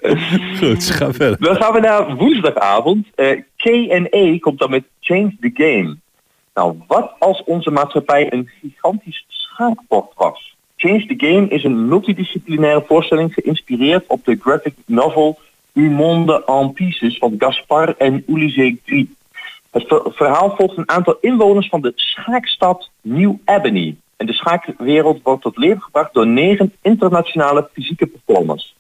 Goed, 0.60 0.84
ga 0.84 1.12
verder. 1.12 1.40
Dan 1.40 1.56
gaan 1.56 1.72
we 1.72 1.80
naar 1.80 2.16
woensdagavond. 2.16 3.06
Uh, 3.16 3.40
K&A 3.56 4.38
komt 4.38 4.58
dan 4.58 4.70
met 4.70 4.84
Change 5.00 5.36
the 5.40 5.50
Game. 5.54 5.96
Nou, 6.54 6.76
wat 6.86 7.12
als 7.18 7.42
onze 7.44 7.70
maatschappij 7.70 8.32
een 8.32 8.50
gigantisch 8.60 9.24
schaakbord 9.28 10.12
was? 10.14 10.56
Change 10.76 11.06
the 11.06 11.26
Game 11.26 11.48
is 11.48 11.64
een 11.64 11.88
multidisciplinaire 11.88 12.84
voorstelling 12.86 13.34
geïnspireerd 13.34 14.04
op 14.06 14.24
de 14.24 14.38
graphic 14.40 14.74
novel 14.86 15.38
Du 15.72 15.90
Monde 15.90 16.44
en 16.46 16.72
Pieces 16.72 17.18
van 17.18 17.34
Gaspar 17.38 17.94
en 17.98 18.24
Ulysses 18.26 18.74
Grieg. 18.84 19.06
Het 19.70 19.84
verhaal 20.04 20.54
volgt 20.56 20.76
een 20.76 20.90
aantal 20.90 21.16
inwoners 21.20 21.68
van 21.68 21.80
de 21.80 21.92
schaakstad 21.94 22.90
New 23.00 23.34
Albany. 23.44 23.96
En 24.16 24.26
de 24.26 24.32
schaakwereld 24.32 25.22
wordt 25.22 25.42
tot 25.42 25.56
leven 25.56 25.82
gebracht 25.82 26.14
door 26.14 26.26
negen 26.26 26.72
internationale 26.82 27.68
fysieke 27.72 28.06
performers. 28.06 28.74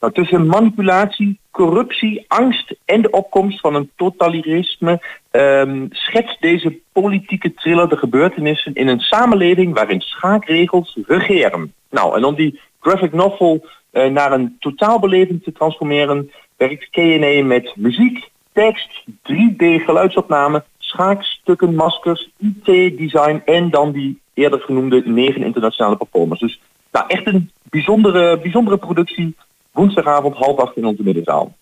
Nou, 0.00 0.12
tussen 0.12 0.46
manipulatie, 0.46 1.38
corruptie, 1.50 2.24
angst 2.28 2.74
en 2.84 3.02
de 3.02 3.10
opkomst 3.10 3.60
van 3.60 3.74
een 3.74 3.90
totalitarisme 3.96 5.00
um, 5.30 5.86
schetst 5.90 6.40
deze 6.40 6.78
politieke 6.92 7.54
thriller 7.54 7.88
de 7.88 7.96
gebeurtenissen 7.96 8.74
in 8.74 8.88
een 8.88 9.00
samenleving 9.00 9.74
waarin 9.74 10.00
schaakregels 10.00 10.98
regeren. 11.06 11.72
Nou, 11.90 12.16
en 12.16 12.24
om 12.24 12.34
die 12.34 12.60
graphic 12.80 13.12
novel 13.12 13.66
naar 13.92 14.32
een 14.32 14.56
totaalbeleving 14.60 15.42
te 15.42 15.52
transformeren, 15.52 16.30
werkt 16.56 16.90
K&A 16.90 17.44
met 17.44 17.72
muziek, 17.76 18.30
tekst, 18.52 19.04
3D 19.10 19.84
geluidsopname, 19.84 20.64
schaakstukken, 20.78 21.74
maskers, 21.74 22.30
IT-design 22.38 23.42
en 23.44 23.70
dan 23.70 23.92
die 23.92 24.20
eerder 24.34 24.60
genoemde 24.60 25.02
negen 25.04 25.42
internationale 25.42 25.96
performers. 25.96 26.40
Dus 26.40 26.60
nou, 26.92 27.04
echt 27.08 27.26
een 27.26 27.50
bijzondere, 27.62 28.38
bijzondere 28.38 28.76
productie. 28.76 29.36
Woensdagavond 29.72 30.34
half 30.36 30.58
acht 30.58 30.76
in 30.76 30.84
onze 30.84 31.02
middenzaal. 31.02 31.56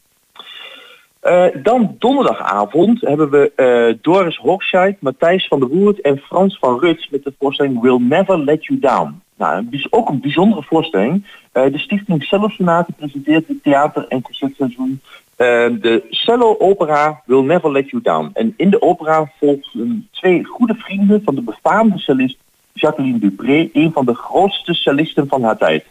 Uh, 1.23 1.47
dan 1.63 1.97
donderdagavond 1.99 3.01
hebben 3.01 3.31
we 3.31 3.53
uh, 3.57 3.99
Doris 4.03 4.37
Hochscheid, 4.37 5.01
Matthijs 5.01 5.47
van 5.47 5.61
der 5.61 5.69
Woert 5.69 6.01
en 6.01 6.19
Frans 6.19 6.59
van 6.59 6.81
Ruts 6.81 7.09
met 7.09 7.25
de 7.25 7.35
voorstelling 7.39 7.81
Will 7.81 7.99
Never 7.99 8.39
Let 8.39 8.65
You 8.65 8.79
Down. 8.81 9.23
Nou, 9.37 9.69
ook 9.91 10.09
een 10.09 10.21
bijzondere 10.21 10.63
voorstelling. 10.63 11.27
Uh, 11.53 11.73
de 11.73 11.79
stichting 11.79 12.25
Cello 12.25 12.51
presenteert 12.97 13.49
het 13.49 13.63
theater- 13.63 14.09
en 14.09 14.23
concertseizoen 14.23 15.01
uh, 15.37 15.47
de 15.81 16.07
cello 16.11 16.57
opera 16.59 17.23
Will 17.27 17.43
Never 17.43 17.73
Let 17.73 17.91
You 17.91 18.03
Down. 18.03 18.31
En 18.33 18.55
in 18.57 18.71
de 18.71 18.83
opera 18.83 19.33
volgen 19.39 20.09
twee 20.11 20.45
goede 20.45 20.75
vrienden 20.75 21.23
van 21.25 21.35
de 21.35 21.43
befaamde 21.43 21.99
cellist 21.99 22.39
Jacqueline 22.73 23.19
Dupré, 23.19 23.69
een 23.73 23.93
van 23.93 24.05
de 24.05 24.15
grootste 24.15 24.75
cellisten 24.75 25.29
van 25.29 25.43
haar 25.43 25.57
tijd. 25.57 25.85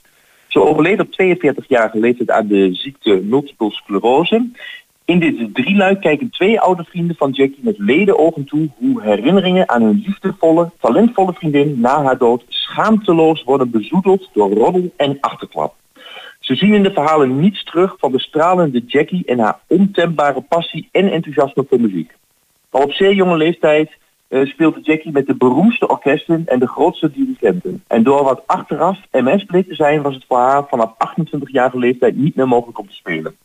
Ze 0.48 0.62
overleed 0.62 1.00
op 1.00 1.08
42-jarige 1.08 2.00
leeftijd 2.00 2.32
aan 2.32 2.48
de 2.48 2.74
ziekte 2.74 3.22
multiple 3.24 3.72
sclerose. 3.72 4.50
In 5.06 5.20
dit 5.20 5.53
drieluik 5.53 6.01
kijken 6.01 6.30
twee 6.30 6.60
oude 6.60 6.84
vrienden 6.84 7.16
van 7.16 7.32
Jackie 7.32 7.60
met 7.62 7.78
ledenogen 7.78 8.45
toe 8.45 8.70
hoe 8.78 9.01
herinneringen 9.01 9.70
aan 9.70 9.82
hun 9.82 10.03
liefdevolle, 10.06 10.72
talentvolle 10.80 11.34
vriendin 11.34 11.80
na 11.80 12.03
haar 12.03 12.18
dood 12.18 12.43
schaamteloos 12.47 13.43
worden 13.43 13.70
bezoedeld 13.70 14.30
door 14.34 14.51
roddel 14.51 14.93
en 14.97 15.18
achterklap. 15.20 15.74
Ze 16.39 16.56
zien 16.56 16.74
in 16.74 16.84
de 16.84 16.91
verhalen 16.91 17.39
niets 17.39 17.64
terug 17.64 17.95
van 17.99 18.12
de 18.12 18.20
stralende 18.20 18.84
Jackie 18.88 19.26
en 19.26 19.39
haar 19.39 19.60
ontembare 19.68 20.41
passie 20.41 20.89
en 20.91 21.12
enthousiasme 21.12 21.66
voor 21.70 21.82
muziek. 21.82 22.16
Al 22.70 22.82
op 22.82 22.91
zeer 22.91 23.14
jonge 23.14 23.38
leeftijd 23.38 23.91
uh, 24.30 24.45
speelde 24.45 24.82
Jackie 24.82 25.12
met 25.12 25.28
de 25.28 25.36
beroemdste 25.36 25.88
orkesten 25.88 26.43
en 26.45 26.60
de 26.60 26.68
grootste 26.68 27.12
dirigenten. 27.12 27.84
En 27.88 28.03
door 28.03 28.24
wat 28.24 28.43
achteraf 28.45 28.97
MS 29.12 29.43
bleek 29.43 29.68
te 29.68 29.76
zijn, 29.76 30.01
was 30.01 30.14
het 30.14 30.26
voor 30.28 30.38
haar 30.38 30.68
vanaf 30.68 30.93
28-jarige 30.93 31.78
leeftijd 31.78 32.16
niet 32.16 32.36
meer 32.36 32.47
mogelijk 32.47 32.80
om 32.80 32.88
te 32.88 32.95
spelen. 32.95 33.36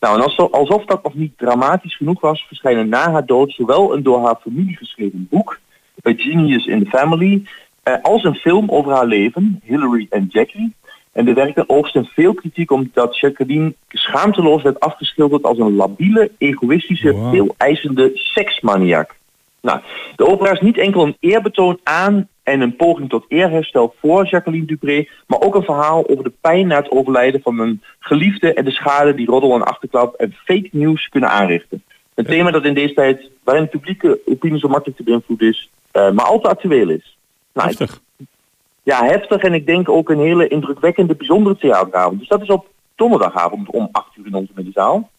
Nou, 0.00 0.20
en 0.20 0.50
alsof 0.50 0.84
dat 0.84 1.02
nog 1.02 1.14
niet 1.14 1.38
dramatisch 1.38 1.96
genoeg 1.96 2.20
was, 2.20 2.44
verschijnen 2.46 2.88
na 2.88 3.10
haar 3.10 3.26
dood 3.26 3.52
zowel 3.52 3.94
een 3.94 4.02
door 4.02 4.24
haar 4.24 4.36
familie 4.40 4.76
geschreven 4.76 5.26
boek, 5.30 5.58
A 6.06 6.12
Genius 6.16 6.66
in 6.66 6.84
the 6.84 6.90
Family, 6.90 7.42
uh, 7.84 7.94
als 8.02 8.24
een 8.24 8.34
film 8.34 8.70
over 8.70 8.92
haar 8.92 9.06
leven, 9.06 9.60
Hillary 9.64 10.06
en 10.10 10.26
Jackie. 10.30 10.74
En 11.12 11.28
er 11.28 11.34
werkte 11.34 11.68
oogsten 11.68 12.04
veel 12.04 12.34
kritiek 12.34 12.70
omdat 12.70 13.18
Jacqueline 13.18 13.74
schaamteloos 13.88 14.62
werd 14.62 14.80
afgeschilderd 14.80 15.42
als 15.42 15.58
een 15.58 15.74
labiele, 15.74 16.30
egoïstische, 16.38 17.12
wow. 17.12 17.30
veel 17.30 17.54
eisende 17.56 18.10
seksmaniak. 18.14 19.16
Nou, 19.60 19.80
de 20.16 20.26
opera 20.26 20.52
is 20.52 20.60
niet 20.60 20.78
enkel 20.78 21.02
een 21.06 21.16
eerbetoon 21.20 21.80
aan 21.82 22.28
en 22.48 22.60
een 22.60 22.76
poging 22.76 23.08
tot 23.08 23.24
eerherstel 23.28 23.94
voor 24.00 24.26
Jacqueline 24.26 24.66
Dupré, 24.66 25.08
maar 25.26 25.40
ook 25.40 25.54
een 25.54 25.62
verhaal 25.62 26.08
over 26.08 26.24
de 26.24 26.32
pijn 26.40 26.66
na 26.66 26.76
het 26.76 26.90
overlijden 26.90 27.40
van 27.42 27.58
een 27.58 27.82
geliefde 27.98 28.52
en 28.52 28.64
de 28.64 28.70
schade 28.70 29.14
die 29.14 29.26
roddel 29.26 29.54
en 29.54 29.64
achterklap 29.64 30.14
en 30.14 30.32
fake 30.32 30.68
news 30.72 31.08
kunnen 31.08 31.30
aanrichten. 31.30 31.82
Een 32.14 32.24
thema 32.24 32.50
dat 32.50 32.64
in 32.64 32.74
deze 32.74 32.94
tijd, 32.94 33.30
waarin 33.44 33.64
de 33.64 33.70
publieke 33.70 34.20
opinie 34.24 34.58
zo 34.58 34.68
makkelijk 34.68 34.96
te 34.98 35.04
beïnvloeden 35.04 35.48
is, 35.48 35.70
uh, 35.92 36.10
maar 36.10 36.24
altijd 36.24 36.54
actueel 36.54 36.88
is. 36.88 37.16
Nou, 37.52 37.68
heftig. 37.68 38.00
Ja, 38.82 39.04
heftig 39.04 39.42
en 39.42 39.54
ik 39.54 39.66
denk 39.66 39.88
ook 39.88 40.10
een 40.10 40.20
hele 40.20 40.48
indrukwekkende, 40.48 41.14
bijzondere 41.14 41.56
theateravond. 41.56 42.18
Dus 42.18 42.28
dat 42.28 42.42
is 42.42 42.48
op 42.48 42.66
donderdagavond 42.94 43.70
om 43.70 43.88
8 43.92 44.16
uur 44.16 44.26
in 44.26 44.34
onze 44.34 44.52
middenzaal. 44.54 45.10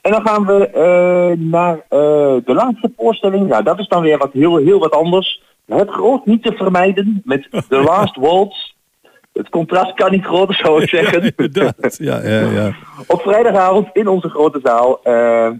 En 0.00 0.10
dan 0.12 0.22
gaan 0.22 0.46
we 0.46 0.70
uh, 0.74 1.50
naar 1.50 1.74
uh, 1.76 1.80
de 2.44 2.54
laatste 2.54 2.92
voorstelling. 2.96 3.48
Ja, 3.48 3.62
dat 3.62 3.78
is 3.78 3.88
dan 3.88 4.02
weer 4.02 4.18
wat 4.18 4.32
heel, 4.32 4.56
heel 4.56 4.78
wat 4.78 4.92
anders. 4.92 5.42
Het 5.66 5.90
groot 5.90 6.26
niet 6.26 6.42
te 6.42 6.52
vermijden 6.52 7.22
met 7.24 7.48
The 7.50 7.80
Last 7.82 8.16
Waltz. 8.16 8.72
Het 9.32 9.48
contrast 9.48 9.94
kan 9.94 10.10
niet 10.10 10.24
groter, 10.24 10.54
zou 10.54 10.82
ik 10.82 10.88
zeggen. 10.98 11.32
ja, 11.96 12.22
ja, 12.22 12.50
ja. 12.50 12.74
Op 13.06 13.22
vrijdagavond 13.22 13.88
in 13.92 14.08
onze 14.08 14.28
grote 14.28 14.60
zaal. 14.62 15.00
Uh, 15.04 15.50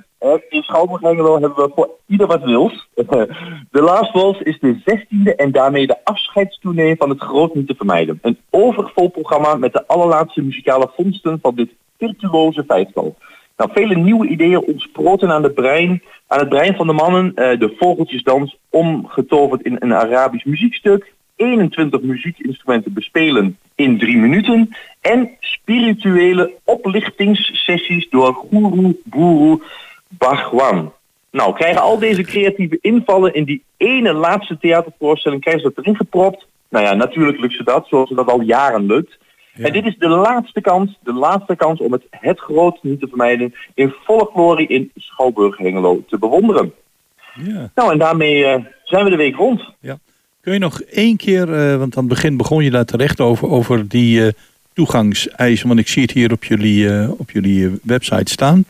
in 0.48 0.62
Schouwburg 0.62 1.00
hebben 1.00 1.54
we 1.54 1.70
voor 1.74 1.90
ieder 2.06 2.26
wat 2.26 2.42
wils. 2.42 2.88
The 3.74 3.82
Last 3.82 4.12
Waltz 4.12 4.40
is 4.40 4.58
de 4.60 4.80
zestiende 4.84 5.34
en 5.34 5.52
daarmee 5.52 5.86
de 5.86 6.04
afscheidstournee 6.04 6.96
van 6.96 7.08
het 7.08 7.20
groot 7.20 7.54
niet 7.54 7.66
te 7.66 7.74
vermijden. 7.74 8.18
Een 8.22 8.38
overvol 8.50 9.08
programma 9.08 9.54
met 9.54 9.72
de 9.72 9.86
allerlaatste 9.86 10.42
muzikale 10.42 10.90
vondsten 10.96 11.38
van 11.42 11.54
dit 11.54 11.70
virtuoze 11.98 12.64
vijftal. 12.66 13.16
Nou, 13.56 13.70
vele 13.72 13.94
nieuwe 13.94 14.28
ideeën 14.28 14.66
ontsproten 14.66 15.30
aan, 15.30 15.42
de 15.42 15.50
brein, 15.50 16.02
aan 16.34 16.40
het 16.40 16.48
brein 16.48 16.74
van 16.74 16.86
de 16.86 16.92
mannen. 16.92 17.24
Uh, 17.26 17.34
de 17.34 17.74
vogeltjesdans 17.78 18.56
omgetoverd 18.70 19.62
in 19.62 19.76
een 19.78 19.94
Arabisch 19.94 20.44
muziekstuk. 20.44 21.12
21 21.36 22.00
muziekinstrumenten 22.00 22.92
bespelen 22.92 23.58
in 23.74 23.98
drie 23.98 24.16
minuten. 24.16 24.76
En 25.00 25.30
spirituele 25.40 26.52
oplichtingssessies 26.64 28.08
door 28.10 28.46
Guru 28.50 29.00
Guru 29.10 29.62
Bhagwan. 30.08 30.92
Nou, 31.30 31.54
krijgen 31.54 31.82
al 31.82 31.98
deze 31.98 32.22
creatieve 32.22 32.78
invallen 32.80 33.34
in 33.34 33.44
die 33.44 33.62
ene 33.76 34.12
laatste 34.12 34.58
theatervoorstelling, 34.58 35.40
krijgen 35.40 35.62
ze 35.62 35.72
dat 35.74 35.84
erin 35.84 35.96
gepropt. 35.96 36.46
Nou 36.68 36.84
ja, 36.84 36.94
natuurlijk 36.94 37.38
lukt 37.38 37.54
ze 37.54 37.64
dat, 37.64 37.86
zoals 37.88 38.08
ze 38.08 38.14
dat 38.14 38.30
al 38.30 38.40
jaren 38.40 38.86
lukt. 38.86 39.18
En 39.56 39.72
dit 39.72 39.84
is 39.84 39.96
de 39.98 40.08
laatste 40.08 40.60
kans, 40.60 40.98
de 41.02 41.12
laatste 41.12 41.56
kans 41.56 41.80
om 41.80 41.92
het 41.92 42.02
het 42.10 42.38
groot 42.38 42.82
niet 42.82 43.00
te 43.00 43.08
vermijden 43.08 43.54
in 43.74 43.94
volle 44.04 44.28
glorie 44.32 44.66
in 44.66 44.90
Schouwburg 44.96 45.56
Hengelo 45.56 46.02
te 46.08 46.18
bewonderen. 46.18 46.72
Ja. 47.34 47.70
Nou, 47.74 47.92
en 47.92 47.98
daarmee 47.98 48.38
uh, 48.38 48.64
zijn 48.84 49.04
we 49.04 49.10
de 49.10 49.16
week 49.16 49.36
rond. 49.36 49.62
Ja. 49.80 49.98
Kun 50.40 50.52
je 50.52 50.58
nog 50.58 50.80
één 50.80 51.16
keer, 51.16 51.48
uh, 51.48 51.76
want 51.76 51.96
aan 51.96 52.04
het 52.04 52.12
begin 52.12 52.36
begon 52.36 52.64
je 52.64 52.70
daar 52.70 52.84
terecht 52.84 53.20
over, 53.20 53.48
over 53.48 53.88
die 53.88 54.20
uh, 54.20 54.28
toegangseisen, 54.72 55.68
want 55.68 55.80
ik 55.80 55.88
zie 55.88 56.02
het 56.02 56.10
hier 56.10 56.32
op 56.32 56.44
jullie, 56.44 57.10
op 57.18 57.30
jullie 57.30 57.78
website 57.82 58.32
staan. 58.32 58.64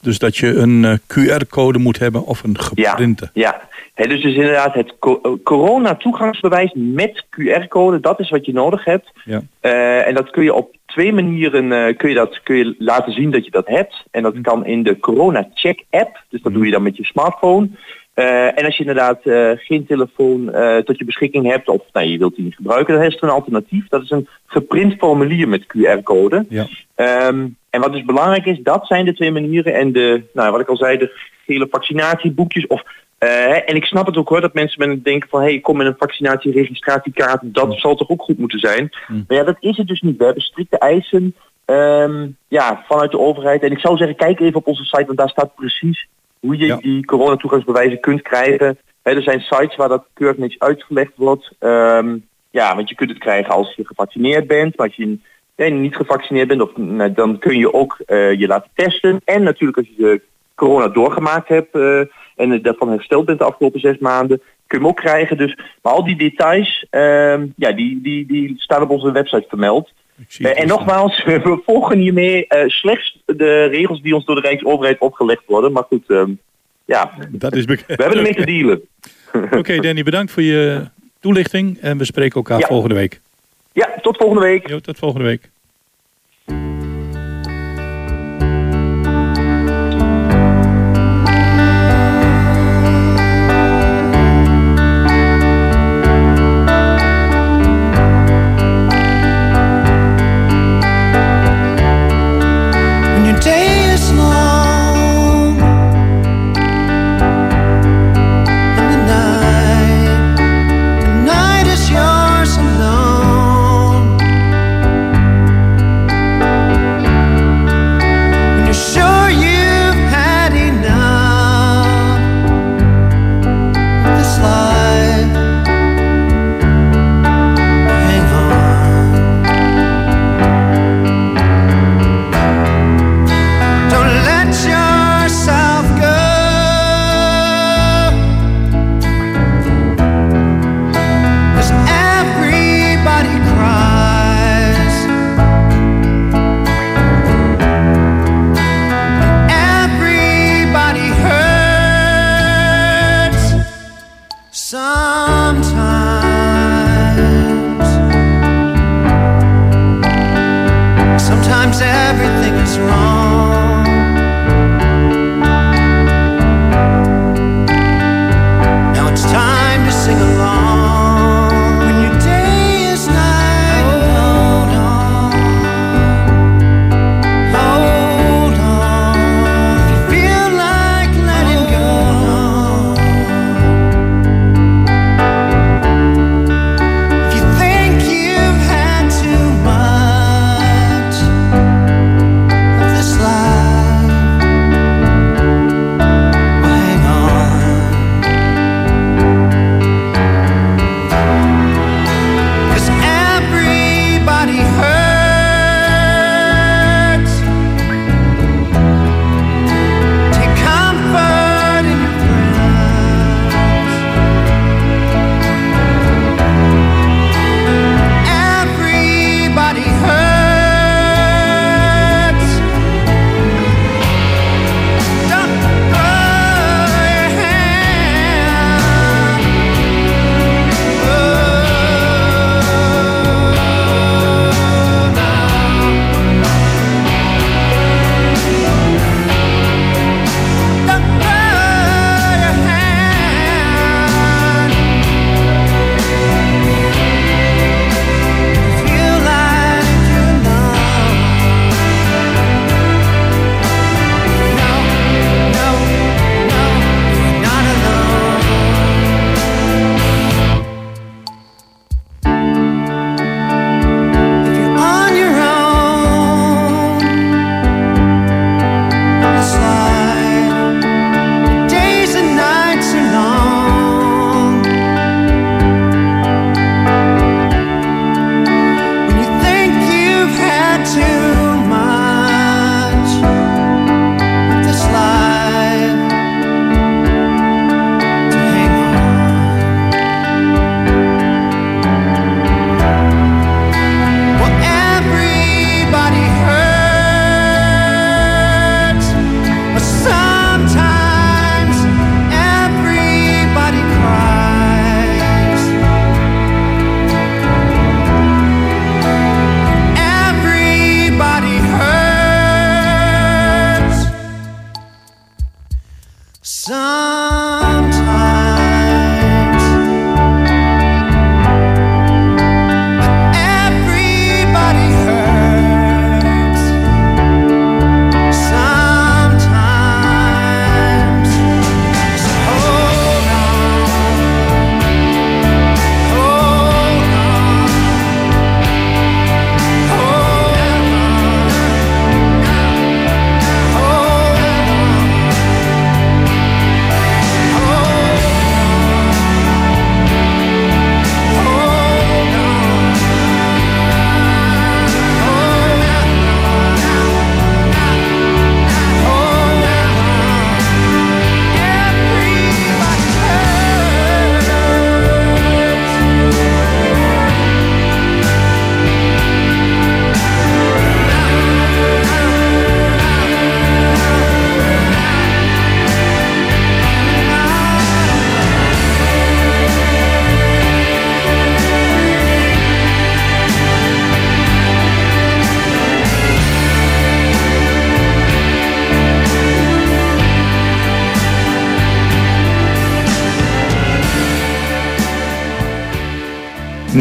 Dus 0.00 0.18
dat 0.18 0.36
je 0.36 0.54
een 0.54 1.00
QR-code 1.00 1.78
moet 1.78 1.98
hebben 1.98 2.24
of 2.24 2.42
een 2.42 2.58
geprinte. 2.58 3.30
Ja, 3.32 3.42
ja. 3.42 3.68
He, 3.94 4.06
dus, 4.06 4.22
dus 4.22 4.34
inderdaad 4.34 4.74
het 4.74 4.94
corona-toegangsbewijs 5.42 6.72
met 6.74 7.24
QR-code, 7.30 8.00
dat 8.00 8.20
is 8.20 8.30
wat 8.30 8.46
je 8.46 8.52
nodig 8.52 8.84
hebt. 8.84 9.10
Ja. 9.24 9.42
Uh, 9.62 10.06
en 10.06 10.14
dat 10.14 10.30
kun 10.30 10.42
je 10.42 10.54
op 10.54 10.76
twee 10.86 11.12
manieren 11.12 11.64
uh, 11.64 11.96
kun 11.96 12.08
je 12.08 12.14
dat, 12.14 12.42
kun 12.42 12.56
je 12.56 12.74
laten 12.78 13.12
zien 13.12 13.30
dat 13.30 13.44
je 13.44 13.50
dat 13.50 13.66
hebt. 13.66 14.04
En 14.10 14.22
dat 14.22 14.40
kan 14.40 14.66
in 14.66 14.82
de 14.82 14.98
corona-check-app, 14.98 16.24
dus 16.28 16.42
dat 16.42 16.52
doe 16.52 16.64
je 16.64 16.70
dan 16.70 16.82
met 16.82 16.96
je 16.96 17.04
smartphone. 17.04 17.70
Uh, 18.14 18.58
en 18.58 18.64
als 18.64 18.76
je 18.76 18.84
inderdaad 18.84 19.20
geen 19.60 19.86
telefoon 19.86 20.44
tot 20.84 20.98
je 20.98 21.04
beschikking 21.04 21.46
hebt, 21.46 21.68
of 21.68 21.82
nou, 21.92 22.06
je 22.06 22.18
wilt 22.18 22.34
die 22.34 22.44
niet 22.44 22.54
gebruiken, 22.54 22.94
dan 22.94 23.04
is 23.04 23.16
er 23.16 23.22
een 23.22 23.28
alternatief. 23.28 23.88
Dat 23.88 24.02
is 24.02 24.10
een 24.10 24.28
geprint 24.46 24.94
formulier 24.98 25.48
met 25.48 25.66
QR-code. 25.66 26.46
Ja. 26.48 26.66
Um, 27.28 27.56
en 27.70 27.80
wat 27.80 27.92
dus 27.92 28.04
belangrijk 28.04 28.46
is, 28.46 28.58
dat 28.62 28.86
zijn 28.86 29.04
de 29.04 29.14
twee 29.14 29.30
manieren. 29.30 29.74
En 29.74 29.92
de, 29.92 30.22
nou, 30.32 30.50
wat 30.50 30.60
ik 30.60 30.68
al 30.68 30.76
zei, 30.76 30.98
de 30.98 31.20
gele 31.46 31.66
vaccinatieboekjes 31.70 32.66
of 32.66 32.82
en 33.20 33.76
ik 33.76 33.84
snap 33.84 34.06
het 34.06 34.16
ook 34.16 34.28
hoor, 34.28 34.40
dat 34.40 34.54
mensen 34.54 34.88
met 34.88 35.04
denken 35.04 35.28
van... 35.28 35.40
hé, 35.40 35.46
hey, 35.46 35.60
kom 35.60 35.76
met 35.76 35.86
een 35.86 35.94
vaccinatieregistratiekaart, 35.98 37.40
dat 37.42 37.74
zal 37.78 37.94
toch 37.94 38.08
ook 38.08 38.22
goed 38.22 38.38
moeten 38.38 38.58
zijn. 38.58 38.90
Mm. 39.08 39.24
Maar 39.28 39.36
ja, 39.36 39.44
dat 39.44 39.56
is 39.60 39.76
het 39.76 39.86
dus 39.86 40.00
niet. 40.00 40.18
We 40.18 40.24
hebben 40.24 40.42
strikte 40.42 40.78
eisen 40.78 41.34
um, 41.66 42.36
ja, 42.48 42.84
vanuit 42.88 43.10
de 43.10 43.18
overheid. 43.18 43.62
En 43.62 43.70
ik 43.70 43.78
zou 43.78 43.96
zeggen, 43.96 44.16
kijk 44.16 44.40
even 44.40 44.56
op 44.56 44.66
onze 44.66 44.84
site, 44.84 45.04
want 45.06 45.18
daar 45.18 45.28
staat 45.28 45.54
precies... 45.54 46.08
hoe 46.40 46.58
je 46.58 46.66
ja. 46.66 46.76
die 46.76 47.04
coronatoegangsbewijzen 47.04 48.00
kunt 48.00 48.22
krijgen. 48.22 48.78
He, 49.02 49.10
er 49.12 49.22
zijn 49.22 49.40
sites 49.40 49.76
waar 49.76 49.88
dat 49.88 50.06
keurig 50.12 50.38
netjes 50.38 50.60
uitgelegd 50.60 51.12
wordt. 51.16 51.52
Um, 51.60 52.26
ja, 52.50 52.76
want 52.76 52.88
je 52.88 52.94
kunt 52.94 53.10
het 53.10 53.18
krijgen 53.18 53.54
als 53.54 53.74
je 53.74 53.86
gevaccineerd 53.86 54.46
bent. 54.46 54.76
Maar 54.76 54.86
als 54.86 54.96
je 54.96 55.18
nee, 55.56 55.70
niet 55.70 55.96
gevaccineerd 55.96 56.48
bent, 56.48 56.62
of, 56.62 56.76
nou, 56.76 57.12
dan 57.12 57.38
kun 57.38 57.58
je 57.58 57.72
ook 57.72 57.98
uh, 58.06 58.38
je 58.38 58.46
laten 58.46 58.70
testen. 58.74 59.20
En 59.24 59.42
natuurlijk 59.42 59.78
als 59.78 59.90
je 59.96 60.22
corona 60.54 60.88
doorgemaakt 60.88 61.48
hebt... 61.48 61.76
Uh, 61.76 62.00
en 62.40 62.62
daarvan 62.62 62.90
hersteld 62.90 63.24
bent 63.24 63.38
de 63.38 63.44
afgelopen 63.44 63.80
zes 63.80 63.98
maanden, 63.98 64.38
kun 64.38 64.78
je 64.78 64.84
hem 64.84 64.86
ook 64.86 64.96
krijgen. 64.96 65.36
Dus, 65.36 65.58
maar 65.82 65.92
al 65.92 66.04
die 66.04 66.16
details, 66.16 66.86
uh, 66.90 67.44
ja, 67.56 67.72
die, 67.72 68.00
die, 68.00 68.26
die 68.26 68.54
staan 68.56 68.82
op 68.82 68.90
onze 68.90 69.12
website 69.12 69.46
vermeld. 69.48 69.92
Uh, 70.38 70.60
en 70.60 70.66
nogmaals, 70.66 71.24
we 71.24 71.60
volgen 71.64 71.98
hiermee 71.98 72.46
uh, 72.48 72.68
slechts 72.68 73.18
de 73.26 73.64
regels 73.64 74.02
die 74.02 74.14
ons 74.14 74.24
door 74.24 74.34
de 74.34 74.40
Rijksoverheid 74.40 74.98
opgelegd 74.98 75.42
worden. 75.46 75.72
Maar 75.72 75.82
goed, 75.82 76.04
uh, 76.08 76.22
ja, 76.84 77.12
dat 77.30 77.54
is 77.54 77.64
we 77.64 77.78
hebben 77.86 78.16
ermee 78.16 78.34
te 78.34 78.46
dealen. 78.54 78.80
Oké 79.44 79.58
okay, 79.58 79.78
Danny, 79.78 80.02
bedankt 80.02 80.32
voor 80.32 80.42
je 80.42 80.88
toelichting 81.20 81.78
en 81.80 81.98
we 81.98 82.04
spreken 82.04 82.34
elkaar 82.34 82.58
ja. 82.58 82.66
volgende 82.66 82.94
week. 82.94 83.20
Ja, 83.72 83.94
tot 84.02 84.16
volgende 84.16 84.42
week. 84.42 84.68
Jo, 84.68 84.78
tot 84.78 84.98
volgende 84.98 85.26
week. 85.26 85.50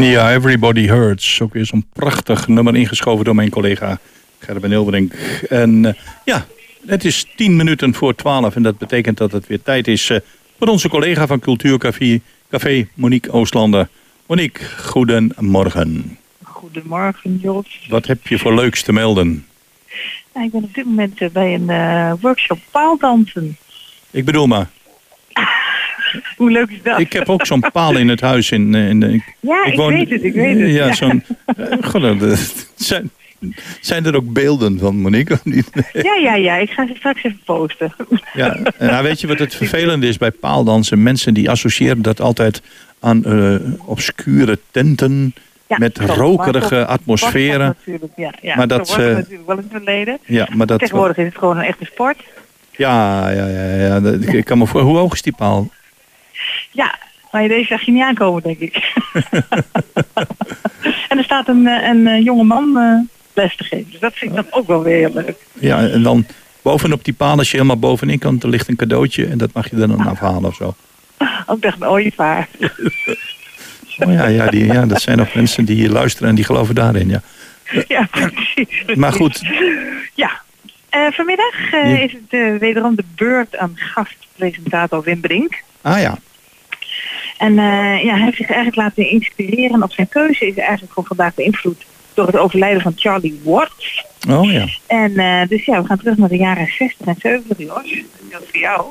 Ja, 0.09 0.33
Everybody 0.33 0.87
Hurts. 0.87 1.41
Ook 1.41 1.53
weer 1.53 1.65
zo'n 1.65 1.85
prachtig 1.93 2.47
nummer 2.47 2.75
ingeschoven 2.75 3.25
door 3.25 3.35
mijn 3.35 3.49
collega 3.49 3.99
Gerben 4.39 4.69
Hilbrink. 4.69 5.13
En 5.49 5.83
uh, 5.83 5.93
ja, 6.25 6.45
het 6.85 7.05
is 7.05 7.25
tien 7.35 7.55
minuten 7.55 7.93
voor 7.93 8.15
twaalf 8.15 8.55
en 8.55 8.63
dat 8.63 8.77
betekent 8.77 9.17
dat 9.17 9.31
het 9.31 9.47
weer 9.47 9.61
tijd 9.61 9.87
is 9.87 10.09
uh, 10.09 10.17
voor 10.57 10.67
onze 10.67 10.89
collega 10.89 11.27
van 11.27 11.39
Cultuurcafé, 11.39 12.21
Café 12.49 12.87
Monique 12.93 13.31
Oostlander. 13.31 13.89
Monique, 14.25 14.65
goedemorgen. 14.77 16.17
Goedemorgen, 16.43 17.39
Jos. 17.41 17.85
Wat 17.89 18.07
heb 18.07 18.27
je 18.27 18.39
voor 18.39 18.55
leuks 18.55 18.81
te 18.81 18.93
melden? 18.93 19.45
Nou, 20.33 20.45
ik 20.45 20.51
ben 20.51 20.63
op 20.63 20.73
dit 20.73 20.85
moment 20.85 21.21
uh, 21.21 21.29
bij 21.29 21.53
een 21.53 22.17
workshop 22.21 22.59
paaldansen. 22.71 23.57
Ik 24.11 24.25
bedoel 24.25 24.47
maar. 24.47 24.69
Hoe 26.37 26.51
leuk 26.51 26.69
is 26.69 26.81
dat? 26.83 26.99
Ik 26.99 27.13
heb 27.13 27.29
ook 27.29 27.45
zo'n 27.45 27.63
paal 27.71 27.97
in 27.97 28.07
het 28.07 28.21
huis. 28.21 28.51
In, 28.51 28.75
in, 28.75 29.03
in 29.03 29.23
ja, 29.39 29.65
ik, 29.65 29.71
ik 29.71 29.77
woon, 29.77 29.93
weet 29.93 30.09
het, 30.09 30.23
ik 30.23 30.33
weet 30.33 30.59
het. 30.59 30.69
Ja, 30.69 30.85
ja. 30.85 30.93
zo'n... 30.93 31.23
Uh, 31.95 32.33
zijn, 32.75 33.11
zijn 33.81 34.05
er 34.05 34.15
ook 34.15 34.33
beelden 34.33 34.79
van 34.79 34.95
Monique. 34.95 35.39
Ja, 35.93 36.15
ja, 36.15 36.35
ja. 36.35 36.55
Ik 36.55 36.69
ga 36.69 36.87
ze 36.87 36.93
straks 36.95 37.23
even 37.23 37.39
posten. 37.45 37.93
Ja, 38.33 38.57
nou 38.79 39.03
weet 39.03 39.21
je 39.21 39.27
wat 39.27 39.39
het 39.39 39.55
vervelende 39.55 40.07
is 40.07 40.17
bij 40.17 40.31
paaldansen? 40.31 41.03
Mensen 41.03 41.33
die 41.33 41.49
associëren 41.49 42.01
dat 42.01 42.21
altijd 42.21 42.61
aan 42.99 43.23
uh, 43.25 43.55
obscure 43.85 44.59
tenten... 44.71 45.33
Ja, 45.67 45.77
met 45.77 45.99
rokerige 45.99 46.85
atmosferen. 46.85 47.75
Natuurlijk, 47.77 48.13
ja, 48.15 48.33
ja. 48.41 48.55
Maar 48.55 48.67
dat, 48.67 48.89
uh, 48.89 48.97
natuurlijk 48.97 49.45
wel 49.45 49.57
in 49.57 49.63
het 49.63 49.71
verleden. 49.71 50.19
Ja, 50.25 50.47
maar 50.53 50.67
dat, 50.67 50.79
Tegenwoordig 50.79 51.17
is 51.17 51.25
het 51.25 51.37
gewoon 51.37 51.57
een 51.57 51.63
echte 51.63 51.85
sport. 51.85 52.23
Ja, 52.71 53.29
ja, 53.29 53.45
ja. 53.47 53.75
ja. 53.75 54.17
Ik 54.31 54.45
kan 54.45 54.57
me 54.57 54.67
voor, 54.67 54.81
hoe 54.81 54.97
hoog 54.97 55.13
is 55.13 55.21
die 55.21 55.33
paal? 55.33 55.69
Ja, 56.71 56.99
maar 57.31 57.47
deze 57.47 57.67
zag 57.67 57.81
je 57.81 57.91
niet 57.91 58.03
aankomen, 58.03 58.43
denk 58.43 58.59
ik. 58.59 58.75
en 61.09 61.17
er 61.17 61.23
staat 61.23 61.47
een, 61.47 61.65
een 61.65 62.23
jonge 62.23 62.43
man 62.43 62.77
uh, 62.77 62.99
les 63.33 63.55
te 63.55 63.63
geven. 63.63 63.91
Dus 63.91 63.99
dat 63.99 64.13
vind 64.13 64.31
ik 64.31 64.37
dan 64.37 64.59
ook 64.59 64.67
wel 64.67 64.83
weer 64.83 64.97
heel 64.97 65.13
leuk. 65.13 65.37
Ja, 65.53 65.87
en 65.87 66.03
dan 66.03 66.25
bovenop 66.61 67.03
die 67.03 67.13
paal, 67.13 67.37
als 67.37 67.51
je 67.51 67.55
helemaal 67.57 67.79
bovenin 67.79 68.19
kan, 68.19 68.39
er 68.41 68.49
ligt 68.49 68.67
een 68.67 68.75
cadeautje. 68.75 69.25
En 69.25 69.37
dat 69.37 69.53
mag 69.53 69.69
je 69.69 69.75
dan 69.75 70.07
afhalen 70.07 70.45
of 70.45 70.55
zo. 70.55 70.75
Ook 71.45 71.63
echt 71.63 71.81
een 71.81 71.87
ooievaar. 71.87 72.47
oh 73.99 74.11
ja, 74.13 74.27
ja, 74.27 74.47
die, 74.47 74.65
ja, 74.65 74.85
dat 74.85 75.01
zijn 75.01 75.21
ook 75.21 75.33
mensen 75.33 75.65
die 75.65 75.89
luisteren 75.89 76.29
en 76.29 76.35
die 76.35 76.45
geloven 76.45 76.75
daarin, 76.75 77.09
ja. 77.09 77.21
Ja, 77.87 78.07
precies. 78.11 78.95
Maar 78.95 79.13
goed. 79.13 79.41
Ja, 80.13 80.41
uh, 80.95 81.07
vanmiddag 81.11 81.73
uh, 81.73 81.93
ja. 81.93 82.03
is 82.03 82.11
het 82.11 82.21
uh, 82.29 82.57
wederom 82.57 82.95
de 82.95 83.03
beurt 83.15 83.57
aan 83.57 83.73
gastpresentator 83.75 85.03
Wim 85.03 85.19
Brink. 85.19 85.63
Ah 85.81 85.99
ja. 85.99 86.17
En 87.39 87.53
ja, 88.03 88.15
hij 88.15 88.23
heeft 88.23 88.37
zich 88.37 88.47
eigenlijk 88.47 88.75
laten 88.75 89.09
inspireren. 89.09 89.83
Op 89.83 89.91
zijn 89.91 90.09
keuze 90.09 90.47
is 90.47 90.55
eigenlijk 90.55 90.93
voor 90.93 91.05
vandaag 91.05 91.33
beïnvloed 91.33 91.85
door 92.13 92.25
het 92.25 92.37
overlijden 92.37 92.81
van 92.81 92.93
Charlie 92.95 93.41
Watts. 93.43 94.05
Oh 94.29 94.51
ja. 94.51 94.67
En 94.87 95.47
dus 95.47 95.65
ja, 95.65 95.81
we 95.81 95.87
gaan 95.87 95.97
terug 95.97 96.17
naar 96.17 96.29
de 96.29 96.37
jaren 96.37 96.67
60 96.77 97.07
en 97.07 97.15
70, 97.19 97.57
Jos. 97.57 98.03
Dat 98.31 98.43
voor 98.51 98.59
jou. 98.59 98.85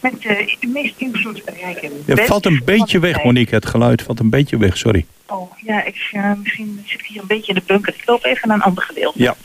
Met 0.00 0.22
de 0.22 0.66
meest 0.66 0.94
invloedrijke 0.96 1.90
Het 2.06 2.24
valt 2.24 2.46
een 2.46 2.62
beetje 2.64 2.98
weg, 2.98 3.24
Monique. 3.24 3.54
Het 3.54 3.66
geluid 3.66 4.02
valt 4.02 4.20
een 4.20 4.30
beetje 4.30 4.56
weg, 4.56 4.76
sorry. 4.76 5.06
Oh, 5.26 5.52
ja, 5.56 5.84
ik, 5.84 6.12
misschien 6.42 6.82
zit 6.86 7.00
ik 7.00 7.06
hier 7.06 7.20
een 7.20 7.26
beetje 7.26 7.52
in 7.52 7.58
de 7.58 7.62
bunker. 7.66 7.94
Ik 7.94 8.06
loop 8.06 8.24
even 8.24 8.48
naar 8.48 8.56
een 8.56 8.62
ander 8.62 8.82
gedeelte. 8.82 9.22
Ja. 9.22 9.36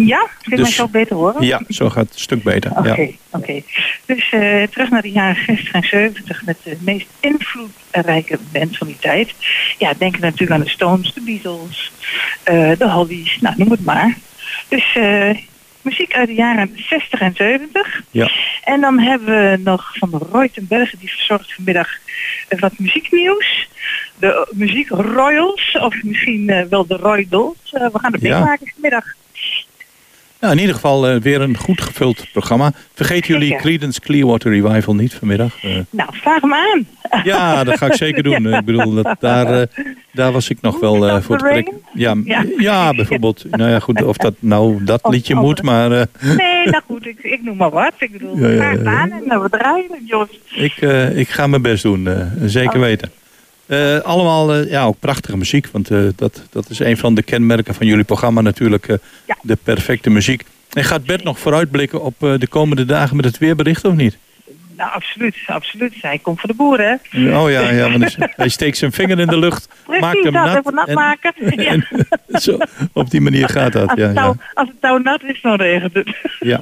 Ja, 0.05 0.29
kun 0.41 0.51
je 0.51 0.55
dus, 0.55 0.59
mij 0.59 0.71
zo 0.71 0.87
beter 0.87 1.15
horen? 1.15 1.45
Ja, 1.45 1.61
zo 1.69 1.89
gaat 1.89 2.05
het 2.05 2.13
een 2.13 2.19
stuk 2.19 2.43
beter. 2.43 2.71
Oké, 2.71 2.89
okay, 2.89 3.17
ja. 3.31 3.37
oké. 3.39 3.61
Dus 4.05 4.31
uh, 4.31 4.63
terug 4.63 4.89
naar 4.89 5.01
de 5.01 5.11
jaren 5.11 5.43
60 5.45 5.73
en 5.73 5.83
70 5.83 6.45
met 6.45 6.57
de 6.63 6.77
meest 6.79 7.07
invloedrijke 7.19 8.39
band 8.51 8.77
van 8.77 8.87
die 8.87 8.97
tijd. 8.99 9.33
Ja, 9.77 9.93
denk 9.97 10.19
natuurlijk 10.19 10.51
aan 10.51 10.65
de 10.65 10.69
Stones, 10.69 11.13
de 11.13 11.21
Beatles, 11.21 11.91
uh, 12.51 12.71
de 12.77 12.89
Hollies, 12.89 13.37
nou 13.41 13.55
noem 13.57 13.71
het 13.71 13.85
maar. 13.85 14.17
Dus 14.67 14.95
uh, 14.95 15.37
muziek 15.81 16.13
uit 16.13 16.27
de 16.27 16.33
jaren 16.33 16.71
60 16.75 17.21
en 17.21 17.35
70. 17.35 18.01
Ja. 18.11 18.31
En 18.63 18.81
dan 18.81 18.99
hebben 18.99 19.27
we 19.27 19.57
nog 19.63 19.97
van 19.97 20.09
de 20.09 20.19
Reutenbergen, 20.31 20.99
die 20.99 21.09
verzorgt 21.09 21.53
vanmiddag 21.53 21.89
wat 22.59 22.79
muzieknieuws. 22.79 23.69
De 24.19 24.47
muziek 24.51 24.89
Royals, 24.89 25.77
of 25.79 26.03
misschien 26.03 26.67
wel 26.69 26.87
de 26.87 26.95
Roydels. 26.95 27.57
we 27.71 27.89
gaan 27.93 28.11
het 28.11 28.21
meemaken 28.21 28.65
ja. 28.65 28.71
vanmiddag. 28.71 29.05
Nou, 30.41 30.53
in 30.53 30.59
ieder 30.59 30.75
geval 30.75 31.13
uh, 31.13 31.21
weer 31.21 31.41
een 31.41 31.57
goed 31.57 31.81
gevuld 31.81 32.25
programma. 32.31 32.71
Vergeet 32.93 33.27
jullie. 33.27 33.55
Creedence 33.55 33.99
Clearwater 33.99 34.51
Revival 34.51 34.95
niet 34.95 35.13
vanmiddag. 35.13 35.63
Uh, 35.63 35.77
nou, 35.89 36.09
vraag 36.11 36.41
hem 36.41 36.53
aan. 36.53 36.85
Ja, 37.23 37.63
dat 37.63 37.77
ga 37.77 37.85
ik 37.85 37.93
zeker 37.93 38.23
doen. 38.23 38.41
ja. 38.41 38.57
Ik 38.59 38.65
bedoel, 38.65 38.93
dat, 38.93 39.15
daar, 39.19 39.59
uh, 39.59 39.85
daar 40.11 40.31
was 40.31 40.49
ik 40.49 40.61
nog 40.61 40.79
wel 40.79 41.21
voor 41.21 41.37
te 41.37 41.43
trekken. 41.43 41.73
Ja, 41.93 42.15
ja. 42.25 42.45
ja, 42.57 42.93
bijvoorbeeld. 42.93 43.45
Nou 43.49 43.69
ja, 43.69 43.79
goed, 43.79 44.03
of 44.03 44.17
dat 44.17 44.33
nou 44.39 44.83
dat 44.83 44.99
liedje 45.03 45.35
of, 45.35 45.41
moet, 45.41 45.61
maar... 45.61 45.89
nee, 45.89 46.65
nou 46.65 46.83
goed, 46.85 47.05
ik, 47.05 47.19
ik 47.21 47.43
noem 47.43 47.57
maar 47.57 47.69
wat. 47.69 47.93
Ik 47.97 48.11
bedoel, 48.11 48.37
ja, 48.37 48.71
ja. 48.71 48.83
aan 48.85 49.11
en 49.11 49.41
we 49.41 49.49
draaien, 49.49 50.03
Jos. 50.05 50.27
Ik, 50.49 50.75
ik 51.15 51.29
ga 51.29 51.47
mijn 51.47 51.61
best 51.61 51.83
doen, 51.83 52.09
zeker 52.45 52.75
oh. 52.75 52.81
weten. 52.81 53.11
Uh, 53.71 53.99
allemaal 53.99 54.55
uh, 54.55 54.69
ja, 54.69 54.85
ook 54.85 54.99
prachtige 54.99 55.37
muziek. 55.37 55.67
Want 55.71 55.91
uh, 55.91 56.09
dat, 56.15 56.41
dat 56.49 56.69
is 56.69 56.79
een 56.79 56.97
van 56.97 57.15
de 57.15 57.23
kenmerken 57.23 57.75
van 57.75 57.87
jullie 57.87 58.03
programma 58.03 58.41
natuurlijk. 58.41 58.85
Ja. 59.25 59.37
De 59.41 59.57
perfecte 59.63 60.09
muziek. 60.09 60.43
En 60.73 60.83
gaat 60.83 61.05
Bert 61.05 61.23
nog 61.23 61.39
vooruitblikken 61.39 62.01
op 62.01 62.15
de 62.19 62.47
komende 62.49 62.85
dagen 62.85 63.15
met 63.15 63.25
het 63.25 63.37
weerbericht 63.37 63.85
of 63.85 63.93
niet? 63.93 64.17
Nou, 64.77 64.91
absoluut. 64.91 65.35
absoluut. 65.47 65.93
Hij 66.01 66.19
komt 66.19 66.39
voor 66.39 66.49
de 66.49 66.55
boeren. 66.55 66.99
Oh 67.13 67.51
ja, 67.51 67.69
ja 67.69 67.91
want 67.91 68.17
hij 68.17 68.49
steekt 68.49 68.77
zijn 68.77 68.91
vinger 68.91 69.19
in 69.19 69.27
de 69.27 69.39
lucht. 69.39 69.67
Precies, 69.85 70.01
maakt 70.01 70.23
hem 70.23 70.33
dat, 70.33 70.45
nat. 70.45 70.57
Even 70.57 70.73
nat 70.73 70.87
en, 70.87 70.93
maken. 70.93 71.33
Ja. 71.63 71.71
En, 71.71 71.85
zo, 72.41 72.57
op 72.93 73.09
die 73.09 73.21
manier 73.21 73.49
gaat 73.49 73.73
dat. 73.73 73.89
Als, 73.89 73.99
ja, 73.99 74.05
het 74.05 74.15
touw, 74.15 74.35
ja. 74.39 74.51
als 74.53 74.67
het 74.67 74.81
touw 74.81 74.97
nat 74.97 75.23
is, 75.23 75.41
dan 75.41 75.55
regent 75.55 75.93
het. 75.93 76.15
Ja. 76.39 76.61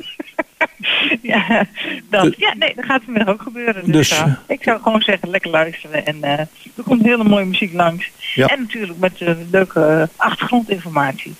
ja, 1.21 1.65
dat. 2.09 2.33
ja, 2.37 2.53
nee, 2.57 2.73
dat 2.75 2.85
gaat 2.85 3.01
vanmiddag 3.03 3.33
ook 3.33 3.41
gebeuren. 3.41 3.85
Dus, 3.85 4.09
Dus, 4.09 4.19
uh, 4.19 4.33
ik 4.47 4.63
zou 4.63 4.81
gewoon 4.81 5.01
zeggen, 5.01 5.29
lekker 5.29 5.49
luisteren. 5.49 6.05
En 6.05 6.17
uh, 6.17 6.31
er 6.39 6.83
komt 6.83 7.03
hele 7.03 7.23
mooie 7.23 7.45
muziek 7.45 7.73
langs. 7.73 8.11
Ja. 8.35 8.47
En 8.47 8.59
natuurlijk 8.59 8.99
met 8.99 9.21
uh, 9.21 9.29
leuke 9.51 10.09
achtergrondinformatie. 10.15 11.35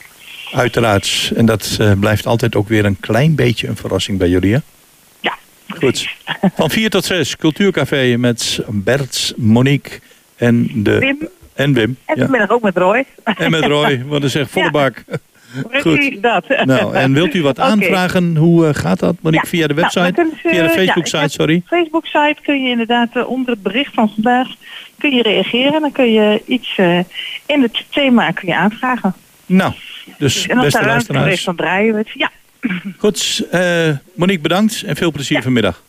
Uiteraard. 0.54 1.32
En 1.36 1.46
dat 1.46 1.80
blijft 2.00 2.26
altijd 2.26 2.56
ook 2.56 2.68
weer 2.68 2.86
een 2.86 3.00
klein 3.00 3.36
beetje 3.36 3.68
een 3.68 3.76
verrassing 3.76 4.18
bij 4.18 4.30
jullie, 4.30 4.54
hè? 4.54 4.60
Goed. 5.78 6.08
Van 6.56 6.70
4 6.70 6.90
tot 6.90 7.06
6, 7.06 7.36
Cultuurcafé 7.36 8.18
met 8.18 8.60
Bert, 8.68 9.34
Monique 9.38 10.00
en, 10.36 10.70
de, 10.84 11.00
Wim. 11.00 11.28
en 11.54 11.74
Wim. 11.74 11.98
En 12.06 12.16
ja. 12.16 12.22
vanmiddag 12.22 12.50
ook 12.50 12.62
met 12.62 12.78
Roy. 12.78 13.06
En 13.24 13.52
met 13.52 13.66
Roy, 13.66 14.04
wat 14.06 14.24
is 14.24 14.36
echt 14.42 14.52
volle 14.52 14.66
Ja. 14.66 14.72
bak. 14.72 15.04
Precies 15.70 16.20
dat. 16.22 16.46
Nou, 16.66 16.96
en 16.96 17.14
wilt 17.14 17.34
u 17.34 17.42
wat 17.42 17.60
aanvragen? 17.60 18.36
Hoe 18.36 18.68
uh, 18.68 18.74
gaat 18.74 19.00
dat, 19.00 19.16
Monique? 19.22 19.46
Ja. 19.46 19.50
Via 19.50 19.68
de 19.68 19.74
Nou, 19.74 19.90
website? 19.94 20.30
ze- 20.42 20.50
Via 20.50 20.64
de 20.64 20.70
Facebook-site, 20.70 21.30
sorry. 21.30 21.62
Facebook-site 21.66 22.36
kun 22.42 22.64
je 22.64 22.70
inderdaad 22.70 23.10
uh, 23.16 23.30
onder 23.30 23.50
het 23.54 23.64
bericht 23.64 23.94
van 23.94 24.12
vandaag 24.14 24.48
kun 24.98 25.16
je 25.16 25.22
reageren. 25.22 25.82
Dan 25.82 25.92
kun 25.92 26.12
je 26.12 26.42
iets 26.46 26.78
uh, 26.78 27.00
in 27.46 27.62
het 27.62 27.84
thema 27.90 28.32
kun 28.32 28.48
je 28.48 28.56
aanvragen. 28.56 29.14
Nou, 29.46 29.74
dus 30.18 30.48
en 30.48 30.56
als 30.58 30.66
beste 30.66 30.86
luisteraars. 30.86 31.44
dan 31.44 31.56
draaien 31.56 31.94
we 31.94 32.00
het. 32.00 32.10
Ja, 32.14 32.32
Goed, 32.98 33.46
eh, 33.52 33.90
Monique 34.16 34.42
bedankt 34.42 34.84
en 34.84 34.96
veel 34.96 35.12
plezier 35.12 35.38
Ja. 35.38 35.44
vanmiddag. 35.44 35.84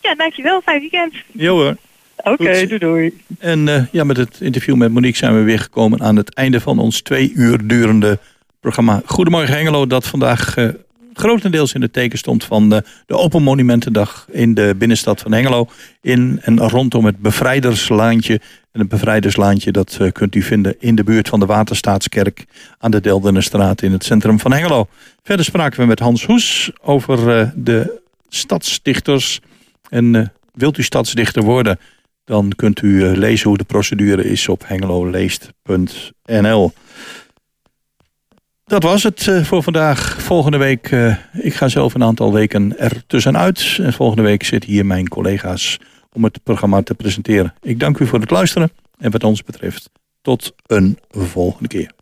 ja 0.00 0.14
dankjewel. 0.14 0.60
Fijn 0.60 0.80
weekend. 0.80 1.14
Jo 1.32 1.54
hoor. 1.56 1.76
Oké, 2.16 2.66
doei 2.66 2.78
doei. 2.78 3.20
En 3.38 3.68
eh, 3.68 3.82
ja, 3.92 4.04
met 4.04 4.16
het 4.16 4.36
interview 4.40 4.74
met 4.74 4.92
Monique 4.92 5.16
zijn 5.16 5.34
we 5.36 5.42
weer 5.42 5.58
gekomen 5.58 6.00
aan 6.00 6.16
het 6.16 6.34
einde 6.34 6.60
van 6.60 6.78
ons 6.78 7.00
twee 7.00 7.32
uur 7.34 7.66
durende 7.66 8.18
programma 8.60 9.02
Goedemorgen 9.04 9.54
Hengelo. 9.54 9.86
Dat 9.86 10.06
vandaag 10.06 10.56
eh, 10.56 10.68
grotendeels 11.14 11.72
in 11.72 11.82
het 11.82 11.92
teken 11.92 12.18
stond 12.18 12.44
van 12.44 12.68
de, 12.68 12.84
de 13.06 13.16
Open 13.16 13.42
Monumentendag 13.42 14.26
in 14.30 14.54
de 14.54 14.74
binnenstad 14.78 15.20
van 15.20 15.32
Hengelo. 15.32 15.68
In 16.00 16.38
en 16.42 16.58
rondom 16.60 17.04
het 17.04 17.18
Bevrijderslaantje. 17.18 18.40
En 18.72 18.80
het 18.80 18.88
Bevrijderslaantje 18.88 19.72
dat 19.72 19.98
eh, 20.00 20.12
kunt 20.12 20.34
u 20.34 20.42
vinden 20.42 20.76
in 20.78 20.94
de 20.94 21.04
buurt 21.04 21.28
van 21.28 21.40
de 21.40 21.46
Waterstaatskerk 21.46 22.44
aan 22.78 22.90
de 22.90 23.00
Deldenenstraat 23.00 23.82
in 23.82 23.92
het 23.92 24.04
centrum 24.04 24.40
van 24.40 24.52
Hengelo. 24.52 24.86
Verder 25.22 25.44
spraken 25.44 25.80
we 25.80 25.86
met 25.86 25.98
Hans 25.98 26.26
Hoes 26.26 26.70
over 26.82 27.38
eh, 27.38 27.48
de 27.54 28.00
stadsdichters. 28.28 29.40
En 29.88 30.14
eh, 30.14 30.26
wilt 30.52 30.78
u 30.78 30.82
stadsdichter 30.82 31.42
worden? 31.42 31.78
dan 32.24 32.52
kunt 32.56 32.82
u 32.82 33.16
lezen 33.16 33.48
hoe 33.48 33.58
de 33.58 33.64
procedure 33.64 34.24
is 34.24 34.48
op 34.48 34.62
hengeloleest.nl. 34.66 36.72
Dat 38.64 38.82
was 38.82 39.02
het 39.02 39.30
voor 39.42 39.62
vandaag. 39.62 40.22
Volgende 40.22 40.56
week, 40.56 40.90
ik 41.32 41.54
ga 41.54 41.68
zelf 41.68 41.94
een 41.94 42.02
aantal 42.02 42.32
weken 42.32 42.78
er 42.78 43.06
tussenuit. 43.06 43.78
En 43.80 43.92
volgende 43.92 44.22
week 44.22 44.42
zitten 44.42 44.70
hier 44.70 44.86
mijn 44.86 45.08
collega's 45.08 45.78
om 46.12 46.24
het 46.24 46.42
programma 46.42 46.82
te 46.82 46.94
presenteren. 46.94 47.54
Ik 47.60 47.80
dank 47.80 47.98
u 47.98 48.06
voor 48.06 48.20
het 48.20 48.30
luisteren. 48.30 48.70
En 48.98 49.10
wat 49.10 49.24
ons 49.24 49.42
betreft, 49.42 49.90
tot 50.20 50.54
een 50.66 50.98
volgende 51.10 51.68
keer. 51.68 51.92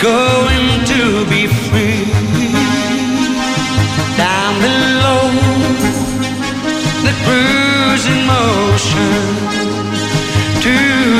Going 0.00 0.84
to 0.84 1.26
be 1.28 1.46
free. 1.46 2.04
Down 4.16 4.54
below, 4.60 5.30
the 7.06 7.14
cruising 7.24 8.22
motion 8.26 9.10
to 10.62 10.76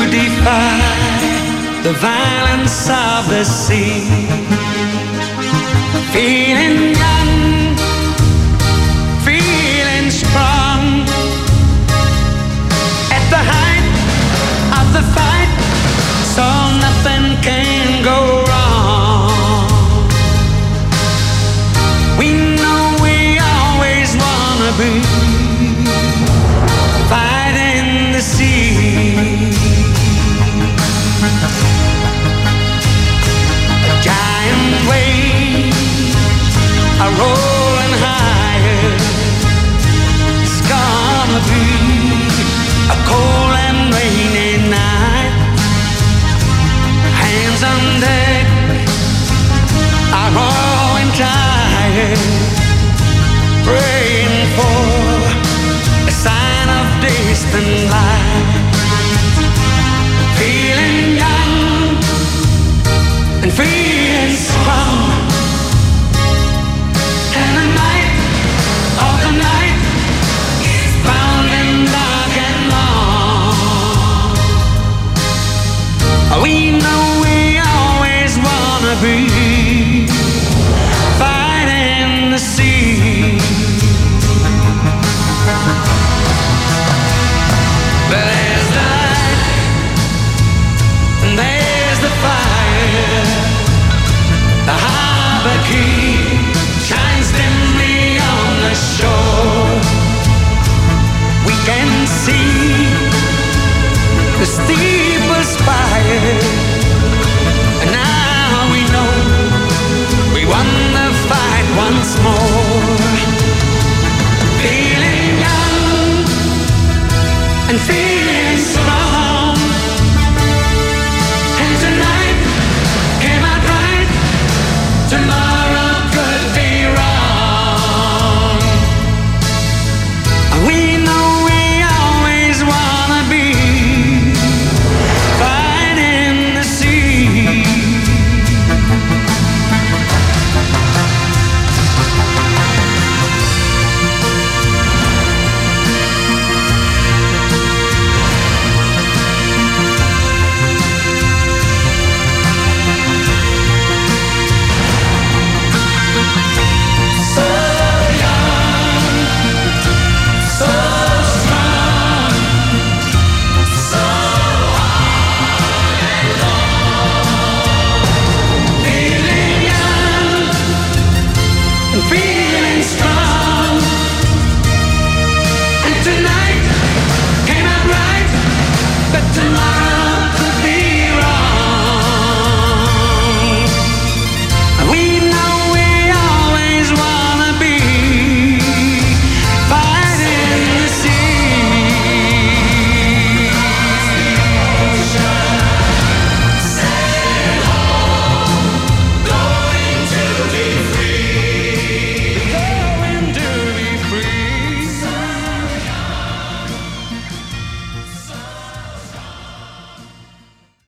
defy 0.09 0.79
the 1.83 1.93
violence 1.93 2.89
of 2.89 3.27
the 3.29 3.43
sea. 3.43 4.07
Feeling 6.13 6.95
young, 6.95 7.75
feeling 9.27 10.09
strong. 10.09 11.03
At 13.11 13.25
the 13.33 13.41
height 13.51 13.87
of 14.79 14.87
the 14.93 15.03
fight, 15.15 15.51
so 16.23 16.45
nothing 16.79 17.41
can 17.43 18.03
go 18.03 18.48
the 28.19 28.25
sea. 28.25 29.15
giant 34.07 34.75
waves 34.89 36.15
are 37.03 37.13
rolling 37.21 37.95
higher. 38.03 38.95
It's 40.43 40.59
gonna 40.73 41.41
be 41.53 41.67
a 42.91 42.97
cold 43.07 43.53
and 43.67 43.79
rainy 43.95 44.53
night. 44.67 45.33
Hands 47.23 47.61
on 47.71 47.83
deck 48.03 48.47
are 50.19 50.31
growing 50.35 51.11
tired, 51.23 52.21
praying 53.63 54.35
for 54.57 54.79
a 54.95 54.98
of 57.09 57.17
distant 57.27 57.69
light. 57.91 58.45
Feeling 60.37 61.17
young 61.23 61.97
and 63.43 63.51
feeling 63.59 64.35
strong. 64.47 64.97
And 67.39 67.51
the 67.59 67.67
night 67.83 68.11
of 69.05 69.15
the 69.25 69.33
night 69.49 69.77
is 70.75 70.91
bound 71.07 71.49
and 71.61 71.73
dark 71.97 72.33
and 72.47 72.59
long. 72.75 73.53
We 76.43 76.55
know 76.83 77.03
we 77.25 77.37
always 77.75 78.31
wanna 78.47 78.95
be 79.01 79.17
fighting 81.21 82.31
the 82.31 82.39
sea. 82.39 83.39
The 94.69 94.77
harbor 94.85 95.59
key 95.65 96.13
shines 96.89 97.29
dimly 97.39 98.21
on 98.21 98.49
the 98.65 98.75
shore. 98.77 99.73
We 101.47 101.55
can 101.69 101.89
see 102.05 102.85
the 104.37 104.45
steeple 104.45 105.43
spire. 105.55 106.37
And 107.81 107.89
now 107.97 108.69
we 108.73 108.81
know 108.93 109.13
we 110.35 110.45
won 110.45 110.69
the 110.97 111.09
fight 111.29 111.67
once 111.85 112.11
more. 112.21 112.93
Feeling 114.61 115.25
young 115.45 115.79
and 117.69 117.77